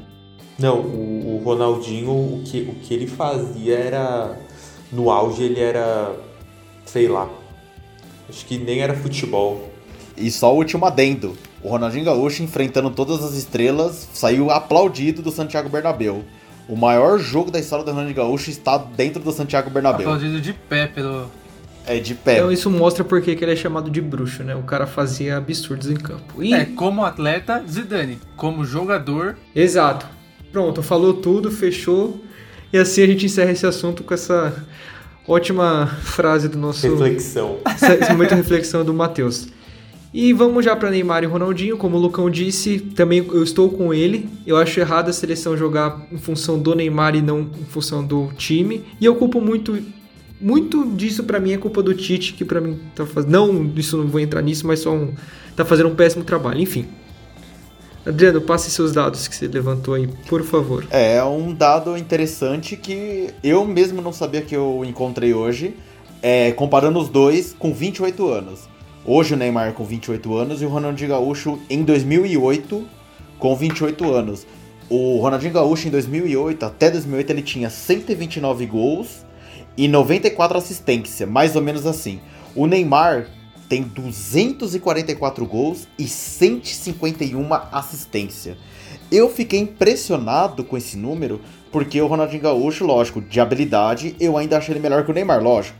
Não, 0.59 0.81
o 0.81 1.16
Ronaldinho, 1.47 2.11
o 2.11 2.43
que, 2.45 2.61
o 2.63 2.75
que 2.75 2.93
ele 2.93 3.07
fazia 3.07 3.77
era. 3.77 4.37
No 4.93 5.11
auge, 5.11 5.43
ele 5.43 5.61
era. 5.61 6.15
Sei 6.85 7.09
lá. 7.09 7.29
Acho 8.29 8.45
que 8.45 8.59
nem 8.59 8.81
era 8.81 8.95
futebol. 8.95 9.71
E 10.17 10.31
só 10.31 10.53
o 10.53 10.57
último 10.57 10.85
adendo. 10.87 11.37
O 11.63 11.69
Ronaldinho 11.69 12.05
Gaúcho, 12.05 12.43
enfrentando 12.43 12.91
todas 12.91 13.23
as 13.25 13.35
estrelas, 13.35 14.09
saiu 14.13 14.51
aplaudido 14.51 15.23
do 15.23 15.31
Santiago 15.31 15.69
Bernabéu. 15.69 16.25
O 16.69 16.77
maior 16.77 17.19
jogo 17.19 17.51
da 17.51 17.59
história 17.59 17.85
do 17.85 17.91
Ronaldinho 17.91 18.17
Gaúcho 18.17 18.51
está 18.51 18.77
dentro 18.77 19.23
do 19.23 19.31
Santiago 19.33 19.71
Bernabéu. 19.71 20.09
Aplaudido 20.09 20.41
de 20.41 20.53
pé 20.53 20.87
pelo. 20.87 21.31
É 21.87 22.01
de 22.01 22.15
pé. 22.15 22.39
Então 22.39 22.51
isso 22.51 22.69
mostra 22.69 23.05
por 23.05 23.23
que 23.23 23.37
que 23.37 23.45
ele 23.45 23.53
é 23.53 23.57
chamado 23.57 23.89
de 23.89 24.01
bruxo, 24.01 24.43
né? 24.43 24.57
O 24.57 24.63
cara 24.63 24.87
fazia 24.87 25.37
absurdos 25.37 25.89
em 25.89 25.95
campo. 25.95 26.43
E... 26.43 26.53
É, 26.53 26.65
como 26.65 27.05
atleta, 27.05 27.63
Zidane. 27.69 28.19
Como 28.37 28.65
jogador, 28.65 29.37
Exato. 29.55 30.16
Pronto, 30.57 30.83
falou 30.83 31.13
tudo, 31.13 31.51
fechou. 31.51 32.19
E 32.73 32.79
assim 32.79 33.03
a 33.03 33.07
gente 33.07 33.27
encerra 33.27 33.53
esse 33.53 33.67
assunto 33.67 34.03
com 34.03 34.15
essa 34.15 34.65
ótima 35.29 35.87
frase 35.87 36.49
do 36.49 36.57
nosso 36.57 36.89
Reflexão. 36.89 37.59
esse 38.01 38.11
momento 38.11 38.31
de 38.31 38.37
reflexão 38.37 38.83
do 38.83 38.95
Matheus. 38.95 39.49
E 40.15 40.33
vamos 40.33 40.65
já 40.65 40.75
para 40.75 40.91
Neymar 40.91 41.23
e 41.23 41.27
Ronaldinho, 41.27 41.77
como 41.77 41.99
o 41.99 42.01
Lucão 42.01 42.31
disse, 42.31 42.79
também 42.79 43.19
eu 43.19 43.43
estou 43.43 43.69
com 43.69 43.93
ele. 43.93 44.31
Eu 44.47 44.57
acho 44.57 44.81
errado 44.81 45.11
a 45.11 45.13
seleção 45.13 45.59
jogar 45.59 46.07
em 46.11 46.17
função 46.17 46.59
do 46.59 46.75
Neymar 46.75 47.15
e 47.15 47.21
não 47.21 47.41
em 47.41 47.67
função 47.69 48.03
do 48.03 48.31
time. 48.39 48.83
E 48.99 49.05
eu 49.05 49.15
culpo 49.15 49.43
muito 49.43 49.79
muito 50.41 50.87
disso 50.87 51.25
pra 51.25 51.39
mim 51.39 51.53
é 51.53 51.59
culpa 51.59 51.83
do 51.83 51.93
Tite, 51.93 52.33
que 52.33 52.47
pra 52.47 52.63
mim 52.63 52.81
tá 52.95 53.05
fazendo 53.05 53.31
não, 53.31 53.73
isso 53.77 53.99
não 53.99 54.07
vou 54.07 54.21
entrar 54.23 54.41
nisso, 54.41 54.67
mas 54.67 54.81
só 54.81 54.95
um 54.95 55.13
tá 55.55 55.67
fazendo 55.67 55.91
um 55.91 55.95
péssimo 55.95 56.25
trabalho. 56.25 56.63
Enfim. 56.63 56.87
Adriano, 58.07 58.41
passe 58.41 58.71
seus 58.71 58.93
dados 58.93 59.27
que 59.27 59.35
você 59.35 59.49
levantou 59.49 59.95
aí, 59.95 60.07
por 60.29 60.45
favor. 60.45 60.87
É 60.93 61.21
um 61.25 61.53
dado 61.53 61.97
interessante 61.97 62.77
que 62.77 63.31
eu 63.43 63.65
mesmo 63.65 64.01
não 64.01 64.13
sabia 64.13 64.43
que 64.43 64.55
eu 64.55 64.85
encontrei 64.85 65.35
hoje, 65.35 65.75
é, 66.23 66.53
comparando 66.53 67.01
os 67.01 67.09
dois 67.09 67.53
com 67.59 67.75
28 67.75 68.29
anos. 68.29 68.69
Hoje 69.05 69.35
o 69.35 69.37
Neymar 69.37 69.73
com 69.73 69.85
28 69.85 70.37
anos 70.37 70.63
e 70.63 70.65
o 70.65 70.69
Ronaldinho 70.69 71.11
Gaúcho 71.11 71.59
em 71.69 71.83
2008 71.83 72.87
com 73.41 73.57
28 73.57 74.13
anos. 74.13 74.47
O 74.89 75.19
Ronaldinho 75.19 75.53
Gaúcho 75.53 75.89
em 75.89 75.91
2008, 75.91 76.65
até 76.65 76.89
2008 76.89 77.31
ele 77.31 77.43
tinha 77.43 77.69
129 77.69 78.67
gols 78.67 79.27
e 79.77 79.89
94 79.89 80.57
assistências, 80.57 81.29
mais 81.29 81.57
ou 81.57 81.63
menos 81.63 81.85
assim. 81.85 82.21
O 82.55 82.69
Neymar 82.69 83.27
tem 83.69 83.83
244 83.83 85.45
gols 85.47 85.87
e 85.99 86.07
151 86.09 87.47
assistência. 87.73 88.57
Eu 89.11 89.29
fiquei 89.31 89.61
impressionado 89.61 90.65
com 90.65 90.77
esse 90.77 90.97
número, 90.97 91.41
porque 91.71 92.01
o 92.01 92.07
Ronaldinho 92.07 92.43
Gaúcho, 92.43 92.85
lógico, 92.85 93.21
de 93.21 93.41
habilidade, 93.41 94.17
eu 94.19 94.37
ainda 94.37 94.59
achei 94.59 94.73
ele 94.75 94.81
melhor 94.81 95.05
que 95.05 95.11
o 95.11 95.15
Neymar, 95.15 95.43
lógico. 95.43 95.77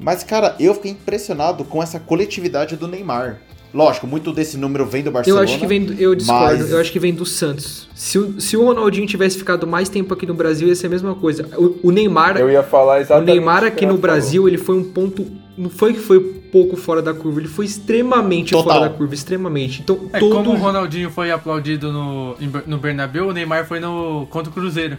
Mas, 0.00 0.24
cara, 0.24 0.56
eu 0.58 0.74
fiquei 0.74 0.90
impressionado 0.92 1.64
com 1.64 1.82
essa 1.82 2.00
coletividade 2.00 2.76
do 2.76 2.88
Neymar. 2.88 3.40
Lógico, 3.74 4.06
muito 4.06 4.32
desse 4.32 4.58
número 4.58 4.84
vem 4.84 5.02
do 5.02 5.08
Eu 5.08 5.12
Barcelona. 5.12 5.44
acho 5.44 5.58
que 5.58 5.66
vem 5.66 5.82
do, 5.84 5.94
eu 5.94 6.14
discordo, 6.14 6.58
mas- 6.58 6.70
eu 6.70 6.78
acho 6.78 6.92
que 6.92 6.98
vem 6.98 7.14
do 7.14 7.24
Santos. 7.24 7.88
Se 7.94 8.18
o, 8.18 8.38
se 8.38 8.54
o 8.54 8.64
Ronaldinho 8.66 9.06
tivesse 9.06 9.38
ficado 9.38 9.66
mais 9.66 9.88
tempo 9.88 10.12
aqui 10.12 10.26
no 10.26 10.34
Brasil, 10.34 10.68
ia 10.68 10.74
ser 10.74 10.88
a 10.88 10.90
mesma 10.90 11.14
coisa. 11.14 11.48
O, 11.56 11.88
o 11.88 11.90
Neymar, 11.90 12.36
Eu 12.36 12.50
ia 12.50 12.62
falar 12.62 12.98
o 12.98 13.00
exatamente 13.00 13.28
Neymar 13.30 13.62
o 13.62 13.66
aqui 13.66 13.78
que 13.78 13.84
o 13.86 13.88
no 13.88 13.96
Brasil, 13.96 14.46
ele 14.46 14.58
foi 14.58 14.76
um 14.76 14.84
ponto, 14.84 15.26
não 15.56 15.70
foi 15.70 15.94
que 15.94 16.00
foi 16.00 16.41
pouco 16.52 16.76
fora 16.76 17.00
da 17.00 17.14
curva, 17.14 17.40
ele 17.40 17.48
foi 17.48 17.64
extremamente 17.64 18.52
Total. 18.52 18.74
fora 18.74 18.88
da 18.88 18.94
curva, 18.94 19.14
extremamente. 19.14 19.80
Então, 19.80 20.10
É 20.12 20.20
todo 20.20 20.34
como 20.34 20.50
o 20.50 20.56
Ronaldinho 20.56 21.10
foi 21.10 21.30
aplaudido 21.30 21.90
no, 21.90 22.36
no 22.66 22.76
Bernabéu, 22.76 23.28
o 23.28 23.32
Neymar 23.32 23.66
foi 23.66 23.80
no 23.80 24.26
contra 24.30 24.50
o 24.50 24.52
Cruzeiro. 24.52 24.98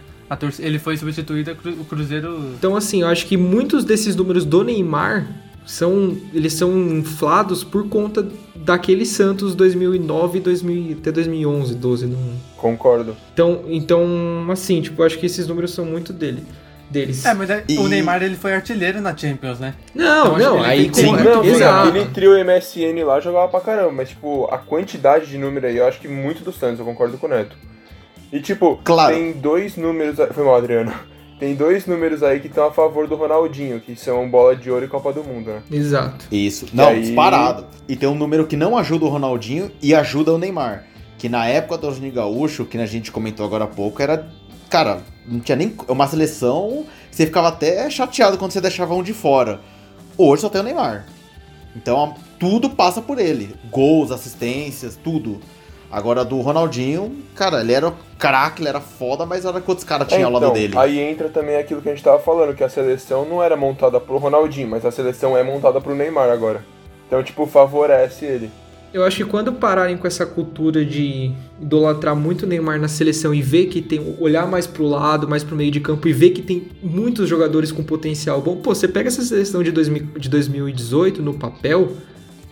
Ele 0.58 0.80
foi 0.80 0.96
substituído, 0.96 1.56
o 1.80 1.84
Cruzeiro. 1.84 2.54
Então, 2.58 2.74
assim, 2.74 3.02
eu 3.02 3.08
acho 3.08 3.26
que 3.26 3.36
muitos 3.36 3.84
desses 3.84 4.16
números 4.16 4.44
do 4.44 4.64
Neymar 4.64 5.28
são 5.64 6.16
eles 6.32 6.52
são 6.54 6.76
inflados 6.76 7.62
por 7.64 7.88
conta 7.88 8.26
daquele 8.54 9.06
Santos 9.06 9.54
2009 9.54 10.40
2000, 10.40 10.96
até 10.98 11.12
2011, 11.12 11.74
12, 11.74 12.06
não... 12.06 12.18
Concordo. 12.56 13.16
Então, 13.32 13.62
então, 13.68 14.06
assim, 14.50 14.80
tipo, 14.80 15.02
eu 15.02 15.06
acho 15.06 15.18
que 15.18 15.26
esses 15.26 15.46
números 15.46 15.72
são 15.72 15.84
muito 15.84 16.12
dele, 16.12 16.42
deles. 16.90 17.24
É, 17.24 17.34
mas 17.34 17.50
é- 17.50 17.64
E- 17.68 17.78
o 17.78 17.88
Neymar 17.88 18.22
ele 18.22 18.36
foi 18.36 18.54
artilheiro 18.54 19.00
na 19.00 19.16
Champions, 19.16 19.58
né? 19.60 19.74
Não, 19.94 20.36
Então, 20.36 20.38
não, 20.38 20.56
ele 20.58 20.66
aí 20.66 20.90
tem 20.90 21.06
com, 21.06 21.18
Sim, 21.18 21.24
não, 21.24 21.44
exato. 21.44 21.88
aquele 21.88 22.04
trio 22.06 22.38
MSN 22.44 23.04
lá 23.04 23.20
jogava 23.20 23.48
pra 23.48 23.60
caramba, 23.60 23.92
mas 23.92 24.10
tipo, 24.10 24.46
a 24.50 24.58
quantidade 24.58 25.26
de 25.26 25.38
número 25.38 25.66
aí, 25.66 25.76
eu 25.76 25.86
acho 25.86 26.00
que 26.00 26.08
muito 26.08 26.42
do 26.44 26.52
Santos, 26.52 26.78
eu 26.78 26.84
concordo 26.84 27.18
com 27.18 27.26
o 27.26 27.30
Neto. 27.30 27.56
E 28.32 28.40
tipo, 28.40 28.80
Claro. 28.84 29.14
tem 29.14 29.32
dois 29.32 29.76
números. 29.76 30.16
Foi 30.32 30.44
mal, 30.44 30.56
Adriano. 30.56 30.92
Tem 31.38 31.52
dois 31.56 31.84
números 31.84 32.22
aí 32.22 32.38
que 32.38 32.46
estão 32.46 32.64
a 32.68 32.72
favor 32.72 33.08
do 33.08 33.16
Ronaldinho, 33.16 33.80
que 33.80 33.96
são 33.96 34.30
bola 34.30 34.54
de 34.54 34.70
ouro 34.70 34.84
e 34.84 34.88
Copa 34.88 35.12
do 35.12 35.24
Mundo, 35.24 35.50
né? 35.50 35.62
Exato. 35.70 36.24
Isso. 36.30 36.66
Não, 36.72 36.88
aí- 36.90 37.00
disparado. 37.02 37.66
E 37.88 37.96
tem 37.96 38.08
um 38.08 38.14
número 38.14 38.46
que 38.46 38.56
não 38.56 38.78
ajuda 38.78 39.04
o 39.04 39.08
Ronaldinho 39.08 39.70
e 39.82 39.92
ajuda 39.96 40.32
o 40.32 40.38
Neymar. 40.38 40.84
Que 41.18 41.28
na 41.28 41.44
época 41.46 41.76
do 41.76 41.86
Ronaldinho 41.88 42.12
Gaúcho, 42.14 42.64
que 42.64 42.78
a 42.78 42.86
gente 42.86 43.10
comentou 43.10 43.44
agora 43.44 43.64
há 43.64 43.66
pouco, 43.66 44.00
era. 44.00 44.26
Cara, 44.70 45.02
não 45.26 45.40
tinha 45.40 45.56
nem. 45.56 45.74
Uma 45.88 46.06
seleção. 46.06 46.86
Você 47.10 47.26
ficava 47.26 47.48
até 47.48 47.88
chateado 47.90 48.36
quando 48.38 48.52
você 48.52 48.60
deixava 48.60 48.94
um 48.94 49.02
de 49.02 49.12
fora. 49.12 49.60
Hoje 50.18 50.42
só 50.42 50.48
tem 50.48 50.60
o 50.60 50.64
Neymar. 50.64 51.06
Então 51.76 52.14
tudo 52.38 52.70
passa 52.70 53.00
por 53.00 53.18
ele. 53.18 53.54
Gols, 53.70 54.10
assistências, 54.10 54.98
tudo. 55.02 55.40
Agora 55.90 56.24
do 56.24 56.40
Ronaldinho, 56.40 57.22
cara, 57.36 57.60
ele 57.60 57.72
era 57.72 57.92
craque, 58.18 58.60
ele 58.60 58.68
era 58.68 58.80
foda, 58.80 59.24
mas 59.24 59.44
olha 59.44 59.60
quantos 59.60 59.84
caras 59.84 60.08
tinha 60.08 60.20
É, 60.20 60.24
ao 60.24 60.30
lado 60.32 60.46
então, 60.46 60.54
dele. 60.54 60.74
Aí 60.76 60.98
entra 60.98 61.28
também 61.28 61.56
aquilo 61.56 61.80
que 61.80 61.88
a 61.88 61.94
gente 61.94 62.02
tava 62.02 62.18
falando, 62.18 62.54
que 62.54 62.64
a 62.64 62.68
seleção 62.68 63.24
não 63.24 63.40
era 63.40 63.56
montada 63.56 64.00
pro 64.00 64.18
Ronaldinho, 64.18 64.68
mas 64.68 64.84
a 64.84 64.90
seleção 64.90 65.36
é 65.36 65.44
montada 65.44 65.80
pro 65.80 65.94
Neymar 65.94 66.30
agora. 66.30 66.64
Então, 67.06 67.22
tipo, 67.22 67.46
favorece 67.46 68.24
ele. 68.24 68.50
Eu 68.94 69.02
acho 69.02 69.16
que 69.16 69.24
quando 69.24 69.52
pararem 69.52 69.96
com 69.96 70.06
essa 70.06 70.24
cultura 70.24 70.84
de 70.84 71.32
idolatrar 71.60 72.14
muito 72.14 72.44
o 72.44 72.46
Neymar 72.46 72.78
na 72.78 72.86
seleção 72.86 73.34
e 73.34 73.42
ver 73.42 73.66
que 73.66 73.82
tem 73.82 74.14
olhar 74.20 74.46
mais 74.46 74.68
pro 74.68 74.86
lado, 74.86 75.28
mais 75.28 75.42
pro 75.42 75.56
meio 75.56 75.72
de 75.72 75.80
campo 75.80 76.06
e 76.06 76.12
ver 76.12 76.30
que 76.30 76.40
tem 76.40 76.68
muitos 76.80 77.28
jogadores 77.28 77.72
com 77.72 77.82
potencial 77.82 78.40
bom, 78.40 78.54
pô, 78.58 78.72
você 78.72 78.86
pega 78.86 79.08
essa 79.08 79.20
seleção 79.22 79.64
de, 79.64 79.72
2000, 79.72 80.06
de 80.16 80.28
2018 80.28 81.20
no 81.20 81.34
papel, 81.34 81.90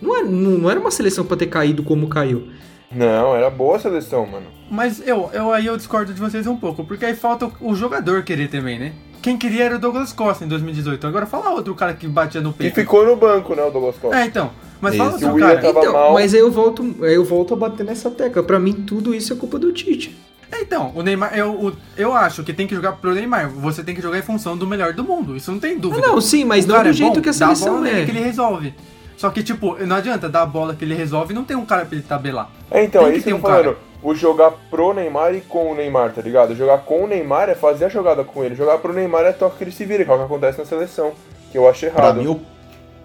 não, 0.01 0.17
é, 0.17 0.21
não, 0.21 0.57
não 0.57 0.69
era 0.69 0.77
uma 0.77 0.91
seleção 0.91 1.25
pra 1.25 1.37
ter 1.37 1.47
caído 1.47 1.81
como 1.81 2.09
caiu. 2.09 2.49
Não, 2.91 3.33
era 3.33 3.49
boa 3.49 3.77
a 3.77 3.79
seleção, 3.79 4.25
mano. 4.25 4.47
Mas 4.69 5.01
eu, 5.07 5.29
eu 5.31 5.49
aí 5.49 5.65
eu 5.65 5.77
discordo 5.77 6.13
de 6.13 6.19
vocês 6.19 6.45
um 6.45 6.57
pouco, 6.57 6.83
porque 6.83 7.05
aí 7.05 7.15
falta 7.15 7.45
o, 7.45 7.71
o 7.71 7.73
jogador 7.73 8.21
querer 8.23 8.49
também, 8.49 8.77
né? 8.77 8.91
Quem 9.23 9.37
queria 9.37 9.63
era 9.63 9.75
o 9.77 9.79
Douglas 9.79 10.11
Costa 10.13 10.43
em 10.43 10.47
2018. 10.49 11.07
Agora 11.07 11.25
fala 11.25 11.49
outro 11.51 11.73
cara 11.73 11.93
que 11.93 12.05
batia 12.07 12.41
no 12.41 12.49
E 12.51 12.53
peito. 12.53 12.75
ficou 12.75 13.05
no 13.05 13.15
banco, 13.15 13.55
né, 13.55 13.63
o 13.63 13.71
Douglas 13.71 13.95
Costa. 13.95 14.17
É, 14.19 14.25
então. 14.25 14.51
Mas 14.81 14.97
fala 14.97 15.13
outro 15.13 15.35
cara. 15.37 15.65
Então, 15.69 15.93
mal. 15.93 16.13
mas 16.13 16.33
aí 16.33 16.41
eu 16.41 16.51
volto, 16.51 16.95
aí 17.01 17.13
eu 17.15 17.23
volto 17.23 17.53
a 17.53 17.57
bater 17.57 17.85
nessa 17.85 18.11
tecla. 18.11 18.43
Pra 18.43 18.59
mim, 18.59 18.73
tudo 18.73 19.15
isso 19.15 19.31
é 19.31 19.35
culpa 19.37 19.57
do 19.57 19.71
Tite. 19.71 20.15
É, 20.51 20.61
então, 20.61 20.91
o 20.93 21.01
Neymar, 21.01 21.35
eu, 21.37 21.51
o- 21.51 21.73
eu 21.97 22.13
acho 22.13 22.43
que 22.43 22.51
tem 22.53 22.67
que 22.67 22.75
jogar 22.75 22.91
pro 22.91 23.13
Neymar. 23.15 23.49
Você 23.49 23.81
tem 23.81 23.95
que 23.95 24.01
jogar 24.01 24.19
em 24.19 24.21
função 24.21 24.55
do 24.57 24.67
melhor 24.67 24.91
do 24.93 25.03
mundo. 25.03 25.35
Isso 25.37 25.51
não 25.51 25.57
tem 25.59 25.75
Ah, 25.75 25.79
dúvida. 25.79 26.05
não, 26.05 26.19
sim, 26.21 26.43
mas 26.43 26.65
O 26.65 26.67
não 26.67 26.83
do 26.83 26.89
é 26.89 26.93
jeito 26.93 27.15
bom, 27.15 27.21
que 27.21 27.29
a 27.29 27.31
dá 27.31 27.47
a 27.47 27.55
seleção 27.55 27.75
bola 27.75 27.81
nele 27.85 28.01
é. 28.01 28.05
que 28.05 28.11
ele 28.11 28.19
resolve. 28.19 28.73
Só 29.15 29.29
que, 29.29 29.41
tipo, 29.41 29.77
não 29.85 29.95
adianta 29.95 30.27
dar 30.27 30.41
a 30.41 30.45
bola 30.45 30.75
que 30.75 30.83
ele 30.83 30.93
resolve 30.95 31.31
e 31.31 31.35
não 31.35 31.45
tem 31.45 31.55
um 31.55 31.65
cara 31.65 31.85
pra 31.85 31.95
ele 31.95 32.03
tabelar. 32.05 32.51
É, 32.69 32.83
então, 32.83 33.03
Tem 33.03 33.09
é 33.09 33.13
que 33.13 33.17
isso 33.19 33.23
que 33.23 33.29
ter 33.29 33.33
eu 33.33 33.37
um 33.37 33.41
falando. 33.41 33.63
cara. 33.63 33.77
O 34.03 34.13
jogar 34.13 34.51
pro 34.69 34.93
Neymar 34.93 35.33
e 35.33 35.41
com 35.41 35.71
o 35.71 35.75
Neymar, 35.75 36.11
tá 36.13 36.21
ligado? 36.21 36.53
Jogar 36.55 36.79
com 36.79 37.05
o 37.05 37.07
Neymar 37.07 37.49
é 37.49 37.55
fazer 37.55 37.85
a 37.85 37.89
jogada 37.89 38.23
com 38.23 38.43
ele. 38.43 38.53
Jogar 38.53 38.77
pro 38.79 38.91
Neymar 38.93 39.23
é 39.25 39.31
toque 39.31 39.57
que 39.57 39.63
ele 39.63 39.71
se 39.71 39.85
vira, 39.85 40.03
que 40.03 40.11
é 40.11 40.13
o 40.13 40.17
que 40.17 40.23
acontece 40.25 40.57
na 40.59 40.65
seleção. 40.65 41.13
Que 41.51 41.57
eu 41.57 41.69
acho 41.69 41.89
Pra 41.91 41.99
errado. 42.07 42.19
mim, 42.19 42.27
o, 42.27 42.41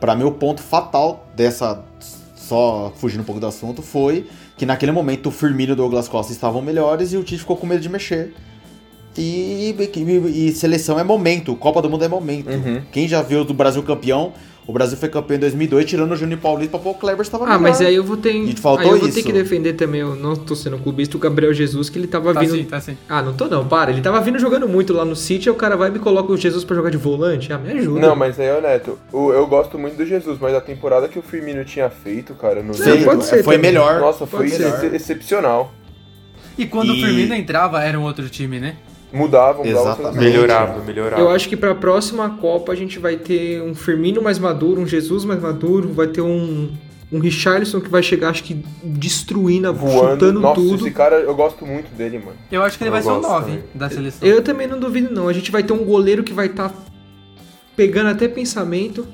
pra 0.01 0.17
mim, 0.17 0.25
o 0.25 0.33
ponto 0.33 0.61
fatal 0.63 1.25
dessa. 1.37 1.83
Só 2.35 2.91
fugindo 2.97 3.21
um 3.21 3.25
pouco 3.25 3.41
do 3.41 3.47
assunto, 3.47 3.83
foi 3.83 4.27
que 4.57 4.65
naquele 4.65 4.91
momento 4.91 5.27
o 5.27 5.31
Firmino 5.31 5.73
e 5.73 5.75
o 5.75 5.77
Douglas 5.77 6.09
Costa 6.09 6.33
estavam 6.33 6.63
melhores 6.63 7.13
e 7.13 7.17
o 7.19 7.23
Tite 7.23 7.41
ficou 7.41 7.57
com 7.59 7.67
medo 7.67 7.81
de 7.83 7.89
mexer. 7.91 8.35
E, 9.17 9.75
e- 9.79 10.49
e 10.49 10.53
seleção 10.53 10.99
é 10.99 11.05
momento, 11.05 11.55
Copa 11.57 11.83
do 11.83 11.91
Mundo 11.91 12.05
é 12.05 12.09
momento. 12.09 12.49
Uhum. 12.51 12.83
Quem 12.91 13.07
já 13.07 13.21
viu 13.21 13.45
do 13.45 13.53
Brasil 13.53 13.83
campeão? 13.83 14.33
O 14.69 14.73
Brasil 14.73 14.99
foi 14.99 15.09
campeão 15.09 15.37
em 15.37 15.41
2002, 15.41 15.87
tirando 15.87 16.13
o 16.13 16.17
Júnior 16.17 16.39
Paulista 16.41 16.73
pra 16.73 16.79
pôr 16.81 16.91
o 16.91 16.95
Kleber 16.95 17.23
estava 17.23 17.47
Ah, 17.47 17.59
mas 17.59 17.81
aí 17.81 17.95
eu 17.95 18.05
vou 18.05 18.19
ter, 18.19 18.35
E 18.35 18.55
faltou 18.55 18.85
aí 18.85 18.91
eu 18.91 18.99
vou 18.99 19.09
ter 19.09 19.21
isso. 19.21 19.27
que 19.27 19.33
defender 19.33 19.73
também, 19.73 20.03
eu 20.03 20.15
não 20.15 20.37
tô 20.37 20.55
sendo 20.55 20.77
clubista, 20.77 21.17
o 21.17 21.21
Gabriel 21.21 21.55
Jesus, 21.55 21.89
que 21.89 21.99
ele 21.99 22.07
tava 22.07 22.35
Tá 22.35 22.41
vindo... 22.41 22.53
assim, 22.53 22.65
tá 22.65 22.77
assim. 22.77 22.99
Ah, 23.09 23.23
não 23.23 23.33
tô 23.33 23.47
não, 23.47 23.67
para. 23.67 23.91
Ele 23.91 24.03
tava 24.03 24.21
vindo 24.21 24.39
jogando 24.39 24.69
muito 24.69 24.93
lá 24.93 25.07
no 25.07 25.17
City, 25.17 25.49
aí 25.49 25.55
o 25.55 25.57
cara 25.57 25.75
vai 25.75 25.89
e 25.89 25.93
me 25.93 25.99
coloca 25.99 26.31
o 26.31 26.37
Jesus 26.37 26.65
pra 26.65 26.77
jogar 26.77 26.91
de 26.91 26.99
volante. 26.99 27.51
Ah, 27.51 27.57
me 27.57 27.73
ajuda. 27.73 27.99
Não, 27.99 28.15
mas 28.15 28.39
aí, 28.39 28.53
ô 28.53 28.61
Neto, 28.61 28.99
o- 29.11 29.33
eu 29.33 29.47
gosto 29.47 29.79
muito 29.79 29.97
do 29.97 30.05
Jesus, 30.05 30.39
mas 30.39 30.55
a 30.55 30.61
temporada 30.61 31.09
que 31.09 31.19
o 31.19 31.23
Firmino 31.23 31.65
tinha 31.65 31.89
feito, 31.89 32.35
cara, 32.35 32.63
no 32.63 32.75
Sim, 32.75 33.05
pode 33.05 33.25
ser 33.25 33.43
foi 33.43 33.55
também. 33.57 33.71
melhor. 33.73 33.99
Nossa, 34.01 34.27
foi 34.27 34.51
Pode 34.51 34.51
ser. 34.51 34.85
ex- 34.85 34.93
excepcional. 34.93 35.73
E 36.59 36.67
quando 36.67 36.93
E- 36.95 37.03
o 37.03 37.07
Firmino 37.07 37.35
entrava, 37.35 37.83
era 37.83 37.99
um 37.99 38.03
outro 38.03 38.29
time, 38.29 38.61
né? 38.61 38.77
Mudava, 39.13 39.65
mudava. 39.65 39.89
a 39.89 39.93
Exatamente. 39.93 40.19
Melhorava, 40.25 40.83
melhorava. 40.85 41.23
Eu 41.23 41.31
acho 41.31 41.49
que 41.49 41.57
pra 41.57 41.75
próxima 41.75 42.29
Copa 42.41 42.73
a 42.73 42.75
gente 42.75 42.99
vai 42.99 43.17
ter 43.17 43.63
um 43.63 43.75
Firmino 43.75 44.21
mais 44.23 44.39
maduro, 44.39 44.81
um 44.81 44.87
Jesus 44.87 45.25
mais 45.25 45.41
maduro, 45.41 45.89
vai 45.93 46.09
ter 46.09 46.21
um, 46.21 46.71
um 47.11 47.19
Richarlison 47.19 47.81
que 47.81 47.89
vai 47.89 48.03
chegar, 48.03 48.29
acho 48.31 48.45
que 48.45 48.63
destruindo, 48.85 49.73
Voando. 49.73 50.11
chutando 50.13 50.41
Nossa, 50.41 50.61
tudo. 50.61 50.77
esse 50.87 50.91
cara, 50.91 51.17
eu 51.17 51.35
gosto 51.35 51.65
muito 51.65 51.89
dele, 51.97 52.19
mano. 52.19 52.37
Eu 52.53 52.63
acho 52.63 52.77
que 52.77 52.85
ele 52.85 52.89
Eu 52.91 52.93
vai 52.93 53.03
ser 53.03 53.09
o 53.09 53.15
gosto 53.15 53.29
9 53.31 53.45
também. 53.47 53.65
da 53.75 53.89
seleção. 53.91 54.29
Eu 54.29 54.43
também 54.43 54.67
não 54.67 54.79
duvido 54.79 55.13
não. 55.15 55.27
A 55.29 55.33
gente 55.33 55.51
vai 55.51 55.63
ter 55.63 55.73
um 55.73 55.85
goleiro 55.85 56.23
que 56.23 56.33
vai 56.35 56.47
estar 56.47 56.73
pegando 57.75 58.11
até 58.11 58.29
pensamento. 58.29 59.05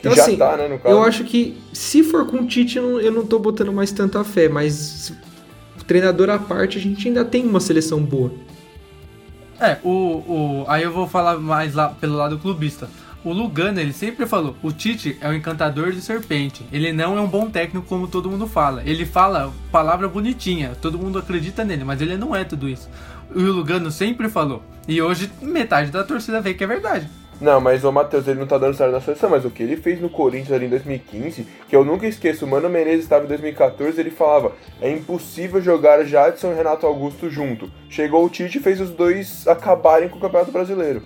Que 0.00 0.06
Então, 0.08 0.14
já 0.14 0.22
assim, 0.22 0.36
tá, 0.36 0.56
né, 0.56 0.68
no 0.68 0.78
caso. 0.78 0.94
Eu 0.94 1.02
acho 1.02 1.24
que 1.24 1.58
se 1.72 2.02
for 2.02 2.24
com 2.26 2.38
o 2.38 2.46
Tite, 2.46 2.78
eu 2.78 2.82
não, 2.82 3.00
eu 3.00 3.12
não 3.12 3.26
tô 3.26 3.38
botando 3.38 3.72
mais 3.72 3.90
tanta 3.92 4.22
fé, 4.24 4.48
mas 4.48 5.12
o 5.78 5.84
treinador 5.84 6.30
à 6.30 6.38
parte, 6.38 6.78
a 6.78 6.80
gente 6.80 7.06
ainda 7.08 7.24
tem 7.24 7.44
uma 7.44 7.60
seleção 7.60 8.00
boa. 8.00 8.30
É, 9.60 9.78
o, 9.82 9.88
o, 9.90 10.64
aí 10.68 10.82
eu 10.82 10.92
vou 10.92 11.08
falar 11.08 11.38
mais 11.38 11.74
lá 11.74 11.88
pelo 11.88 12.16
lado 12.16 12.38
clubista. 12.38 12.88
O 13.24 13.32
Lugano, 13.32 13.80
ele 13.80 13.92
sempre 13.92 14.26
falou, 14.26 14.56
o 14.62 14.70
Tite 14.70 15.18
é 15.20 15.28
um 15.28 15.34
encantador 15.34 15.90
de 15.90 16.00
serpente. 16.00 16.64
Ele 16.72 16.92
não 16.92 17.18
é 17.18 17.20
um 17.20 17.26
bom 17.26 17.50
técnico 17.50 17.86
como 17.86 18.06
todo 18.06 18.30
mundo 18.30 18.46
fala. 18.46 18.82
Ele 18.86 19.04
fala 19.04 19.52
palavra 19.72 20.08
bonitinha, 20.08 20.76
todo 20.80 20.98
mundo 20.98 21.18
acredita 21.18 21.64
nele, 21.64 21.82
mas 21.82 22.00
ele 22.00 22.16
não 22.16 22.34
é 22.34 22.44
tudo 22.44 22.68
isso. 22.68 22.88
E 23.34 23.42
o 23.42 23.52
Lugano 23.52 23.90
sempre 23.90 24.28
falou. 24.28 24.62
E 24.86 25.02
hoje 25.02 25.30
metade 25.42 25.90
da 25.90 26.04
torcida 26.04 26.40
vê 26.40 26.54
que 26.54 26.62
é 26.62 26.66
verdade. 26.66 27.08
Não, 27.40 27.60
mas 27.60 27.84
o 27.84 27.92
Matheus, 27.92 28.26
ele 28.26 28.40
não 28.40 28.46
tá 28.48 28.58
dando 28.58 28.74
certo 28.76 28.90
na 28.90 29.00
seleção, 29.00 29.30
mas 29.30 29.44
o 29.44 29.50
que 29.50 29.62
ele 29.62 29.76
fez 29.76 30.00
no 30.00 30.08
Corinthians 30.08 30.50
ali 30.52 30.66
em 30.66 30.70
2015, 30.70 31.46
que 31.68 31.76
eu 31.76 31.84
nunca 31.84 32.04
esqueço, 32.06 32.44
o 32.44 32.48
Mano 32.48 32.68
Menezes 32.68 33.04
estava 33.04 33.24
em 33.24 33.28
2014, 33.28 34.00
ele 34.00 34.10
falava, 34.10 34.52
é 34.80 34.90
impossível 34.90 35.62
jogar 35.62 36.04
Jadson 36.04 36.50
e 36.50 36.54
Renato 36.56 36.84
Augusto 36.84 37.30
junto. 37.30 37.70
Chegou 37.88 38.24
o 38.24 38.28
Tite 38.28 38.58
e 38.58 38.60
fez 38.60 38.80
os 38.80 38.90
dois 38.90 39.46
acabarem 39.46 40.08
com 40.08 40.18
o 40.18 40.20
Campeonato 40.20 40.50
Brasileiro. 40.50 41.02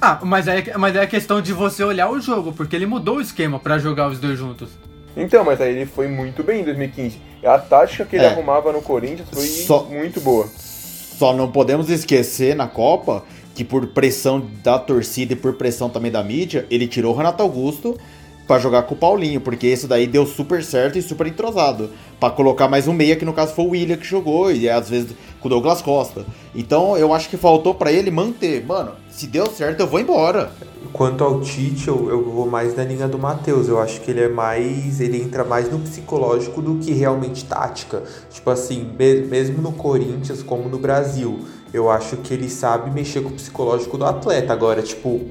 Ah, 0.00 0.18
mas 0.22 0.48
é, 0.48 0.76
mas 0.78 0.96
é 0.96 1.02
a 1.02 1.06
questão 1.06 1.42
de 1.42 1.52
você 1.52 1.84
olhar 1.84 2.10
o 2.10 2.18
jogo, 2.20 2.52
porque 2.52 2.74
ele 2.74 2.86
mudou 2.86 3.16
o 3.16 3.20
esquema 3.20 3.58
pra 3.58 3.78
jogar 3.78 4.08
os 4.08 4.18
dois 4.18 4.38
juntos. 4.38 4.70
Então, 5.16 5.44
mas 5.44 5.60
aí 5.60 5.70
ele 5.76 5.86
foi 5.86 6.08
muito 6.08 6.42
bem 6.42 6.62
em 6.62 6.64
2015. 6.64 7.18
A 7.44 7.58
tática 7.58 8.04
que 8.06 8.16
ele 8.16 8.24
É. 8.24 8.28
arrumava 8.30 8.72
no 8.72 8.80
Corinthians 8.80 9.28
foi 9.30 9.46
Só- 9.46 9.84
muito 9.84 10.18
boa. 10.20 10.48
Só 10.48 11.32
não 11.32 11.52
podemos 11.52 11.90
esquecer 11.90 12.56
na 12.56 12.66
Copa 12.66 13.22
que 13.54 13.64
por 13.64 13.86
pressão 13.88 14.42
da 14.62 14.78
torcida 14.78 15.32
e 15.32 15.36
por 15.36 15.54
pressão 15.54 15.88
também 15.88 16.10
da 16.10 16.22
mídia, 16.22 16.66
ele 16.70 16.86
tirou 16.88 17.14
o 17.14 17.16
Renato 17.16 17.42
Augusto 17.42 17.96
pra 18.46 18.58
jogar 18.58 18.82
com 18.82 18.94
o 18.94 18.98
Paulinho, 18.98 19.40
porque 19.40 19.66
isso 19.66 19.88
daí 19.88 20.06
deu 20.06 20.26
super 20.26 20.62
certo 20.62 20.98
e 20.98 21.02
super 21.02 21.26
entrosado. 21.26 21.88
Pra 22.20 22.30
colocar 22.30 22.68
mais 22.68 22.86
um 22.86 22.92
meia, 22.92 23.16
que 23.16 23.24
no 23.24 23.32
caso 23.32 23.54
foi 23.54 23.64
o 23.64 23.68
William 23.70 23.96
que 23.96 24.04
jogou, 24.04 24.52
e 24.52 24.68
às 24.68 24.90
vezes 24.90 25.14
com 25.40 25.48
o 25.48 25.50
Douglas 25.50 25.80
Costa. 25.80 26.26
Então 26.54 26.96
eu 26.96 27.14
acho 27.14 27.28
que 27.30 27.36
faltou 27.36 27.74
pra 27.74 27.90
ele 27.92 28.10
manter. 28.10 28.64
Mano, 28.66 28.92
se 29.08 29.26
deu 29.26 29.46
certo, 29.46 29.80
eu 29.80 29.86
vou 29.86 29.98
embora. 30.00 30.50
Quanto 30.92 31.24
ao 31.24 31.40
Tite, 31.40 31.88
eu, 31.88 32.08
eu 32.10 32.22
vou 32.30 32.46
mais 32.48 32.76
na 32.76 32.84
linha 32.84 33.08
do 33.08 33.18
Matheus. 33.18 33.66
Eu 33.68 33.80
acho 33.80 34.00
que 34.02 34.10
ele 34.10 34.20
é 34.20 34.28
mais. 34.28 35.00
Ele 35.00 35.20
entra 35.22 35.42
mais 35.44 35.70
no 35.70 35.78
psicológico 35.78 36.60
do 36.62 36.76
que 36.76 36.92
realmente 36.92 37.44
tática. 37.46 38.02
Tipo 38.30 38.50
assim, 38.50 38.90
me- 38.98 39.22
mesmo 39.22 39.60
no 39.62 39.72
Corinthians 39.72 40.42
como 40.42 40.68
no 40.68 40.78
Brasil, 40.78 41.40
eu 41.74 41.90
acho 41.90 42.16
que 42.18 42.32
ele 42.32 42.48
sabe 42.48 42.88
mexer 42.92 43.20
com 43.20 43.30
o 43.30 43.32
psicológico 43.32 43.98
do 43.98 44.04
atleta. 44.04 44.52
Agora, 44.52 44.80
tipo, 44.80 45.28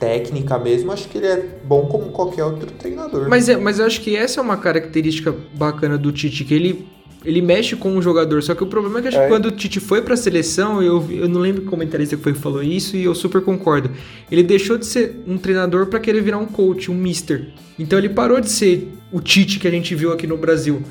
técnica 0.00 0.58
mesmo, 0.58 0.90
acho 0.90 1.08
que 1.08 1.16
ele 1.16 1.28
é 1.28 1.48
bom 1.64 1.86
como 1.86 2.06
qualquer 2.10 2.42
outro 2.42 2.68
treinador. 2.72 3.28
Mas, 3.28 3.48
é, 3.48 3.56
mas 3.56 3.78
eu 3.78 3.86
acho 3.86 4.00
que 4.00 4.16
essa 4.16 4.40
é 4.40 4.42
uma 4.42 4.56
característica 4.56 5.32
bacana 5.54 5.96
do 5.96 6.10
Tite, 6.10 6.44
que 6.44 6.52
ele, 6.52 6.88
ele 7.24 7.40
mexe 7.40 7.76
com 7.76 7.96
o 7.96 8.02
jogador. 8.02 8.42
Só 8.42 8.52
que 8.56 8.64
o 8.64 8.66
problema 8.66 8.98
é 8.98 9.02
que 9.02 9.08
acho 9.08 9.16
É. 9.18 9.22
que 9.22 9.28
quando 9.28 9.46
o 9.46 9.52
Tite 9.52 9.78
foi 9.78 10.02
pra 10.02 10.16
seleção, 10.16 10.82
eu, 10.82 11.06
eu 11.08 11.28
não 11.28 11.40
lembro 11.40 11.62
que 11.62 11.68
comentarista 11.68 12.16
que 12.16 12.22
foi 12.22 12.32
que 12.32 12.40
falou 12.40 12.64
isso, 12.64 12.96
e 12.96 13.04
eu 13.04 13.14
super 13.14 13.40
concordo. 13.40 13.88
Ele 14.28 14.42
deixou 14.42 14.76
de 14.76 14.86
ser 14.86 15.22
um 15.24 15.38
treinador 15.38 15.86
pra 15.86 16.00
querer 16.00 16.20
virar 16.20 16.38
um 16.38 16.46
coach, 16.46 16.90
um 16.90 16.94
mister. 16.94 17.46
Então 17.78 17.96
ele 17.96 18.08
parou 18.08 18.40
de 18.40 18.50
ser 18.50 18.92
o 19.12 19.20
Tite 19.20 19.60
que 19.60 19.68
a 19.68 19.70
gente 19.70 19.94
viu 19.94 20.12
aqui 20.12 20.26
no 20.26 20.36
Brasil, 20.36 20.82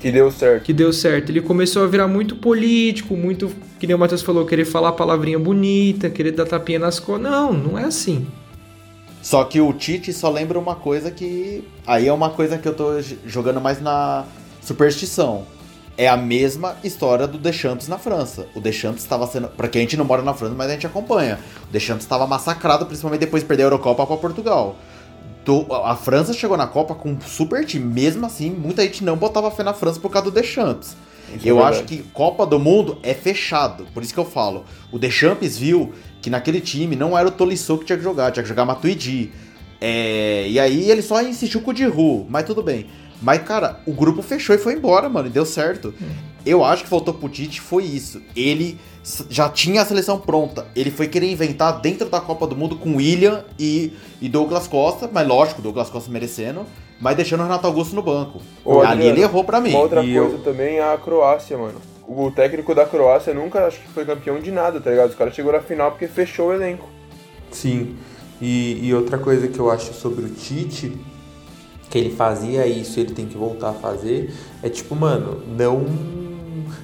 Que 0.00 0.12
deu 0.12 0.30
certo. 0.30 0.64
que 0.64 0.72
deu 0.72 0.92
certo. 0.92 1.30
Ele 1.30 1.40
começou 1.40 1.82
a 1.82 1.86
virar 1.86 2.06
muito 2.06 2.36
político, 2.36 3.16
muito, 3.16 3.50
que 3.80 3.86
nem 3.86 3.96
o 3.96 3.98
Matheus 3.98 4.22
falou, 4.22 4.46
querer 4.46 4.64
falar 4.64 4.92
palavrinha 4.92 5.38
bonita, 5.38 6.08
querer 6.08 6.32
dar 6.32 6.46
tapinha 6.46 6.78
nas 6.78 7.00
costas. 7.00 7.30
Não, 7.30 7.52
não 7.52 7.78
é 7.78 7.84
assim. 7.84 8.26
Só 9.22 9.44
que 9.44 9.60
o 9.60 9.72
Tite 9.72 10.12
só 10.12 10.30
lembra 10.30 10.58
uma 10.58 10.76
coisa 10.76 11.10
que. 11.10 11.64
Aí 11.86 12.06
é 12.06 12.12
uma 12.12 12.30
coisa 12.30 12.56
que 12.56 12.68
eu 12.68 12.74
tô 12.74 13.00
jogando 13.26 13.60
mais 13.60 13.80
na 13.80 14.24
superstição. 14.62 15.44
É 15.96 16.06
a 16.06 16.16
mesma 16.16 16.76
história 16.84 17.26
do 17.26 17.36
Deschamps 17.36 17.88
na 17.88 17.98
França. 17.98 18.46
O 18.54 18.60
Deschamps 18.60 19.02
estava 19.02 19.26
sendo. 19.26 19.48
Pra 19.48 19.66
quem 19.66 19.80
a 19.80 19.82
gente 19.82 19.96
não 19.96 20.04
mora 20.04 20.22
na 20.22 20.32
França, 20.32 20.54
mas 20.56 20.70
a 20.70 20.74
gente 20.74 20.86
acompanha. 20.86 21.40
O 21.68 21.72
Deschamps 21.72 22.04
estava 22.04 22.26
massacrado, 22.26 22.86
principalmente 22.86 23.20
depois 23.20 23.42
de 23.42 23.48
perder 23.48 23.64
a 23.64 23.66
Eurocopa 23.66 24.06
para 24.06 24.16
Portugal. 24.16 24.76
A 25.84 25.96
França 25.96 26.32
chegou 26.32 26.56
na 26.56 26.66
Copa 26.66 26.94
com 26.94 27.10
um 27.10 27.20
super 27.20 27.64
time. 27.64 27.84
Mesmo 27.84 28.26
assim, 28.26 28.50
muita 28.50 28.82
gente 28.82 29.02
não 29.02 29.16
botava 29.16 29.50
fé 29.50 29.62
na 29.62 29.72
França 29.72 29.98
por 29.98 30.10
causa 30.10 30.30
do 30.30 30.34
Deschamps. 30.34 30.96
Isso 31.34 31.46
é 31.46 31.50
eu 31.50 31.56
verdade. 31.56 31.76
acho 31.76 31.84
que 31.84 32.02
Copa 32.12 32.46
do 32.46 32.58
Mundo 32.58 32.98
é 33.02 33.14
fechado. 33.14 33.86
Por 33.92 34.02
isso 34.02 34.12
que 34.12 34.20
eu 34.20 34.24
falo. 34.24 34.64
O 34.92 34.98
Deschamps 34.98 35.58
viu 35.58 35.92
que 36.20 36.30
naquele 36.30 36.60
time 36.60 36.96
não 36.96 37.16
era 37.16 37.28
o 37.28 37.30
Tolisso 37.30 37.78
que 37.78 37.84
tinha 37.84 37.98
que 37.98 38.04
jogar, 38.04 38.30
tinha 38.30 38.42
que 38.42 38.48
jogar 38.48 38.64
Matuidi. 38.64 39.32
É, 39.80 40.46
e 40.48 40.58
aí 40.58 40.90
ele 40.90 41.02
só 41.02 41.22
insistiu 41.22 41.60
com 41.60 41.70
o 41.70 41.76
Giroud, 41.76 42.26
mas 42.28 42.44
tudo 42.44 42.62
bem. 42.62 42.86
Mas, 43.20 43.42
cara, 43.42 43.80
o 43.86 43.92
grupo 43.92 44.22
fechou 44.22 44.54
e 44.54 44.58
foi 44.58 44.74
embora, 44.74 45.08
mano, 45.08 45.28
e 45.28 45.30
deu 45.30 45.44
certo. 45.44 45.92
Eu 46.46 46.64
acho 46.64 46.84
que 46.84 46.88
faltou 46.88 47.14
pro 47.14 47.28
Tite 47.28 47.60
foi 47.60 47.84
isso. 47.84 48.22
Ele 48.34 48.78
já 49.30 49.48
tinha 49.48 49.82
a 49.82 49.84
seleção 49.84 50.18
pronta. 50.18 50.66
Ele 50.76 50.90
foi 50.90 51.08
querer 51.08 51.30
inventar 51.30 51.80
dentro 51.80 52.08
da 52.08 52.20
Copa 52.20 52.46
do 52.46 52.56
Mundo 52.56 52.76
com 52.76 52.96
William 52.96 53.44
e, 53.58 53.92
e 54.20 54.28
Douglas 54.28 54.66
Costa, 54.68 55.08
mas 55.12 55.26
lógico, 55.26 55.62
Douglas 55.62 55.88
Costa 55.90 56.10
merecendo, 56.10 56.66
mas 57.00 57.16
deixando 57.16 57.40
o 57.40 57.42
Renato 57.44 57.66
Augusto 57.66 57.94
no 57.94 58.02
banco. 58.02 58.40
Ô, 58.64 58.80
Ali 58.80 58.86
Adriano, 58.92 59.10
ele 59.12 59.20
errou 59.22 59.44
pra 59.44 59.60
mim. 59.60 59.70
Uma 59.70 59.80
outra 59.80 60.02
E 60.04 60.14
coisa 60.14 60.34
eu- 60.36 60.42
também 60.42 60.76
é 60.78 60.92
a 60.92 60.96
Croácia, 60.98 61.56
mano. 61.56 61.80
O 62.06 62.30
técnico 62.30 62.74
da 62.74 62.86
Croácia 62.86 63.34
nunca 63.34 63.66
acho 63.66 63.80
que 63.80 63.88
foi 63.88 64.04
campeão 64.04 64.40
de 64.40 64.50
nada, 64.50 64.80
tá 64.80 64.90
ligado? 64.90 65.10
Os 65.10 65.14
caras 65.16 65.34
chegou 65.34 65.52
na 65.52 65.60
final 65.60 65.90
porque 65.90 66.08
fechou 66.08 66.48
o 66.48 66.52
elenco. 66.54 66.88
Sim. 67.50 67.96
E, 68.40 68.78
e 68.86 68.94
outra 68.94 69.18
coisa 69.18 69.48
que 69.48 69.58
eu 69.58 69.70
acho 69.70 69.92
sobre 69.92 70.24
o 70.24 70.28
Tite, 70.30 70.92
que 71.90 71.98
ele 71.98 72.10
fazia 72.10 72.66
isso 72.66 72.98
e 72.98 73.02
ele 73.02 73.12
tem 73.14 73.26
que 73.26 73.36
voltar 73.36 73.70
a 73.70 73.72
fazer, 73.74 74.32
é 74.62 74.68
tipo, 74.68 74.94
mano, 74.94 75.42
não, 75.56 75.84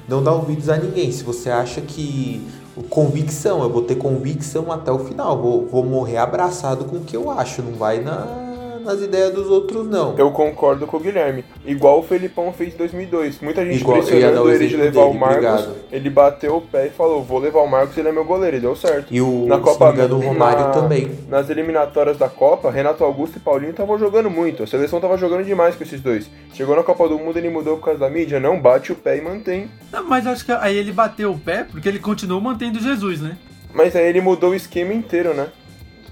não 0.09 0.23
dá 0.23 0.33
ouvidos 0.33 0.69
a 0.69 0.77
ninguém. 0.77 1.11
Se 1.13 1.23
você 1.23 1.51
acha 1.51 1.81
que. 1.81 2.47
Convicção, 2.91 3.63
eu 3.63 3.71
vou 3.71 3.83
ter 3.83 3.95
convicção 3.95 4.73
até 4.73 4.91
o 4.91 4.99
final. 4.99 5.41
Vou, 5.41 5.65
vou 5.65 5.85
morrer 5.85 6.17
abraçado 6.17 6.85
com 6.87 6.97
o 6.97 7.01
que 7.01 7.17
eu 7.17 7.31
acho. 7.31 7.63
Não 7.63 7.75
vai 7.75 8.01
na, 8.01 8.44
nas 8.85 9.01
ideias 9.01 9.33
dos 9.33 9.49
outros, 9.49 9.87
não. 9.89 10.15
Eu 10.17 10.31
concordo 10.31 10.87
com 10.87 10.97
o 10.97 11.01
Guilherme. 11.01 11.45
Igual 11.65 12.01
o 12.01 12.03
Felipão 12.03 12.53
fez 12.53 12.75
em 12.75 12.77
2002. 12.77 13.41
Muita 13.41 13.65
gente 13.65 13.81
Igual- 13.81 13.99
pressionando 13.99 14.43
o 14.43 14.51
ele 14.51 14.69
de 14.69 14.77
levar 14.77 15.03
o 15.03 15.07
dele, 15.09 15.19
Marcos. 15.19 15.37
obrigado. 15.47 15.75
Ele 15.91 16.11
bateu 16.11 16.57
o 16.57 16.61
pé 16.61 16.87
e 16.87 16.91
falou: 16.91 17.23
Vou 17.23 17.39
levar 17.39 17.61
o 17.63 17.67
Marcos, 17.67 17.97
ele 17.97 18.09
é 18.09 18.13
meu 18.13 18.25
goleiro. 18.25 18.57
E 18.57 18.61
deu 18.61 18.77
certo. 18.77 19.07
E 19.13 19.21
o, 19.21 19.47
Na 19.47 19.59
Copa 19.59 19.87
não 19.87 19.93
me 19.93 19.99
engano, 19.99 20.17
o 20.17 20.21
Romário 20.21 20.61
na- 20.65 20.71
também. 20.71 21.11
Nas 21.29 21.49
eliminatórias 21.51 22.17
da 22.19 22.29
Copa, 22.29 22.71
Renato 22.71 23.03
Augusto 23.05 23.37
e 23.39 23.41
Paulinho 23.41 23.71
estavam 23.71 23.99
jogando 23.99 24.31
muito. 24.31 24.63
A 24.63 24.67
seleção 24.67 25.01
tava 25.01 25.17
jogando 25.17 25.45
demais 25.45 25.75
com 25.75 25.83
esses 25.83 26.01
dois. 26.01 26.29
Chegou 26.53 26.77
na 26.77 26.83
Copa 26.83 27.09
do 27.09 27.19
Mundo, 27.19 27.37
ele 27.39 27.49
mudou 27.51 27.77
por 27.79 27.87
causa 27.87 28.01
da 28.01 28.11
mídia. 28.11 28.39
Não 28.39 28.61
bate 28.61 28.93
o 28.93 28.95
pé 28.95 29.17
e 29.17 29.21
mantém. 29.21 29.69
Não, 29.93 30.05
mas 30.09 30.27
acho 30.27 30.45
que 30.45 30.53
aí 30.53 30.77
ele 30.77 30.93
bateu 30.93 31.33
o 31.33 31.39
pé 31.39 31.65
porque 31.71 31.89
ele 31.89 31.99
continuou 31.99 32.41
mantendo 32.41 32.79
Jesus, 32.81 33.21
né? 33.21 33.37
Mas 33.73 33.97
aí 33.97 34.07
ele 34.07 34.21
mudou 34.21 34.51
o 34.51 34.55
esquema 34.55 34.93
inteiro, 34.93 35.35
né? 35.35 35.49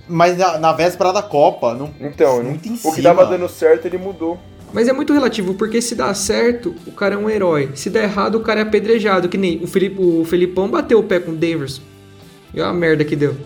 Mas 0.08 0.36
na, 0.36 0.58
na 0.58 0.72
véspera 0.72 1.12
da 1.12 1.22
Copa, 1.22 1.74
não, 1.74 1.90
Então, 2.00 2.42
muito 2.42 2.68
em 2.68 2.78
o 2.82 2.92
que 2.92 3.02
tava 3.02 3.24
dando 3.26 3.48
certo, 3.48 3.86
ele 3.86 3.98
mudou. 3.98 4.38
Mas 4.72 4.88
é 4.88 4.92
muito 4.92 5.12
relativo, 5.12 5.54
porque 5.54 5.82
se 5.82 5.94
dá 5.94 6.12
certo, 6.14 6.74
o 6.86 6.92
cara 6.92 7.14
é 7.14 7.18
um 7.18 7.28
herói. 7.28 7.70
Se 7.74 7.90
der 7.90 8.04
errado, 8.04 8.36
o 8.36 8.40
cara 8.40 8.60
é 8.60 8.62
apedrejado. 8.62 9.28
Que 9.28 9.36
nem 9.36 9.62
o, 9.62 9.66
Felipe, 9.66 10.00
o 10.00 10.24
Felipão 10.24 10.68
bateu 10.68 10.98
o 10.98 11.02
pé 11.02 11.20
com 11.20 11.32
o 11.32 11.36
Daverson. 11.36 11.82
E 12.54 12.60
olha 12.60 12.70
a 12.70 12.72
merda 12.72 13.04
que 13.04 13.14
deu. 13.14 13.36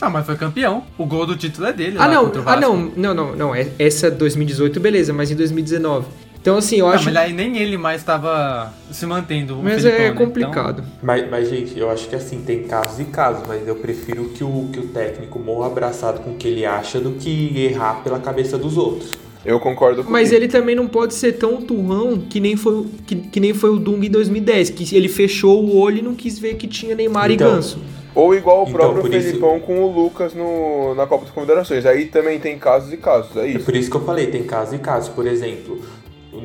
Ah, 0.00 0.10
mas 0.10 0.26
foi 0.26 0.36
campeão. 0.36 0.82
O 0.98 1.06
gol 1.06 1.24
do 1.24 1.36
título 1.36 1.68
é 1.68 1.72
dele. 1.72 1.96
Ah, 1.98 2.06
lá 2.06 2.14
não, 2.14 2.32
ah, 2.44 2.56
não, 2.56 2.76
não, 2.96 3.14
não, 3.14 3.36
não. 3.36 3.54
é- 3.54 3.68
Essa 3.78 4.10
2018, 4.10 4.78
beleza, 4.80 5.12
mas 5.12 5.30
em 5.30 5.36
2019. 5.36 6.06
Então, 6.46 6.58
assim, 6.58 6.76
eu 6.76 6.86
Ah, 6.86 6.92
acho. 6.94 7.06
mas 7.06 7.16
aí 7.16 7.32
nem 7.32 7.56
ele 7.58 7.76
mais 7.76 8.04
tava 8.04 8.72
se 8.92 9.04
mantendo. 9.04 9.58
o 9.58 9.64
Mas 9.64 9.82
Felipão, 9.82 10.00
é 10.04 10.10
né? 10.10 10.14
complicado. 10.16 10.84
Mas, 11.02 11.28
mas, 11.28 11.48
gente, 11.50 11.76
eu 11.76 11.90
acho 11.90 12.08
que 12.08 12.14
assim, 12.14 12.40
tem 12.46 12.62
casos 12.62 13.00
e 13.00 13.04
casos, 13.06 13.42
mas 13.48 13.66
eu 13.66 13.74
prefiro 13.74 14.26
que 14.26 14.44
o, 14.44 14.68
que 14.72 14.78
o 14.78 14.86
técnico 14.86 15.40
morra 15.40 15.66
abraçado 15.66 16.20
com 16.20 16.30
o 16.30 16.34
que 16.36 16.46
ele 16.46 16.64
acha 16.64 17.00
do 17.00 17.10
que 17.14 17.64
errar 17.64 18.00
pela 18.04 18.20
cabeça 18.20 18.56
dos 18.56 18.76
outros. 18.76 19.10
Eu 19.44 19.58
concordo 19.58 20.04
com 20.04 20.10
Mas 20.12 20.30
ele 20.30 20.46
também 20.46 20.76
não 20.76 20.86
pode 20.86 21.14
ser 21.14 21.32
tão 21.32 21.60
turrão 21.60 22.16
que 22.30 22.38
nem 22.38 22.54
foi, 22.54 22.74
o- 22.74 22.86
que, 23.04 23.16
que 23.16 23.40
nem 23.40 23.52
foi 23.52 23.70
o 23.70 23.76
Dung 23.80 24.04
em 24.06 24.10
2010, 24.10 24.70
que 24.70 24.94
ele 24.96 25.08
fechou 25.08 25.64
o 25.64 25.76
olho 25.76 25.98
e 25.98 26.02
não 26.02 26.14
quis 26.14 26.38
ver 26.38 26.54
que 26.54 26.68
tinha 26.68 26.94
Neymar 26.94 27.28
Então, 27.28 27.48
e 27.48 27.54
Ganso. 27.56 27.80
Ou 28.14 28.34
igual 28.34 28.60
o 28.60 28.62
Então, 28.68 28.72
próprio 28.72 29.02
por 29.02 29.12
isso- 29.12 29.26
Felipão 29.26 29.58
com 29.60 29.82
o 29.82 29.92
Lucas 29.92 30.32
no, 30.32 30.94
na 30.94 31.06
Copa 31.08 31.24
das 31.24 31.34
Confederações. 31.34 31.84
Aí 31.84 32.06
também 32.06 32.38
tem 32.38 32.56
casos 32.56 32.92
e 32.92 32.96
casos, 32.96 33.36
é 33.36 33.40
É 33.46 33.48
isso. 33.48 33.64
por 33.64 33.74
isso 33.76 33.90
que 33.90 33.96
eu 33.96 34.04
falei, 34.04 34.28
tem 34.28 34.44
casos 34.44 34.74
e 34.74 34.78
casos. 34.78 35.08
Por 35.10 35.26
exemplo, 35.26 35.80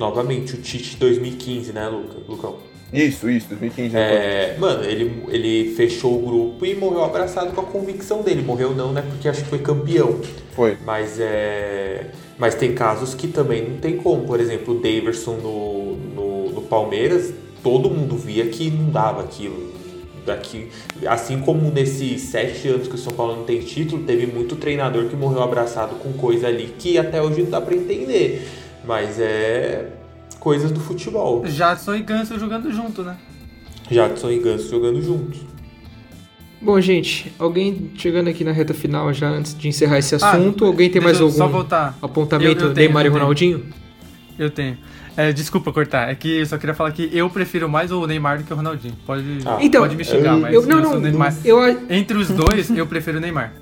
novamente, 0.02 0.56
o 0.56 0.58
Tite 0.58 0.98
2015, 0.98 1.72
né, 1.72 1.88
Luca? 1.88 2.18
Lucão? 2.28 2.56
Isso, 2.92 3.30
isso, 3.30 3.48
2015. 3.48 3.96
É, 3.96 4.58
mano, 4.60 4.84
ele, 4.84 5.24
ele 5.30 5.74
fechou 5.76 6.14
o 6.14 6.26
grupo 6.26 6.66
e 6.66 6.76
morreu 6.76 7.06
abraçado 7.06 7.54
com 7.54 7.62
a 7.62 7.64
convicção 7.64 8.22
dele. 8.22 8.42
Morreu 8.42 8.76
não, 8.76 8.92
né? 8.92 9.02
Porque 9.02 9.30
acho 9.30 9.44
que 9.44 9.50
foi 9.50 9.60
campeão. 9.60 10.20
Foi. 10.52 10.78
Mas 10.84 11.18
é. 11.18 12.08
Mas 12.38 12.56
tem 12.56 12.74
casos 12.74 13.14
que 13.14 13.30
também 13.30 13.70
não 13.70 13.78
tem 13.78 13.96
como. 13.96 14.26
Por 14.26 14.42
exemplo, 14.42 14.76
o 14.76 14.82
Daverson 14.82 15.38
no, 15.38 15.96
no, 15.96 16.50
no 16.50 16.62
Palmeiras, 16.64 17.34
todo 17.64 17.90
mundo 17.90 18.18
via 18.18 18.48
que 18.48 18.70
não 18.70 18.90
dava 18.90 19.22
aquilo. 19.22 19.72
Daqui, 20.26 20.68
assim 21.08 21.40
como 21.40 21.72
nesses 21.72 22.22
sete 22.22 22.68
anos 22.68 22.88
que 22.88 22.94
o 22.94 22.98
São 22.98 23.14
Paulo 23.14 23.38
não 23.38 23.44
tem 23.44 23.60
título, 23.60 24.04
teve 24.04 24.28
muito 24.28 24.56
treinador 24.56 25.06
que 25.06 25.16
morreu 25.16 25.42
abraçado 25.42 25.96
com 25.96 26.14
coisa 26.14 26.48
ali 26.48 26.76
que 26.78 26.96
até 26.98 27.20
hoje 27.20 27.42
não 27.42 27.50
dá 27.50 27.60
pra 27.60 27.74
entender. 27.74 28.48
Mas 28.86 29.20
é 29.20 29.88
coisas 30.40 30.72
do 30.72 30.80
futebol. 30.80 31.44
Jadson 31.46 31.96
e 31.96 32.02
Ganso 32.02 32.38
jogando 32.40 32.72
junto, 32.72 33.04
né? 33.04 33.16
Jadson 33.90 34.32
e 34.32 34.40
Ganso 34.40 34.70
jogando 34.70 35.02
juntos. 35.02 35.40
Bom, 36.62 36.80
gente, 36.80 37.32
alguém 37.40 37.92
chegando 37.96 38.30
aqui 38.30 38.44
na 38.44 38.52
reta 38.52 38.74
final 38.74 39.12
já 39.14 39.28
antes 39.30 39.58
de 39.58 39.68
encerrar 39.68 39.98
esse 39.98 40.14
Ah, 40.16 40.18
assunto, 40.32 40.66
alguém 40.66 40.90
tem 40.90 41.02
mais 41.02 41.20
algum 41.20 41.44
apontamento 42.02 42.64
Eu- 42.64 42.68
eu 42.70 42.74
tenho, 42.74 42.88
Neymar 42.88 43.06
e. 43.06 43.10
Ronaldinho? 43.10 43.66
Eu 44.38 44.50
tenho. 44.50 44.78
É, 45.18 45.34
desculpa 45.34 45.74
cortar, 45.74 46.10
é 46.10 46.16
que 46.16 46.40
eu 46.40 46.46
só 46.46 46.58
queria 46.58 46.74
falar 46.74 46.92
que 46.92 47.10
eu 47.12 47.30
prefiro 47.30 47.68
mais 47.68 47.92
o 47.92 48.06
Neymar 48.08 48.38
do 48.38 48.44
que 48.44 48.54
o 48.54 48.56
Ronaldinho. 48.56 48.94
Pode, 49.06 49.24
Ah. 49.46 49.58
Então, 49.60 49.82
pode 49.82 49.96
me 49.96 50.06
xingar, 50.06 50.38
mas 50.38 50.54
eu, 50.54 50.62
não, 50.66 50.78
eu 50.80 50.84
sou 50.86 50.94
não, 50.94 51.02
Neymar. 51.02 51.36
eu, 51.44 51.60
Entre 51.90 52.18
os 52.18 52.30
dois, 52.30 52.70
eu 52.70 52.86
prefiro 52.88 53.18
o 53.18 53.22
Neymar. 53.22 53.54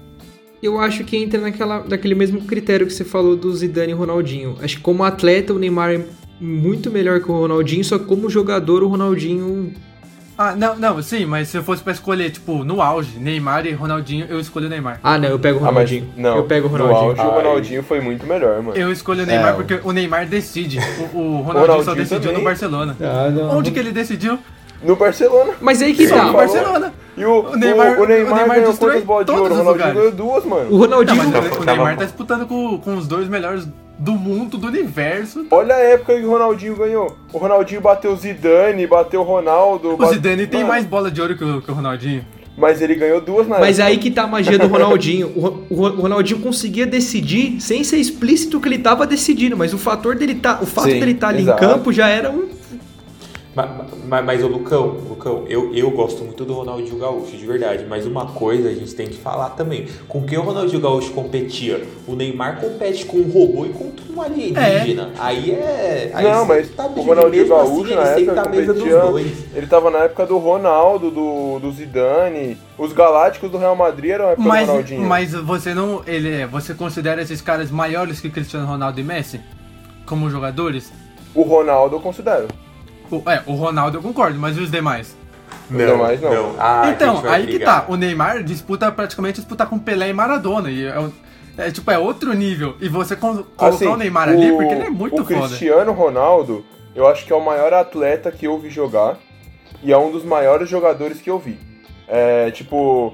Eu 0.61 0.79
acho 0.79 1.03
que 1.03 1.15
entra 1.17 1.39
naquela, 1.39 1.83
naquele 1.87 2.15
mesmo 2.15 2.41
critério 2.41 2.85
que 2.85 2.93
você 2.93 3.03
falou 3.05 3.35
do 3.35 3.53
Zidane 3.55 3.91
e 3.91 3.95
Ronaldinho. 3.95 4.55
Acho 4.61 4.77
que 4.77 4.81
como 4.81 5.03
atleta 5.03 5.53
o 5.53 5.59
Neymar 5.59 5.91
é 5.91 6.01
muito 6.39 6.89
melhor 6.91 7.19
que 7.21 7.29
o 7.31 7.33
Ronaldinho, 7.39 7.83
só 7.83 7.97
que 7.97 8.05
como 8.05 8.29
jogador 8.29 8.81
o 8.83 8.87
Ronaldinho 8.87 9.73
Ah, 10.37 10.55
não, 10.55 10.77
não, 10.77 11.01
sim, 11.01 11.25
mas 11.25 11.49
se 11.49 11.57
eu 11.57 11.63
fosse 11.63 11.83
pra 11.83 11.91
escolher, 11.91 12.29
tipo, 12.31 12.63
no 12.63 12.81
auge, 12.81 13.19
Neymar 13.19 13.65
e 13.65 13.73
Ronaldinho, 13.73 14.25
eu 14.29 14.39
escolho 14.39 14.67
o 14.67 14.69
Neymar. 14.69 14.97
Ah, 15.03 15.17
não, 15.17 15.27
eu 15.27 15.37
pego 15.37 15.59
o 15.59 15.67
Ah, 15.67 15.71
mas 15.71 15.89
Ronaldinho. 15.91 16.13
não. 16.15 16.37
eu 16.37 16.43
pego 16.45 16.67
o 16.67 16.71
No 16.71 16.77
Ronaldinho. 16.77 17.09
auge, 17.09 17.21
o 17.21 17.29
Ronaldinho 17.29 17.83
foi 17.83 17.99
muito 17.99 18.25
melhor, 18.25 18.61
mano. 18.63 18.77
Eu 18.77 18.89
escolho 18.89 19.23
o 19.23 19.25
Neymar 19.25 19.49
É, 19.49 19.53
porque 19.53 19.79
o 19.83 19.91
Neymar 19.91 20.25
decide. 20.29 20.77
O, 21.13 21.17
o 21.17 21.41
Ronaldinho, 21.43 21.43
Ronaldinho 21.43 21.83
só 21.83 21.93
decidiu 21.93 22.19
também. 22.21 22.37
no 22.37 22.43
Barcelona. 22.45 22.95
Ah, 23.01 23.29
não. 23.29 23.57
Onde 23.57 23.71
que 23.71 23.79
ele 23.79 23.91
decidiu? 23.91 24.39
No 24.81 24.95
Barcelona. 24.95 25.51
Mas 25.59 25.81
aí 25.81 25.93
que 25.93 26.07
Só 26.07 26.15
tá. 26.15 26.23
no 26.27 26.31
Barcelona. 26.33 26.93
E 27.19 27.25
o, 27.25 27.39
O 27.51 27.55
Neymar- 27.57 27.99
o, 27.99 28.03
o 28.03 28.07
Neymar, 28.07 28.31
o 28.31 28.35
Neymar 28.35 28.55
ganhou 28.55 28.69
destrói 28.71 28.91
quantas 29.01 29.05
bolas 29.05 29.25
de 29.25 29.31
ouro? 29.31 29.43
O 29.43 29.47
Ronaldinho 29.49 29.71
lugares. 29.73 29.93
ganhou 29.95 30.11
duas, 30.11 30.45
mano. 30.45 30.71
O 30.71 30.77
Ronaldinho. 30.77 31.17
Não, 31.17 31.23
mas 31.25 31.33
Tava- 31.33 31.47
o 31.47 31.51
tava- 31.51 31.65
Neymar 31.65 31.97
tá 31.97 32.03
disputando 32.05 32.45
com, 32.47 32.77
com 32.79 32.95
os 32.97 33.07
dois 33.07 33.27
melhores 33.27 33.67
do 33.97 34.13
mundo, 34.13 34.57
do 34.57 34.67
universo. 34.67 35.45
Olha 35.51 35.75
a 35.75 35.79
época 35.79 36.15
que 36.15 36.25
o 36.25 36.31
Ronaldinho 36.31 36.75
ganhou. 36.75 37.17
O 37.33 37.37
Ronaldinho 37.37 37.81
bateu 37.81 38.11
o 38.13 38.15
Zidane, 38.15 38.87
bateu 38.87 39.19
o 39.21 39.23
Ronaldo. 39.23 39.91
O 39.93 39.97
bate- 39.97 40.13
Zidane 40.13 40.47
tem 40.47 40.61
Mano, 40.61 40.71
mais 40.71 40.85
bola 40.85 41.11
de 41.11 41.21
ouro 41.21 41.35
que 41.37 41.43
o, 41.43 41.61
que 41.61 41.69
o 41.69 41.73
Ronaldinho. 41.73 42.25
Mas 42.57 42.81
ele 42.81 42.95
ganhou 42.95 43.21
duas 43.21 43.47
na 43.47 43.57
Mas 43.59 43.79
época. 43.79 43.85
aí 43.93 43.97
que 43.97 44.11
tá 44.11 44.23
a 44.23 44.27
magia 44.27 44.57
do 44.59 44.67
Ronaldinho. 44.67 45.27
O, 45.27 45.65
o 45.69 45.75
Ro- 45.75 45.93
o 45.97 46.01
Ronaldinho 46.01 46.39
conseguia 46.41 46.85
decidir 46.85 47.59
sem 47.61 47.83
ser 47.85 47.97
explícito 47.97 48.59
que 48.59 48.67
ele 48.67 48.79
tava 48.79 49.07
decidindo, 49.07 49.55
mas 49.55 49.73
o 49.73 49.77
fator 49.77 50.13
dele 50.15 50.35
tá, 50.35 50.59
o 50.61 50.65
fato 50.65 50.89
Sim, 50.89 50.99
dele 50.99 51.11
estar 51.11 51.29
ali 51.29 51.41
exato. 51.43 51.63
em 51.63 51.67
campo 51.67 51.91
já 51.93 52.07
era 52.09 52.29
um 52.29 52.49
Mas, 53.67 53.89
mas, 54.07 54.25
mas 54.25 54.43
ô 54.43 54.47
Lucão, 54.47 54.87
Lucão, 55.09 55.43
eu, 55.47 55.73
eu 55.73 55.91
gosto 55.91 56.23
muito 56.23 56.45
do 56.45 56.53
Ronaldinho 56.53 56.97
Gaúcho, 56.97 57.35
de 57.35 57.45
verdade. 57.45 57.85
Mas 57.87 58.05
uma 58.05 58.27
coisa 58.27 58.69
a 58.69 58.73
gente 58.73 58.93
tem 58.95 59.07
que 59.07 59.17
falar 59.17 59.49
também. 59.51 59.87
Com 60.07 60.23
quem 60.23 60.37
o 60.37 60.41
Ronaldinho 60.41 60.81
Gaúcho 60.81 61.11
competia? 61.11 61.83
O 62.07 62.15
Neymar 62.15 62.59
compete 62.61 63.05
com 63.05 63.17
um 63.17 63.29
robô 63.29 63.65
e 63.65 63.69
contra 63.69 64.05
um 64.11 64.21
alienígena. 64.21 65.11
Aí 65.19 65.51
é. 65.51 66.11
Aí 66.13 66.23
Não, 66.25 66.45
mas 66.45 66.69
tá 66.69 66.85
o 66.85 67.01
Ronaldinho 67.01 67.43
mesmo 67.43 67.55
Gaúcho 67.55 67.93
assim, 67.93 67.95
na 67.95 68.17
ele 68.17 68.29
época 68.29 68.49
dos 68.49 68.65
competia. 68.67 68.99
dois. 68.99 69.45
Ele 69.55 69.67
tava 69.67 69.91
na 69.91 69.99
época 69.99 70.25
do 70.25 70.37
Ronaldo, 70.37 71.11
do, 71.11 71.59
do 71.59 71.71
Zidane. 71.71 72.57
Os 72.77 72.93
Galácticos 72.93 73.51
do 73.51 73.57
Real 73.57 73.75
Madrid 73.75 74.11
eram 74.11 74.27
a 74.27 74.31
época 74.31 74.47
Mas, 74.47 74.65
do 74.65 74.71
Ronaldinho. 74.71 75.01
mas 75.01 75.33
você 75.33 75.73
não. 75.73 76.01
Ele, 76.07 76.41
é- 76.41 76.47
você 76.47 76.73
considera 76.73 77.21
esses 77.21 77.41
caras 77.41 77.69
maiores 77.69 78.19
que 78.21 78.29
Cristiano 78.29 78.65
Ronaldo 78.65 78.99
e 78.99 79.03
Messi? 79.03 79.41
Como 80.05 80.29
jogadores? 80.29 80.91
O 81.35 81.41
Ronaldo 81.43 81.97
eu 81.97 81.99
considero. 81.99 82.47
O, 83.11 83.23
é, 83.29 83.41
o 83.45 83.53
Ronaldo 83.53 83.97
eu 83.97 84.01
concordo, 84.01 84.37
mas 84.39 84.57
e 84.57 84.59
os 84.59 84.71
demais? 84.71 85.15
Os 85.69 85.77
demais 85.77 86.21
não. 86.21 86.55
Ah, 86.59 86.89
então, 86.93 87.21
aí 87.27 87.45
que 87.45 87.57
brigar. 87.57 87.85
tá. 87.85 87.91
O 87.91 87.95
Neymar 87.95 88.43
disputa 88.43 88.91
praticamente 88.91 89.39
disputa 89.39 89.65
com 89.65 89.77
Pelé 89.79 90.09
e 90.09 90.13
Maradona. 90.13 90.69
E 90.69 90.85
é, 90.85 90.99
o- 90.99 91.11
é, 91.57 91.71
tipo, 91.71 91.89
é 91.91 91.97
outro 91.97 92.33
nível. 92.33 92.75
E 92.79 92.87
você 92.89 93.15
colocar 93.15 93.67
Assim, 93.67 93.87
o 93.87 93.95
Neymar 93.97 94.29
ali, 94.29 94.51
porque 94.51 94.73
ele 94.73 94.83
é 94.83 94.89
muito 94.89 95.21
o 95.21 95.25
foda. 95.25 95.47
Cristiano 95.47 95.91
Ronaldo, 95.91 96.65
eu 96.95 97.07
acho 97.07 97.25
que 97.25 97.33
é 97.33 97.35
o 97.35 97.43
maior 97.43 97.73
atleta 97.73 98.31
que 98.31 98.45
eu 98.45 98.57
vi 98.59 98.69
jogar 98.69 99.17
e 99.83 99.91
é 99.91 99.97
um 99.97 100.11
dos 100.11 100.23
maiores 100.23 100.69
jogadores 100.69 101.21
que 101.21 101.29
eu 101.29 101.37
vi. 101.39 101.57
É, 102.07 102.49
tipo, 102.51 103.13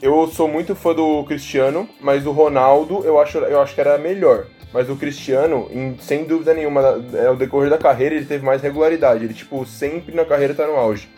eu 0.00 0.26
sou 0.28 0.48
muito 0.48 0.74
fã 0.74 0.94
do 0.94 1.22
Cristiano, 1.24 1.88
mas 2.00 2.26
o 2.26 2.32
Ronaldo 2.32 3.02
eu 3.04 3.20
acho, 3.20 3.38
eu 3.38 3.60
acho 3.60 3.74
que 3.74 3.80
era 3.80 3.98
melhor. 3.98 4.46
Mas 4.72 4.88
o 4.88 4.96
Cristiano, 4.96 5.68
em- 5.70 5.96
sem 6.00 6.24
dúvida 6.24 6.54
nenhuma, 6.54 6.80
é, 7.14 7.26
ao 7.26 7.36
decorrer 7.36 7.68
da 7.70 7.78
carreira 7.78 8.14
ele 8.14 8.24
teve 8.24 8.44
mais 8.44 8.62
regularidade. 8.62 9.24
Ele, 9.24 9.34
tipo, 9.34 9.64
sempre 9.66 10.14
na 10.14 10.24
carreira 10.24 10.54
tá 10.54 10.66
no 10.66 10.76
auge. 10.76 11.08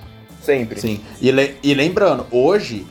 Sempre. 0.42 0.80
Sim. 0.80 1.00
E, 1.20 1.30
le- 1.30 1.54
e 1.62 1.72
lembrando, 1.72 2.26
hoje, 2.30 2.84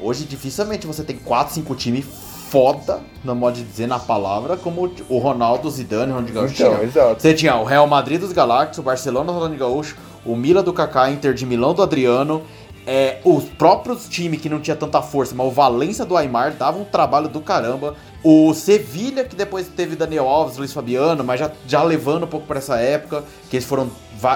hoje 0.00 0.24
dificilmente 0.24 0.86
você 0.86 1.02
tem 1.02 1.16
4, 1.16 1.52
5 1.54 1.74
times 1.74 2.04
foda, 2.50 3.00
no 3.24 3.34
modo 3.34 3.56
de 3.56 3.64
dizer 3.64 3.88
na 3.88 3.98
palavra, 3.98 4.56
como 4.56 4.88
o 5.08 5.18
Ronaldo, 5.18 5.66
o 5.66 5.70
Zidane, 5.70 6.12
o 6.12 6.14
Ronaldinho 6.14 6.34
Gaúcho 6.40 6.54
Então, 6.62 6.82
exato. 6.84 7.20
Você 7.20 7.34
tinha 7.34 7.56
o 7.56 7.64
Real 7.64 7.86
Madrid 7.86 8.20
dos 8.20 8.32
Galácticos, 8.32 8.78
o 8.78 8.82
Barcelona 8.82 9.26
do 9.26 9.32
Ronaldinho 9.32 9.58
Gaúcho, 9.58 9.96
o 10.24 10.36
Milan 10.36 10.62
do 10.62 10.72
Kaká, 10.72 11.10
Inter 11.10 11.34
de 11.34 11.44
Milão 11.44 11.74
do 11.74 11.82
Adriano, 11.82 12.42
é, 12.86 13.20
os 13.24 13.44
próprios 13.44 14.08
times 14.08 14.40
que 14.40 14.48
não 14.48 14.60
tinha 14.60 14.76
tanta 14.76 15.00
força, 15.00 15.34
mas 15.34 15.46
o 15.46 15.50
Valência 15.50 16.04
do 16.04 16.16
Aymar 16.16 16.52
dava 16.52 16.78
um 16.78 16.84
trabalho 16.84 17.28
do 17.28 17.40
caramba. 17.40 17.94
O 18.22 18.52
Sevilha, 18.54 19.24
que 19.24 19.34
depois 19.34 19.68
teve 19.68 19.96
Daniel 19.96 20.28
Alves, 20.28 20.56
Luiz 20.56 20.72
Fabiano, 20.72 21.24
mas 21.24 21.40
já, 21.40 21.50
já 21.66 21.82
levando 21.82 22.24
um 22.24 22.28
pouco 22.28 22.46
para 22.46 22.58
essa 22.58 22.78
época, 22.78 23.24
que 23.48 23.56
eles 23.56 23.66
foram 23.66 23.90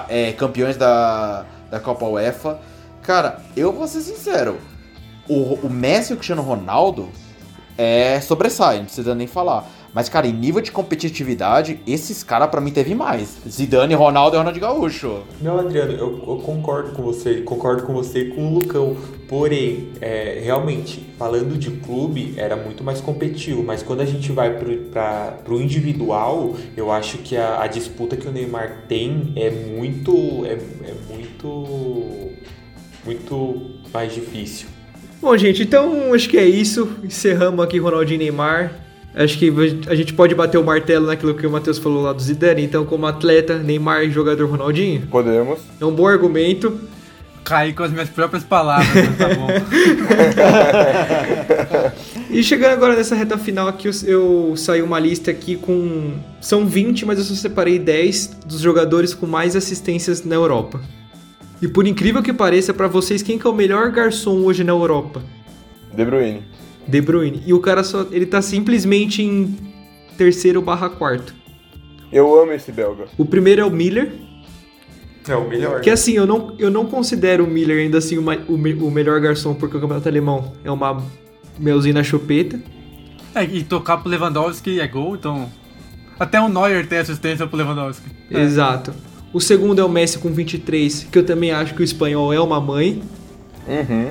é, 0.09 0.33
campeões 0.33 0.77
da, 0.77 1.45
da 1.71 1.79
Copa 1.81 2.07
UEFA. 2.07 2.59
Cara, 3.03 3.41
eu 3.57 3.73
vou 3.73 3.87
ser 3.87 4.01
sincero, 4.01 4.59
o, 5.29 5.55
o 5.67 5.71
Messi 5.71 6.13
e 6.13 6.15
o 6.15 6.17
Cristiano 6.17 6.43
Ronaldo 6.43 7.09
é 7.77 8.21
sobressai, 8.21 8.79
não 8.79 8.85
precisa 8.87 9.15
nem 9.15 9.27
falar. 9.27 9.67
Mas, 9.95 10.09
cara, 10.09 10.27
em 10.27 10.33
nível 10.33 10.61
de 10.61 10.71
competitividade, 10.71 11.81
esses 11.87 12.23
caras 12.23 12.49
pra 12.51 12.61
mim 12.61 12.71
teve 12.71 12.95
mais. 12.95 13.39
Zidane, 13.49 13.95
Ronaldo 13.95 14.37
e 14.37 14.39
Ronaldinho 14.39 14.67
Gaúcho. 14.67 15.23
Não, 15.41 15.59
Adriano, 15.59 15.93
eu, 15.93 16.25
eu 16.27 16.43
concordo 16.45 16.93
com 16.93 17.03
você, 17.03 17.41
concordo 17.41 17.85
com 17.85 17.93
você 17.95 18.21
e 18.21 18.31
com 18.31 18.49
o 18.49 18.55
Lucão. 18.55 18.97
Porém, 19.27 19.89
é, 20.01 20.41
realmente, 20.45 21.07
falando 21.19 21.59
de 21.59 21.71
clube, 21.71 22.35
era 22.37 22.55
muito 22.57 22.85
mais 22.85 23.01
competitivo. 23.01 23.63
Mas 23.63 23.83
quando 23.83 24.01
a 24.01 24.05
gente 24.05 24.31
vai 24.31 24.57
pro, 24.59 24.77
pra, 24.85 25.39
pro 25.45 25.61
individual, 25.61 26.55
eu 26.77 26.93
acho 26.93 27.19
que 27.19 27.37
a, 27.37 27.63
a 27.63 27.67
disputa 27.67 28.17
que 28.17 28.29
o 28.29 28.33
Neymar 28.33 28.85
tem 28.89 29.33
é 29.37 29.51
muito. 29.51 30.45
É, 30.45 30.53
é 30.53 30.95
muito. 31.13 32.29
Muito 33.05 33.61
mais 33.93 34.13
difícil. 34.13 34.69
Bom, 35.21 35.35
gente, 35.37 35.63
então 35.63 36.13
acho 36.13 36.29
que 36.29 36.37
é 36.37 36.45
isso. 36.45 36.97
Encerramos 37.03 37.65
aqui 37.65 37.79
Ronaldinho 37.79 38.17
e 38.17 38.25
Neymar. 38.25 38.88
Acho 39.19 39.37
que 39.37 39.53
a 39.89 39.97
gente 39.97 40.15
pode 40.15 40.33
bater 40.33 40.59
o 40.59 40.65
martelo 40.65 41.07
naquilo 41.07 41.35
que 41.35 41.45
o 41.45 41.51
Matheus 41.51 41.77
falou 41.77 42.05
lá 42.05 42.13
do 42.13 42.23
Zidane. 42.23 42.63
Então, 42.63 42.87
como 42.87 43.05
atleta, 43.05 43.59
Neymar 43.59 44.05
e 44.05 44.13
jogador 44.13 44.49
Ronaldinho. 44.49 45.09
Podemos. 45.09 45.59
É 45.81 45.85
um 45.85 45.93
bom 45.93 46.07
argumento. 46.07 46.79
Caí 47.43 47.73
com 47.73 47.83
as 47.83 47.91
minhas 47.91 48.09
próprias 48.09 48.45
palavras, 48.45 48.89
mas 48.95 49.19
tá 49.19 49.29
bom. 49.35 49.49
E 52.31 52.43
chegando 52.43 52.73
agora 52.73 52.95
nessa 52.95 53.15
reta 53.15 53.39
final 53.39 53.69
aqui, 53.69 53.89
eu, 53.89 53.93
eu 54.07 54.55
saí 54.55 54.83
uma 54.83 54.99
lista 54.99 55.31
aqui 55.31 55.57
com... 55.57 56.13
São 56.43 56.67
20, 56.67 57.07
mas 57.07 57.19
eu 57.19 57.25
só 57.25 57.35
separei 57.35 57.79
10 57.79 58.41
dos 58.45 58.61
jogadores 58.61 59.15
com 59.15 59.27
mais 59.27 59.57
assistências 59.57 60.23
na 60.25 60.35
Europa. 60.35 60.79
E 61.63 61.67
por 61.67 61.87
incrível 61.87 62.23
que 62.23 62.33
pareça, 62.33 62.75
pra 62.75 62.87
vocês, 62.87 63.23
quem 63.23 63.39
que 63.39 63.47
é 63.47 63.51
o 63.51 63.55
melhor 63.55 63.91
garçom 63.91 64.45
hoje 64.45 64.63
na 64.63 64.73
Europa? 64.73 65.23
De 65.93 66.05
Bruyne. 66.05 66.43
De 66.89 67.01
Bruyne. 67.01 67.43
E 67.47 67.53
o 67.53 67.61
cara 67.61 67.85
só... 67.85 68.07
Ele 68.11 68.27
tá 68.27 68.41
simplesmente 68.43 69.23
em 69.23 69.55
terceiro 70.17 70.61
barra 70.63 70.89
quarto. 70.89 71.35
Eu 72.11 72.41
amo 72.41 72.53
esse 72.53 72.73
belga. 72.73 73.05
O 73.19 73.25
primeiro 73.25 73.61
é 73.61 73.65
o 73.65 73.71
Miller, 73.71 74.13
É 75.29 75.37
o 75.37 75.47
melhor. 75.47 75.81
que 75.83 75.91
assim, 75.91 76.13
eu 76.15 76.27
não, 76.27 76.55
eu 76.59 76.71
não 76.71 76.87
considero 76.87 77.45
o 77.45 77.47
Miller 77.47 77.79
ainda 77.79 77.99
assim 77.99 78.17
uma- 78.17 78.39
o, 78.49 78.55
o 78.55 78.91
melhor 78.91 79.21
garçom, 79.21 79.55
porque 79.55 79.77
o 79.77 79.81
campeonato 79.81 80.09
alemão 80.09 80.53
é 80.65 80.71
uma 80.71 81.03
melzinha 81.59 81.95
na 81.95 82.03
chupeta. 82.03 82.59
É, 83.35 83.45
e 83.45 83.63
tocar 83.63 83.99
pro 83.99 84.09
Lewandowski 84.11 84.81
é 84.81 84.87
gol, 84.89 85.15
então. 85.15 85.51
Até 86.19 86.41
o 86.41 86.49
Neuer 86.49 86.89
tem 86.89 86.99
assistência 86.99 87.47
pro 87.47 87.59
Lewandowski. 87.59 88.09
É. 88.31 88.41
Exato. 88.41 88.95
O 89.33 89.39
segundo 89.41 89.79
é 89.81 89.85
o 89.85 89.89
Messi 89.89 90.19
com 90.19 90.33
23, 90.33 91.07
que 91.13 91.19
eu 91.19 91.25
também 91.27 91.51
acho 91.53 91.75
que 91.75 91.83
o 91.83 91.85
espanhol 91.85 92.33
é 92.33 92.41
uma 92.41 92.59
mãe. 92.59 93.03
Uhum. 93.69 94.09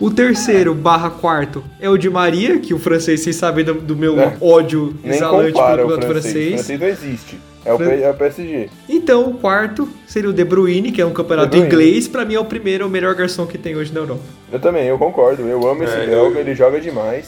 O 0.00 0.10
terceiro, 0.10 0.74
barra 0.74 1.10
quarto, 1.10 1.62
é 1.78 1.88
o 1.88 1.98
de 1.98 2.08
Maria, 2.08 2.58
que 2.58 2.72
o 2.72 2.78
francês, 2.78 3.20
vocês 3.20 3.36
sabem 3.36 3.62
do, 3.64 3.74
do 3.74 3.94
meu 3.94 4.18
É. 4.18 4.34
ódio 4.40 4.94
Nem 5.04 5.12
exalante 5.14 5.52
compara 5.52 5.76
pelo 5.76 5.88
o 5.88 5.90
campeonato 5.92 6.06
francês. 6.22 6.32
francês. 6.32 6.52
O 6.52 6.56
francês 6.64 6.80
não 6.80 6.88
existe. 6.88 7.38
É 7.62 7.72
o, 7.74 7.76
P- 7.78 8.00
é 8.02 8.10
o 8.10 8.14
PSG. 8.14 8.70
Então, 8.88 9.28
o 9.28 9.34
quarto 9.34 9.86
seria 10.06 10.30
o 10.30 10.32
De 10.32 10.42
Bruyne, 10.42 10.90
que 10.90 11.02
é 11.02 11.04
um 11.04 11.12
campeonato 11.12 11.54
inglês. 11.58 12.08
Pra 12.08 12.24
mim 12.24 12.32
é 12.34 12.40
o 12.40 12.44
primeiro, 12.46 12.84
é 12.84 12.86
o 12.86 12.90
melhor 12.90 13.14
garçom 13.14 13.46
que 13.46 13.58
tem 13.58 13.76
hoje 13.76 13.92
na 13.92 14.00
Europa. 14.00 14.22
Eu 14.50 14.58
também, 14.58 14.86
eu 14.86 14.96
concordo. 14.96 15.42
Eu 15.46 15.68
amo 15.68 15.84
esse 15.84 15.92
É, 15.92 16.06
belga, 16.06 16.36
eu- 16.36 16.40
ele 16.40 16.54
joga 16.54 16.80
demais. 16.80 17.26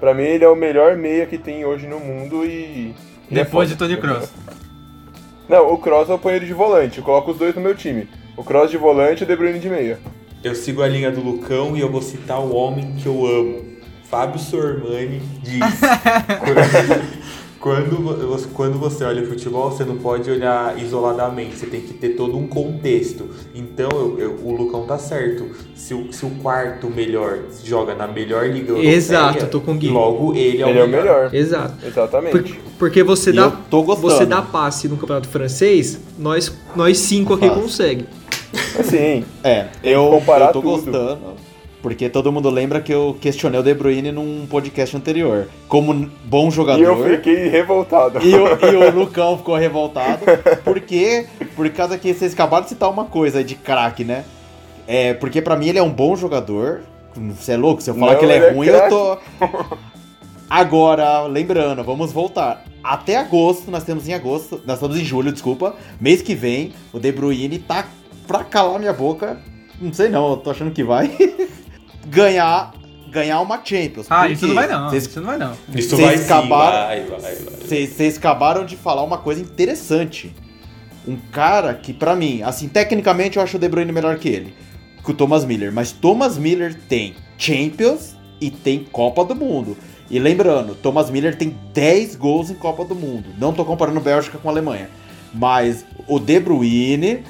Pra 0.00 0.14
mim, 0.14 0.22
ele 0.22 0.42
é 0.42 0.48
o 0.48 0.56
melhor 0.56 0.96
meia 0.96 1.26
que 1.26 1.36
tem 1.36 1.66
hoje 1.66 1.86
no 1.86 2.00
mundo 2.00 2.42
e. 2.46 2.94
Depois 3.30 3.68
de. 3.68 3.76
Tony 3.76 3.98
Kroos. 3.98 4.30
Não, 5.46 5.70
o 5.70 5.76
Kroos 5.76 6.08
eu 6.08 6.18
ponho 6.18 6.36
ele 6.36 6.46
de 6.46 6.54
volante. 6.54 6.96
Eu 6.98 7.04
coloco 7.04 7.32
os 7.32 7.36
dois 7.38 7.54
no 7.54 7.60
meu 7.60 7.74
time. 7.74 8.08
O 8.38 8.42
Kroos 8.42 8.70
de 8.70 8.78
volante 8.78 9.22
e 9.22 9.24
o 9.24 9.26
De 9.26 9.36
Bruyne 9.36 9.58
de 9.58 9.68
meia. 9.68 9.98
Eu 10.44 10.54
sigo 10.54 10.82
a 10.82 10.88
linha 10.88 11.10
do 11.10 11.22
Lucão 11.22 11.74
e 11.74 11.80
eu 11.80 11.90
vou 11.90 12.02
citar 12.02 12.38
o 12.38 12.54
homem 12.54 12.92
que 12.98 13.06
eu 13.06 13.24
amo. 13.26 13.62
Fábio 14.10 14.38
Sormani 14.38 15.22
diz. 15.42 15.58
quando, 17.58 18.46
quando 18.52 18.78
você 18.78 19.04
olha 19.04 19.26
futebol, 19.26 19.70
você 19.70 19.84
não 19.84 19.96
pode 19.96 20.30
olhar 20.30 20.78
isoladamente, 20.78 21.56
você 21.56 21.64
tem 21.66 21.80
que 21.80 21.94
ter 21.94 22.10
todo 22.10 22.36
um 22.36 22.46
contexto. 22.46 23.30
Então 23.54 23.88
eu- 23.90 24.18
eu- 24.20 24.38
o 24.44 24.54
Lucão 24.54 24.84
tá 24.86 24.98
certo. 24.98 25.46
Se 25.74 25.94
o, 25.94 26.12
se 26.12 26.26
o 26.26 26.30
quarto 26.42 26.90
melhor 26.90 27.38
joga 27.64 27.94
na 27.94 28.06
melhor 28.06 28.46
liga 28.46 28.72
europeia, 28.72 28.94
Exato, 28.94 29.46
tô 29.46 29.62
com 29.62 29.72
o 29.72 29.76
Gui. 29.76 29.88
logo 29.88 30.34
ele 30.34 30.60
é 30.60 30.66
o 30.66 30.68
Ele 30.68 30.78
é 30.78 30.84
o 30.84 30.88
melhor. 30.88 31.04
melhor. 31.04 31.34
Exato. 31.34 31.74
Exatamente. 31.86 32.32
Porque, 32.32 32.54
porque 32.78 33.02
você 33.02 33.30
E 33.30 33.32
dá, 33.32 33.48
você 33.70 34.26
dá 34.26 34.42
passe 34.42 34.86
no 34.88 34.98
campeonato 34.98 35.28
francês, 35.28 35.98
nós, 36.18 36.52
nós 36.76 36.98
cinco 36.98 37.32
aqui 37.32 37.48
consegue. 37.48 38.04
Assim, 38.78 39.24
É, 39.42 39.66
eu, 39.82 40.12
eu 40.14 40.22
tô 40.52 40.60
tudo. 40.60 40.62
gostando. 40.62 41.18
Porque 41.82 42.08
todo 42.08 42.32
mundo 42.32 42.48
lembra 42.48 42.80
que 42.80 42.92
eu 42.94 43.14
questionei 43.20 43.60
o 43.60 43.62
De 43.62 43.74
Bruyne 43.74 44.10
num 44.10 44.46
podcast 44.48 44.96
anterior. 44.96 45.48
Como 45.68 46.10
bom 46.24 46.50
jogador. 46.50 46.80
e 46.80 46.82
eu 46.84 47.04
fiquei 47.16 47.48
revoltado. 47.48 48.20
E 48.26 48.34
o, 48.34 48.46
e 48.72 48.74
o 48.74 48.90
Lucão 48.90 49.36
ficou 49.36 49.54
revoltado. 49.54 50.24
Por 50.64 50.80
quê? 50.80 51.26
Por 51.54 51.68
causa 51.68 51.98
que 51.98 52.14
vocês 52.14 52.32
acabaram 52.32 52.62
de 52.62 52.70
citar 52.70 52.88
uma 52.88 53.04
coisa 53.04 53.38
aí 53.38 53.44
de 53.44 53.54
craque, 53.54 54.02
né? 54.02 54.24
É, 54.86 55.12
porque 55.12 55.42
pra 55.42 55.56
mim 55.56 55.68
ele 55.68 55.78
é 55.78 55.82
um 55.82 55.90
bom 55.90 56.16
jogador. 56.16 56.80
Você 57.14 57.52
é 57.52 57.56
louco? 57.58 57.82
Se 57.82 57.90
eu 57.90 57.94
falar 57.94 58.12
Não, 58.12 58.18
que 58.18 58.24
ele 58.24 58.32
é 58.32 58.36
ele 58.36 58.46
é 58.46 58.50
ruim, 58.52 58.66
eu 58.66 58.88
tô. 58.88 59.18
Agora, 60.48 61.22
lembrando, 61.22 61.82
vamos 61.82 62.12
voltar. 62.12 62.64
Até 62.82 63.16
agosto, 63.16 63.70
nós 63.70 63.82
temos 63.84 64.08
em 64.08 64.12
agosto, 64.14 64.60
nós 64.66 64.76
estamos 64.76 64.98
em 64.98 65.04
julho, 65.04 65.32
desculpa. 65.32 65.74
Mês 66.00 66.20
que 66.22 66.34
vem, 66.34 66.72
o 66.92 66.98
De 66.98 67.10
Bruyne 67.12 67.58
tá 67.58 67.86
pra 68.26 68.44
calar 68.44 68.78
minha 68.78 68.92
boca. 68.92 69.38
Não 69.80 69.92
sei 69.92 70.08
não, 70.08 70.30
eu 70.30 70.36
tô 70.36 70.50
achando 70.50 70.70
que 70.70 70.84
vai. 70.84 71.10
ganhar, 72.06 72.72
ganhar 73.10 73.40
uma 73.40 73.60
Champions. 73.64 74.06
Ah, 74.10 74.28
isso 74.28 74.46
não 74.46 74.54
vai 74.54 74.66
não. 74.66 74.88
Vocês 74.90 75.06
Isso 75.06 75.20
não 75.20 75.26
vai 75.26 75.38
não. 75.38 75.56
Isso 75.74 75.96
vai 75.96 76.14
acabaram- 76.14 76.86
vai, 76.86 77.00
vai, 77.04 77.20
vai. 77.20 77.34
vocês 77.34 77.90
vocês 77.90 78.16
acabaram 78.18 78.64
de 78.64 78.76
falar 78.76 79.02
uma 79.02 79.18
coisa 79.18 79.40
interessante. 79.40 80.34
Um 81.06 81.16
cara 81.16 81.74
que, 81.74 81.92
pra 81.92 82.16
mim, 82.16 82.40
assim, 82.42 82.66
tecnicamente 82.68 83.36
eu 83.36 83.42
acho 83.42 83.56
o 83.56 83.60
De 83.60 83.68
Bruyne 83.68 83.92
melhor 83.92 84.16
que 84.18 84.28
ele. 84.28 84.54
Que 85.04 85.10
o 85.10 85.14
Thomas 85.14 85.44
Miller. 85.44 85.70
Mas 85.72 85.92
Thomas 85.92 86.38
Miller 86.38 86.74
tem 86.88 87.14
Champions 87.36 88.16
e 88.40 88.50
tem 88.50 88.84
Copa 88.84 89.22
do 89.24 89.34
Mundo. 89.34 89.76
E 90.10 90.18
lembrando, 90.18 90.74
Thomas 90.74 91.10
Miller 91.10 91.36
tem 91.36 91.56
10 91.74 92.16
gols 92.16 92.48
em 92.50 92.54
Copa 92.54 92.84
do 92.84 92.94
Mundo. 92.94 93.26
Não 93.38 93.52
tô 93.52 93.64
comparando 93.66 94.00
Bélgica 94.00 94.38
com 94.38 94.48
Alemanha. 94.48 94.88
Mas 95.32 95.84
o 96.08 96.18
De 96.18 96.38
Bruyne 96.40 97.22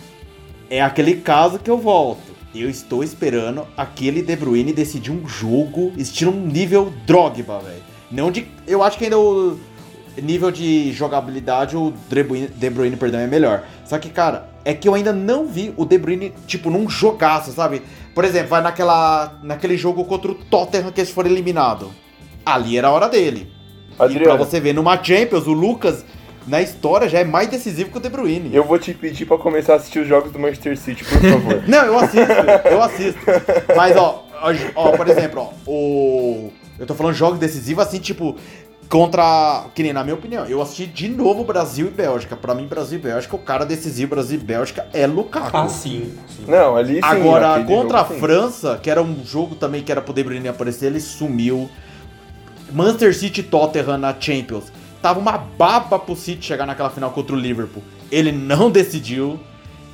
é 0.74 0.80
aquele 0.80 1.14
caso 1.16 1.58
que 1.58 1.70
eu 1.70 1.78
volto. 1.78 2.34
Eu 2.52 2.68
estou 2.68 3.04
esperando 3.04 3.64
aquele 3.76 4.22
De 4.22 4.34
Bruyne 4.34 4.72
decidir 4.72 5.12
um 5.12 5.26
jogo 5.28 5.92
estilo 5.96 6.32
um 6.32 6.46
nível 6.46 6.92
Drogba, 7.06 7.60
velho. 7.60 7.82
Não 8.10 8.30
de. 8.30 8.48
Eu 8.66 8.82
acho 8.82 8.98
que 8.98 9.04
ainda 9.04 9.18
o 9.18 9.56
nível 10.20 10.50
de 10.50 10.92
jogabilidade 10.92 11.76
o 11.76 11.92
De 12.08 12.22
Bruyne, 12.24 12.48
De 12.48 12.70
Bruyne 12.70 12.96
perdão, 12.96 13.20
é 13.20 13.26
melhor. 13.26 13.64
Só 13.84 13.98
que, 13.98 14.08
cara, 14.08 14.48
é 14.64 14.74
que 14.74 14.88
eu 14.88 14.94
ainda 14.94 15.12
não 15.12 15.46
vi 15.46 15.72
o 15.76 15.84
De 15.84 15.96
Bruyne, 15.96 16.32
tipo, 16.46 16.70
num 16.70 16.88
jogaço, 16.88 17.52
sabe? 17.52 17.82
Por 18.12 18.24
exemplo, 18.24 18.48
vai 18.48 18.62
naquela, 18.62 19.38
naquele 19.44 19.76
jogo 19.76 20.04
contra 20.04 20.32
o 20.32 20.34
Tottenham 20.34 20.90
que 20.90 21.00
eles 21.00 21.10
foram 21.10 21.30
eliminados. 21.30 21.88
Ali 22.44 22.76
era 22.76 22.88
a 22.88 22.90
hora 22.90 23.08
dele. 23.08 23.52
E 23.92 23.96
pra 23.96 24.06
Adriano, 24.06 24.38
você 24.38 24.58
ver, 24.58 24.72
numa 24.72 25.00
Champions, 25.02 25.46
o 25.46 25.52
Lucas, 25.52 26.04
na 26.46 26.60
história, 26.60 27.08
já 27.08 27.18
é 27.20 27.24
mais 27.24 27.48
decisivo 27.48 27.90
que 27.90 27.96
o 27.98 28.00
De 28.00 28.08
Bruyne. 28.08 28.54
eu 28.54 28.64
vou 28.64 28.78
te 28.78 28.92
pedir 28.92 29.24
pra 29.26 29.38
começar 29.38 29.74
a 29.74 29.76
assistir 29.76 30.00
os 30.00 30.08
jogos 30.08 30.30
do 30.30 30.38
Manchester 30.38 30.76
City, 30.76 31.04
por 31.04 31.20
favor. 31.20 31.62
Não, 31.68 31.84
eu 31.84 31.98
assisto, 31.98 32.32
eu 32.70 32.82
assisto. 32.82 33.20
Mas, 33.76 33.96
ó, 33.96 34.24
ó, 34.42 34.52
ó, 34.74 34.96
por 34.96 35.08
exemplo, 35.08 35.40
ó, 35.40 35.70
o. 35.70 36.52
Eu 36.78 36.86
tô 36.86 36.94
falando 36.94 37.14
jogos 37.14 37.38
decisivos 37.38 37.86
assim, 37.86 37.98
tipo, 37.98 38.36
contra. 38.88 39.64
Que 39.74 39.82
nem 39.82 39.92
na 39.92 40.02
minha 40.02 40.14
opinião, 40.14 40.44
eu 40.46 40.60
assisti 40.60 40.86
de 40.86 41.08
novo 41.08 41.44
Brasil 41.44 41.86
e 41.86 41.90
Bélgica. 41.90 42.36
Pra 42.36 42.54
mim, 42.54 42.66
Brasil 42.66 42.98
e 42.98 43.02
Bélgica, 43.02 43.36
o 43.36 43.38
cara 43.38 43.64
decisivo 43.64 44.10
Brasil 44.10 44.38
e 44.38 44.42
Bélgica 44.42 44.86
é 44.92 45.06
Lukaku. 45.06 45.56
Ah, 45.56 45.68
sim. 45.68 46.12
sim. 46.28 46.44
Não, 46.46 46.76
ali 46.76 46.94
sim. 46.96 47.00
Agora, 47.02 47.62
contra 47.64 47.98
a 47.98 48.02
jogo, 48.02 48.14
sim. 48.14 48.20
França, 48.20 48.78
que 48.82 48.90
era 48.90 49.02
um 49.02 49.24
jogo 49.24 49.54
também 49.54 49.82
que 49.82 49.90
era 49.90 50.02
pro 50.02 50.12
De 50.12 50.22
Bruyne 50.22 50.48
aparecer, 50.48 50.86
ele 50.86 51.00
sumiu. 51.00 51.70
Manchester 52.72 53.14
City 53.16 53.40
e 53.40 53.44
Tottenham 53.44 53.98
na 53.98 54.14
Champions. 54.18 54.64
Tava 55.04 55.20
uma 55.20 55.36
baba 55.36 55.98
pro 55.98 56.16
City 56.16 56.46
chegar 56.46 56.64
naquela 56.64 56.88
final 56.88 57.10
contra 57.10 57.36
o 57.36 57.38
Liverpool. 57.38 57.82
Ele 58.10 58.32
não 58.32 58.70
decidiu. 58.70 59.38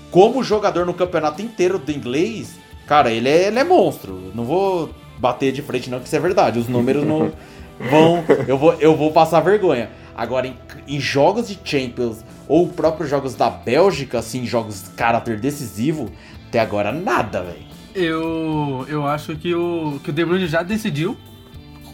Como 0.09 0.41
jogador 0.41 0.87
no 0.87 0.95
campeonato 0.95 1.43
inteiro 1.43 1.81
do 1.81 1.91
inglês, 1.91 2.57
cara, 2.87 3.11
ele 3.11 3.29
é, 3.29 3.49
ele 3.49 3.59
é 3.59 3.65
monstro. 3.65 4.31
Não 4.33 4.45
vou 4.45 4.89
bater 5.19 5.51
de 5.51 5.63
frente 5.63 5.91
não, 5.91 5.99
que 5.99 6.07
isso 6.07 6.15
é 6.15 6.21
verdade. 6.21 6.61
Os 6.61 6.69
números 6.69 7.05
não 7.05 7.33
vão... 7.91 8.25
Eu 8.47 8.57
vou, 8.57 8.75
eu 8.75 8.95
vou 8.95 9.11
passar 9.11 9.41
vergonha. 9.41 9.91
Agora, 10.17 10.47
em, 10.47 10.55
em 10.87 11.01
jogos 11.01 11.49
de 11.49 11.59
Champions 11.65 12.25
ou 12.47 12.69
próprios 12.69 13.11
jogos 13.11 13.35
da 13.35 13.51
Bélgica, 13.51 14.21
assim, 14.21 14.47
jogos 14.47 14.85
de 14.85 14.91
caráter 14.91 15.41
decisivo, 15.41 16.09
até 16.47 16.61
agora 16.61 16.93
nada, 16.93 17.43
velho. 17.43 17.67
Eu, 17.97 18.87
eu 18.89 19.05
acho 19.09 19.35
que 19.35 19.57
o, 19.57 19.99
que 20.05 20.11
o 20.11 20.13
De 20.13 20.25
Bruyne 20.25 20.47
já 20.47 20.63
decidiu 20.63 21.17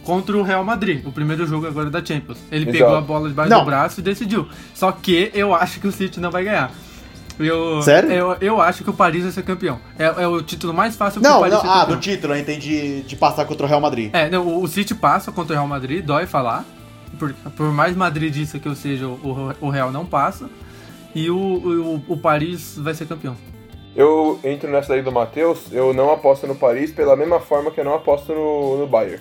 contra 0.07 0.37
o 0.37 0.41
Real 0.41 0.63
Madrid, 0.63 1.05
o 1.05 1.11
primeiro 1.11 1.45
jogo 1.45 1.67
agora 1.67 1.89
da 1.89 2.03
Champions. 2.03 2.37
Ele 2.49 2.63
Exato. 2.63 2.77
pegou 2.77 2.95
a 2.95 3.01
bola 3.01 3.27
debaixo 3.27 3.51
Não. 3.51 3.59
do 3.59 3.65
braço 3.65 3.99
e 3.99 4.03
decidiu. 4.03 4.47
Só 4.73 4.91
que 4.91 5.29
eu 5.33 5.53
acho 5.53 5.79
que 5.81 5.87
o 5.87 5.91
City 5.91 6.19
não 6.21 6.31
vai 6.31 6.45
ganhar. 6.45 6.71
Eu, 7.37 7.81
Sério? 7.83 8.09
Eu, 8.11 8.37
eu 8.41 8.61
acho 8.61 8.83
que 8.83 8.89
o 8.89 8.93
Paris 8.93 9.21
vai 9.23 9.31
ser 9.31 9.43
campeão. 9.43 9.79
É, 9.99 10.05
é 10.23 10.27
o 10.27 10.41
título 10.41 10.73
mais 10.73 10.95
fácil 10.95 11.21
que 11.21 11.27
o 11.27 11.29
Não, 11.29 11.39
Paris 11.39 11.53
não, 11.53 11.61
ser 11.61 11.67
ah, 11.67 11.79
campeão. 11.81 11.95
do 11.97 12.01
título, 12.01 12.33
eu 12.33 12.39
entendi 12.39 13.01
de 13.01 13.15
passar 13.15 13.45
contra 13.45 13.65
o 13.65 13.69
Real 13.69 13.81
Madrid. 13.81 14.09
É, 14.13 14.29
não, 14.29 14.47
o- 14.47 14.63
o 14.63 14.67
City 14.67 14.95
passa 14.95 15.31
contra 15.31 15.53
o 15.53 15.55
Real 15.57 15.67
Madrid, 15.67 16.03
dói 16.03 16.25
falar. 16.25 16.65
Por, 17.19 17.33
por 17.55 17.71
mais 17.71 17.95
madridista 17.95 18.57
que 18.59 18.67
eu 18.67 18.75
seja, 18.75 19.07
o, 19.07 19.53
o 19.61 19.69
Real 19.69 19.91
não 19.91 20.05
passa. 20.05 20.49
E 21.13 21.29
o, 21.29 21.35
o, 21.37 22.03
o 22.07 22.17
Paris 22.17 22.75
vai 22.77 22.93
ser 22.93 23.05
campeão. 23.05 23.35
Eu 23.95 24.39
entro 24.43 24.69
nessa 24.71 24.93
aí 24.93 25.01
do 25.01 25.11
Matheus, 25.11 25.71
eu 25.71 25.93
não 25.93 26.11
aposto 26.11 26.45
no 26.47 26.53
Paris 26.55 26.91
pela 26.91 27.15
mesma 27.15 27.39
forma 27.39 27.71
que 27.71 27.79
eu 27.79 27.85
não 27.85 27.95
aposto 27.95 28.31
no, 28.33 28.77
no 28.77 28.87
Bayern. 28.87 29.19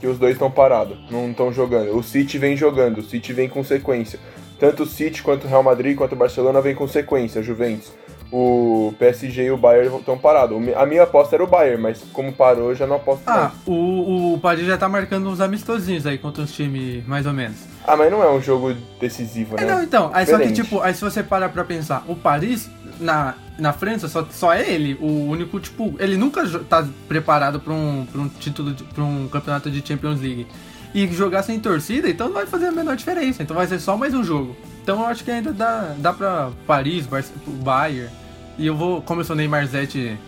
Que 0.00 0.06
os 0.06 0.18
dois 0.18 0.32
estão 0.34 0.50
parados, 0.50 0.96
não 1.10 1.30
estão 1.30 1.52
jogando. 1.52 1.96
O 1.96 2.02
City 2.02 2.36
vem 2.38 2.56
jogando, 2.56 2.98
o 2.98 3.02
City 3.02 3.32
vem 3.32 3.48
com 3.48 3.64
sequência. 3.64 4.18
Tanto 4.58 4.82
o 4.82 4.86
City 4.86 5.22
quanto 5.22 5.44
o 5.44 5.48
Real 5.48 5.62
Madrid 5.62 5.96
quanto 5.96 6.12
o 6.12 6.16
Barcelona 6.16 6.60
vem 6.60 6.74
com 6.74 6.86
sequência, 6.88 7.42
Juventus. 7.42 7.92
O 8.32 8.92
PSG 8.98 9.44
e 9.44 9.50
o 9.52 9.56
Bayern 9.56 9.96
estão 9.98 10.18
parados. 10.18 10.56
A 10.76 10.84
minha 10.84 11.04
aposta 11.04 11.36
era 11.36 11.44
o 11.44 11.46
Bayern, 11.46 11.80
mas 11.80 12.02
como 12.12 12.32
parou, 12.32 12.74
já 12.74 12.84
não 12.86 12.96
aposto 12.96 13.22
Ah, 13.26 13.34
mais. 13.36 13.52
o, 13.66 14.34
o 14.34 14.38
Paris 14.40 14.66
já 14.66 14.76
tá 14.76 14.88
marcando 14.88 15.28
uns 15.30 15.40
amistosinhos 15.40 16.06
aí 16.06 16.18
contra 16.18 16.42
os 16.42 16.52
times, 16.52 17.06
mais 17.06 17.24
ou 17.24 17.32
menos. 17.32 17.56
Ah, 17.86 17.96
mas 17.96 18.10
não 18.10 18.22
é 18.22 18.28
um 18.30 18.40
jogo 18.42 18.74
decisivo, 19.00 19.54
É, 19.58 19.64
né? 19.64 19.74
não, 19.74 19.82
então, 19.82 20.10
aí 20.12 20.26
só 20.26 20.38
que 20.38 20.50
tipo, 20.52 20.80
aí 20.80 20.92
se 20.92 21.02
você 21.02 21.22
parar 21.22 21.50
pra 21.50 21.62
pensar, 21.64 22.04
o 22.08 22.16
Paris 22.16 22.68
na, 23.00 23.34
na 23.58 23.72
França 23.72 24.08
só, 24.08 24.26
só 24.30 24.52
é 24.52 24.70
ele, 24.70 24.94
o 25.00 25.28
único, 25.28 25.58
tipo, 25.60 25.94
ele 25.98 26.16
nunca 26.16 26.46
tá 26.68 26.86
preparado 27.08 27.60
pra 27.60 27.72
um, 27.72 28.06
pra 28.10 28.20
um 28.20 28.28
título, 28.28 28.72
de, 28.72 28.84
pra 28.84 29.04
um 29.04 29.28
campeonato 29.28 29.70
de 29.70 29.86
Champions 29.86 30.20
League. 30.20 30.46
E 30.94 31.06
jogar 31.08 31.42
sem 31.42 31.60
torcida, 31.60 32.08
então 32.08 32.28
não 32.28 32.34
vai 32.34 32.46
fazer 32.46 32.66
a 32.66 32.72
menor 32.72 32.96
diferença, 32.96 33.42
então 33.42 33.54
vai 33.54 33.66
ser 33.66 33.78
só 33.80 33.96
mais 33.96 34.14
um 34.14 34.24
jogo. 34.24 34.56
Então 34.82 35.00
eu 35.00 35.06
acho 35.06 35.24
que 35.24 35.30
ainda 35.30 35.52
dá, 35.52 35.94
dá 35.98 36.12
pra 36.12 36.50
Paris, 36.66 37.06
Bar 37.06 37.24
Bayern, 37.46 38.10
e 38.56 38.66
eu 38.66 38.76
vou, 38.76 39.02
como 39.02 39.20
eu 39.20 39.24
sou 39.24 39.36
Neymar 39.36 39.66
Zete 39.66 40.18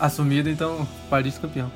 assumido, 0.00 0.48
então 0.48 0.86
Paris 1.08 1.38
campeão. 1.38 1.70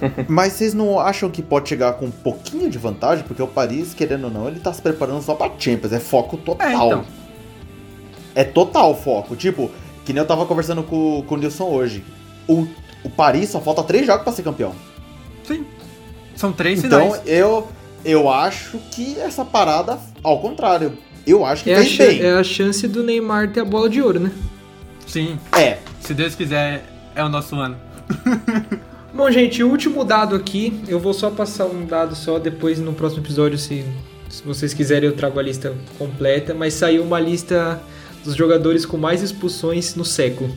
Mas 0.28 0.52
vocês 0.52 0.74
não 0.74 1.00
acham 1.00 1.30
que 1.30 1.42
pode 1.42 1.68
chegar 1.68 1.94
com 1.94 2.06
um 2.06 2.10
pouquinho 2.10 2.70
de 2.70 2.78
vantagem? 2.78 3.24
Porque 3.24 3.42
o 3.42 3.46
Paris, 3.46 3.94
querendo 3.94 4.24
ou 4.24 4.30
não, 4.30 4.48
ele 4.48 4.60
tá 4.60 4.72
se 4.72 4.82
preparando 4.82 5.22
só 5.22 5.34
pra 5.34 5.50
Champions. 5.58 5.92
É 5.92 6.00
foco 6.00 6.36
total. 6.36 6.68
É, 6.68 6.74
então. 6.74 7.04
É 8.34 8.44
total 8.44 8.94
foco. 8.96 9.36
Tipo, 9.36 9.70
que 10.04 10.12
nem 10.12 10.20
eu 10.22 10.26
tava 10.26 10.44
conversando 10.46 10.82
com, 10.82 11.22
com 11.26 11.34
o 11.34 11.38
Nilson 11.38 11.64
hoje. 11.68 12.04
O, 12.48 12.66
o 13.02 13.10
Paris 13.10 13.50
só 13.50 13.60
falta 13.60 13.82
três 13.82 14.06
jogos 14.06 14.22
pra 14.24 14.32
ser 14.32 14.42
campeão. 14.42 14.74
Sim. 15.44 15.64
São 16.36 16.52
três 16.52 16.82
Então, 16.84 17.00
finais. 17.12 17.22
eu, 17.26 17.68
eu 18.04 18.28
acho 18.28 18.78
que 18.90 19.18
essa 19.20 19.44
parada, 19.44 19.98
ao 20.22 20.40
contrário, 20.40 20.98
eu 21.26 21.44
acho 21.44 21.64
que 21.64 21.70
É 21.70 21.84
chan- 21.84 22.06
bem. 22.06 22.20
é 22.22 22.32
a 22.34 22.44
chance 22.44 22.86
do 22.88 23.02
Neymar 23.02 23.52
ter 23.52 23.60
a 23.60 23.64
bola 23.64 23.88
de 23.88 24.02
ouro, 24.02 24.18
né? 24.20 24.30
Sim. 25.06 25.38
É, 25.56 25.78
Se 26.00 26.12
Deus 26.12 26.34
quiser, 26.34 26.84
é 27.14 27.22
o 27.24 27.28
nosso 27.28 27.54
ano. 27.56 27.76
Bom, 29.14 29.30
gente, 29.30 29.62
o 29.62 29.70
último 29.70 30.04
dado 30.04 30.34
aqui, 30.34 30.82
eu 30.88 30.98
vou 30.98 31.14
só 31.14 31.30
passar 31.30 31.66
um 31.66 31.86
dado 31.86 32.16
só, 32.16 32.38
depois 32.38 32.80
no 32.80 32.92
próximo 32.92 33.22
episódio, 33.22 33.56
se, 33.56 33.84
se 34.28 34.42
vocês 34.42 34.74
quiserem, 34.74 35.08
eu 35.08 35.14
trago 35.14 35.38
a 35.38 35.42
lista 35.42 35.72
completa, 35.96 36.52
mas 36.52 36.74
saiu 36.74 37.02
uma 37.04 37.20
lista 37.20 37.80
dos 38.24 38.34
jogadores 38.34 38.84
com 38.86 38.96
mais 38.96 39.22
expulsões 39.22 39.94
no 39.94 40.04
século, 40.04 40.50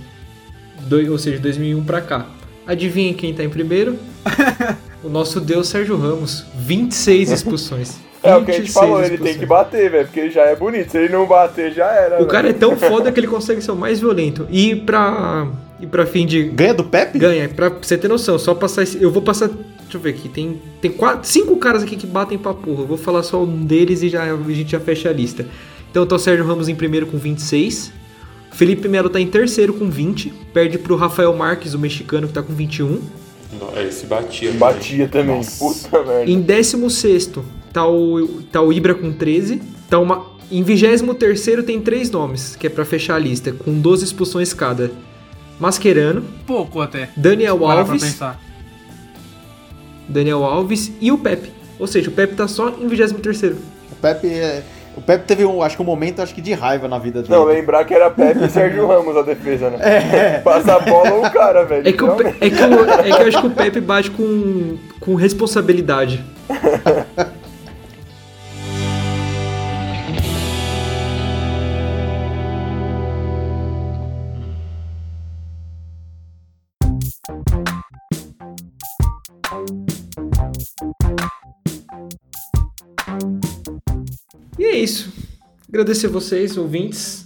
Doi- 0.81 1.09
ou 1.09 1.17
seja, 1.17 1.39
2001 1.39 1.83
pra 1.83 2.01
cá. 2.01 2.25
Adivinhem 2.65 3.13
quem 3.13 3.33
tá 3.33 3.43
em 3.43 3.49
primeiro? 3.49 3.97
o 5.03 5.09
nosso 5.09 5.39
Deus 5.39 5.67
Sérgio 5.67 5.97
Ramos, 5.97 6.45
26 6.57 7.31
expulsões. 7.31 7.95
É 8.23 8.35
o 8.35 8.43
que 8.43 8.51
a 8.51 8.53
gente 8.55 8.63
26 8.65 8.73
falou, 8.73 8.97
ele 8.99 9.09
tem 9.09 9.15
expulsões. 9.15 9.37
que 9.37 9.45
bater, 9.45 9.91
velho, 9.91 10.05
porque 10.05 10.19
ele 10.19 10.31
já 10.31 10.41
é 10.43 10.55
bonito. 10.55 10.91
Se 10.91 10.97
ele 10.97 11.13
não 11.13 11.25
bater, 11.27 11.71
já 11.73 11.85
era. 11.85 12.15
O 12.15 12.17
velho. 12.19 12.27
cara 12.29 12.49
é 12.49 12.53
tão 12.53 12.75
foda 12.75 13.11
que 13.11 13.19
ele 13.19 13.27
consegue 13.27 13.61
ser 13.61 13.71
o 13.71 13.75
mais 13.75 13.99
violento. 13.99 14.47
E 14.49 14.75
pra, 14.75 15.47
E 15.79 15.85
pra 15.85 16.05
fim 16.05 16.25
de. 16.25 16.43
Ganha 16.43 16.73
do 16.73 16.83
Pepe? 16.83 17.19
Ganha, 17.19 17.47
pra 17.47 17.69
você 17.69 17.97
ter 17.97 18.07
noção, 18.07 18.37
só 18.39 18.53
passar 18.55 18.83
esse. 18.83 19.01
Eu 19.01 19.11
vou 19.11 19.21
passar. 19.21 19.47
Deixa 19.47 19.95
eu 19.95 20.01
ver 20.01 20.09
aqui. 20.09 20.27
Tem, 20.27 20.59
tem 20.81 20.91
quatro, 20.91 21.29
cinco 21.29 21.55
caras 21.57 21.83
aqui 21.83 21.95
que 21.95 22.07
batem 22.07 22.37
pra 22.37 22.53
porra. 22.53 22.81
Eu 22.81 22.87
vou 22.87 22.97
falar 22.97 23.23
só 23.23 23.41
um 23.43 23.63
deles 23.65 24.01
e 24.01 24.09
já, 24.09 24.23
a 24.23 24.51
gente 24.51 24.71
já 24.71 24.79
fecha 24.79 25.09
a 25.09 25.13
lista. 25.13 25.45
Então 25.91 26.05
tá 26.05 26.15
o 26.15 26.19
Sérgio 26.19 26.45
Ramos 26.45 26.67
em 26.67 26.75
primeiro 26.75 27.07
com 27.07 27.17
26. 27.17 27.91
Felipe 28.51 28.87
Melo 28.87 29.09
tá 29.09 29.19
em 29.19 29.27
terceiro 29.27 29.73
com 29.73 29.89
20. 29.89 30.29
Perde 30.53 30.77
pro 30.77 30.95
Rafael 30.95 31.35
Marques, 31.35 31.73
o 31.73 31.79
mexicano, 31.79 32.27
que 32.27 32.33
tá 32.33 32.41
com 32.41 32.53
21. 32.53 33.01
Não, 33.59 33.81
Esse 33.81 34.05
batia. 34.05 34.49
também. 34.49 34.59
Batia 34.59 35.07
também. 35.07 35.37
Nossa. 35.37 35.89
Puta 35.89 36.03
merda. 36.03 36.29
Em 36.31 36.41
16 36.41 37.31
tá 37.71 37.87
o, 37.87 38.41
tá 38.51 38.61
o 38.61 38.73
Ibra 38.73 38.93
com 38.95 39.11
13. 39.13 39.61
Tá 39.89 39.99
uma, 39.99 40.25
em 40.51 40.63
23 40.63 41.41
tem 41.65 41.79
três 41.81 42.11
nomes, 42.11 42.55
que 42.55 42.67
é 42.67 42.69
pra 42.69 42.83
fechar 42.83 43.15
a 43.15 43.19
lista, 43.19 43.51
com 43.53 43.79
12 43.79 44.03
expulsões 44.05 44.53
cada. 44.53 44.91
Mascherano, 45.59 46.23
Pouco 46.45 46.81
até. 46.81 47.09
Daniel 47.17 47.57
Para 47.57 47.83
pra 47.83 47.93
Alves, 47.93 48.03
pensar. 48.03 48.39
Daniel 50.07 50.43
Alves 50.43 50.91
e 51.01 51.11
o 51.11 51.17
Pepe. 51.17 51.51
Ou 51.79 51.87
seja, 51.87 52.09
o 52.09 52.13
Pepe 52.13 52.35
tá 52.35 52.47
só 52.47 52.69
em 52.79 52.87
23 52.87 53.43
O 53.91 53.95
Pepe 54.01 54.27
é- 54.27 54.63
O 54.97 55.01
Pepe 55.01 55.25
teve 55.25 55.45
um, 55.45 55.61
acho 55.61 55.75
que 55.75 55.81
um 55.83 55.85
momento 55.85 56.23
acho 56.23 56.33
que 56.33 56.41
de 56.41 56.53
raiva 56.53 56.87
na 56.87 56.97
vida 56.97 57.21
dele. 57.21 57.31
Não, 57.31 57.43
lembrar 57.43 57.85
que 57.85 57.93
era 57.93 58.09
Pepe 58.09 58.45
e 58.45 58.49
Sérgio 58.49 58.87
Ramos 58.87 59.15
a 59.15 59.21
defesa, 59.21 59.69
né? 59.69 59.77
É. 59.87 60.39
Passa 60.39 60.73
a 60.73 60.79
bola 60.79 61.13
ou 61.13 61.25
o 61.25 61.29
cara, 61.29 61.63
velho. 61.65 61.87
É 61.87 61.91
que, 61.91 62.03
o 62.03 62.11
é, 62.19 62.49
que 62.49 62.61
eu, 62.61 62.89
é 62.89 63.15
que 63.15 63.21
eu 63.21 63.27
acho 63.27 63.41
que 63.41 63.47
o 63.47 63.51
Pepe 63.51 63.79
bate 63.79 64.09
com, 64.09 64.75
com 64.99 65.13
responsabilidade. 65.13 66.25
Agradecer 85.77 86.07
vocês, 86.07 86.57
ouvintes, 86.57 87.23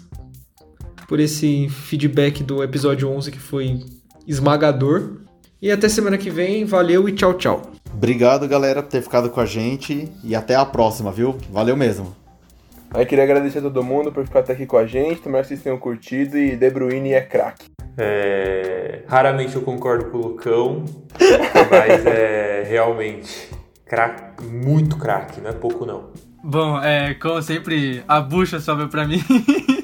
por 1.08 1.22
esse 1.22 1.70
feedback 1.70 2.44
do 2.44 2.62
episódio 2.62 3.10
11 3.10 3.32
que 3.32 3.40
foi 3.40 3.80
esmagador. 4.28 5.22
E 5.62 5.72
até 5.72 5.88
semana 5.88 6.18
que 6.18 6.30
vem. 6.30 6.66
Valeu 6.66 7.08
e 7.08 7.14
tchau, 7.14 7.34
tchau. 7.36 7.62
Obrigado, 7.94 8.46
galera, 8.50 8.84
por 8.84 8.90
ter 8.90 9.02
ficado 9.02 9.30
com 9.30 9.40
a 9.40 9.46
gente. 9.46 10.12
E 10.22 10.36
até 10.36 10.54
a 10.54 10.66
próxima, 10.66 11.14
viu? 11.14 11.38
Valeu 11.50 11.78
mesmo. 11.78 12.14
Aí 12.94 13.06
queria 13.06 13.24
agradecer 13.24 13.60
a 13.60 13.62
todo 13.62 13.82
mundo 13.86 14.12
por 14.12 14.26
ficar 14.26 14.42
até 14.42 14.52
aqui 14.52 14.66
com 14.66 14.76
a 14.76 14.86
gente. 14.86 15.22
Tomara 15.22 15.44
que 15.44 15.48
vocês 15.48 15.64
tenham 15.64 15.78
curtido 15.78 16.38
e 16.38 16.54
De 16.54 16.70
Bruyne 16.70 17.14
é 17.14 17.22
craque. 17.22 17.68
É, 17.98 19.04
raramente 19.08 19.56
eu 19.56 19.62
concordo 19.62 20.12
com 20.12 20.18
o 20.18 20.28
Lucão, 20.28 20.84
mas 21.72 22.06
é 22.06 22.66
realmente 22.68 23.50
craque, 23.86 24.44
muito 24.44 24.98
craque, 24.98 25.40
não 25.40 25.52
é 25.52 25.54
pouco 25.54 25.86
não. 25.86 26.31
Bom, 26.44 26.82
é, 26.82 27.14
como 27.14 27.42
sempre, 27.42 28.04
a 28.08 28.20
bucha 28.20 28.60
sobe 28.60 28.88
pra 28.88 29.08
mim. 29.08 29.24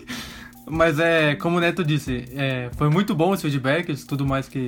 Mas 0.70 1.00
é, 1.00 1.34
como 1.36 1.58
o 1.58 1.60
Neto 1.62 1.84
disse, 1.84 2.26
é, 2.36 2.70
foi 2.76 2.90
muito 2.90 3.16
bom 3.16 3.32
os 3.32 3.42
feedbacks, 3.42 4.04
tudo 4.04 4.26
mais 4.26 4.50
que, 4.50 4.68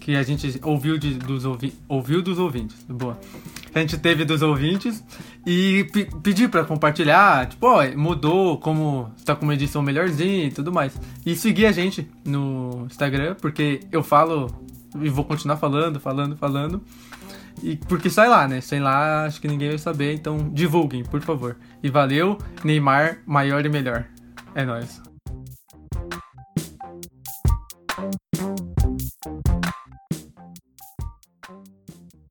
que 0.00 0.16
a 0.16 0.22
gente 0.22 0.58
ouviu, 0.62 0.96
de, 0.96 1.14
dos, 1.14 1.44
ouvi, 1.44 1.74
ouviu 1.86 2.22
dos 2.22 2.38
ouvintes. 2.38 2.82
Boa. 2.88 3.18
A 3.74 3.80
gente 3.80 3.98
teve 3.98 4.24
dos 4.24 4.40
ouvintes 4.40 5.04
e 5.44 5.84
pe 5.92 6.08
pedir 6.22 6.48
pra 6.48 6.64
compartilhar, 6.64 7.46
tipo, 7.46 7.66
ó, 7.66 7.82
mudou, 7.94 8.56
como 8.56 9.12
está 9.18 9.36
com 9.36 9.44
uma 9.44 9.52
edição 9.52 9.82
melhorzinha 9.82 10.46
e 10.46 10.50
tudo 10.50 10.72
mais. 10.72 10.98
E 11.26 11.36
seguir 11.36 11.66
a 11.66 11.72
gente 11.72 12.08
no 12.24 12.86
Instagram, 12.86 13.34
porque 13.34 13.80
eu 13.92 14.02
falo 14.02 14.50
e 14.98 15.10
vou 15.10 15.24
continuar 15.24 15.56
falando, 15.56 16.00
falando, 16.00 16.36
falando. 16.36 16.82
E, 17.62 17.76
porque 17.76 18.10
sai 18.10 18.28
lá, 18.28 18.46
né? 18.46 18.60
Sem 18.60 18.80
lá, 18.80 19.24
acho 19.24 19.40
que 19.40 19.48
ninguém 19.48 19.68
vai 19.70 19.78
saber, 19.78 20.14
então 20.14 20.50
divulguem, 20.52 21.04
por 21.04 21.20
favor. 21.20 21.56
E 21.82 21.88
valeu, 21.88 22.38
Neymar, 22.62 23.18
maior 23.26 23.64
e 23.64 23.68
melhor. 23.68 24.06
É 24.54 24.64
nóis. 24.64 25.00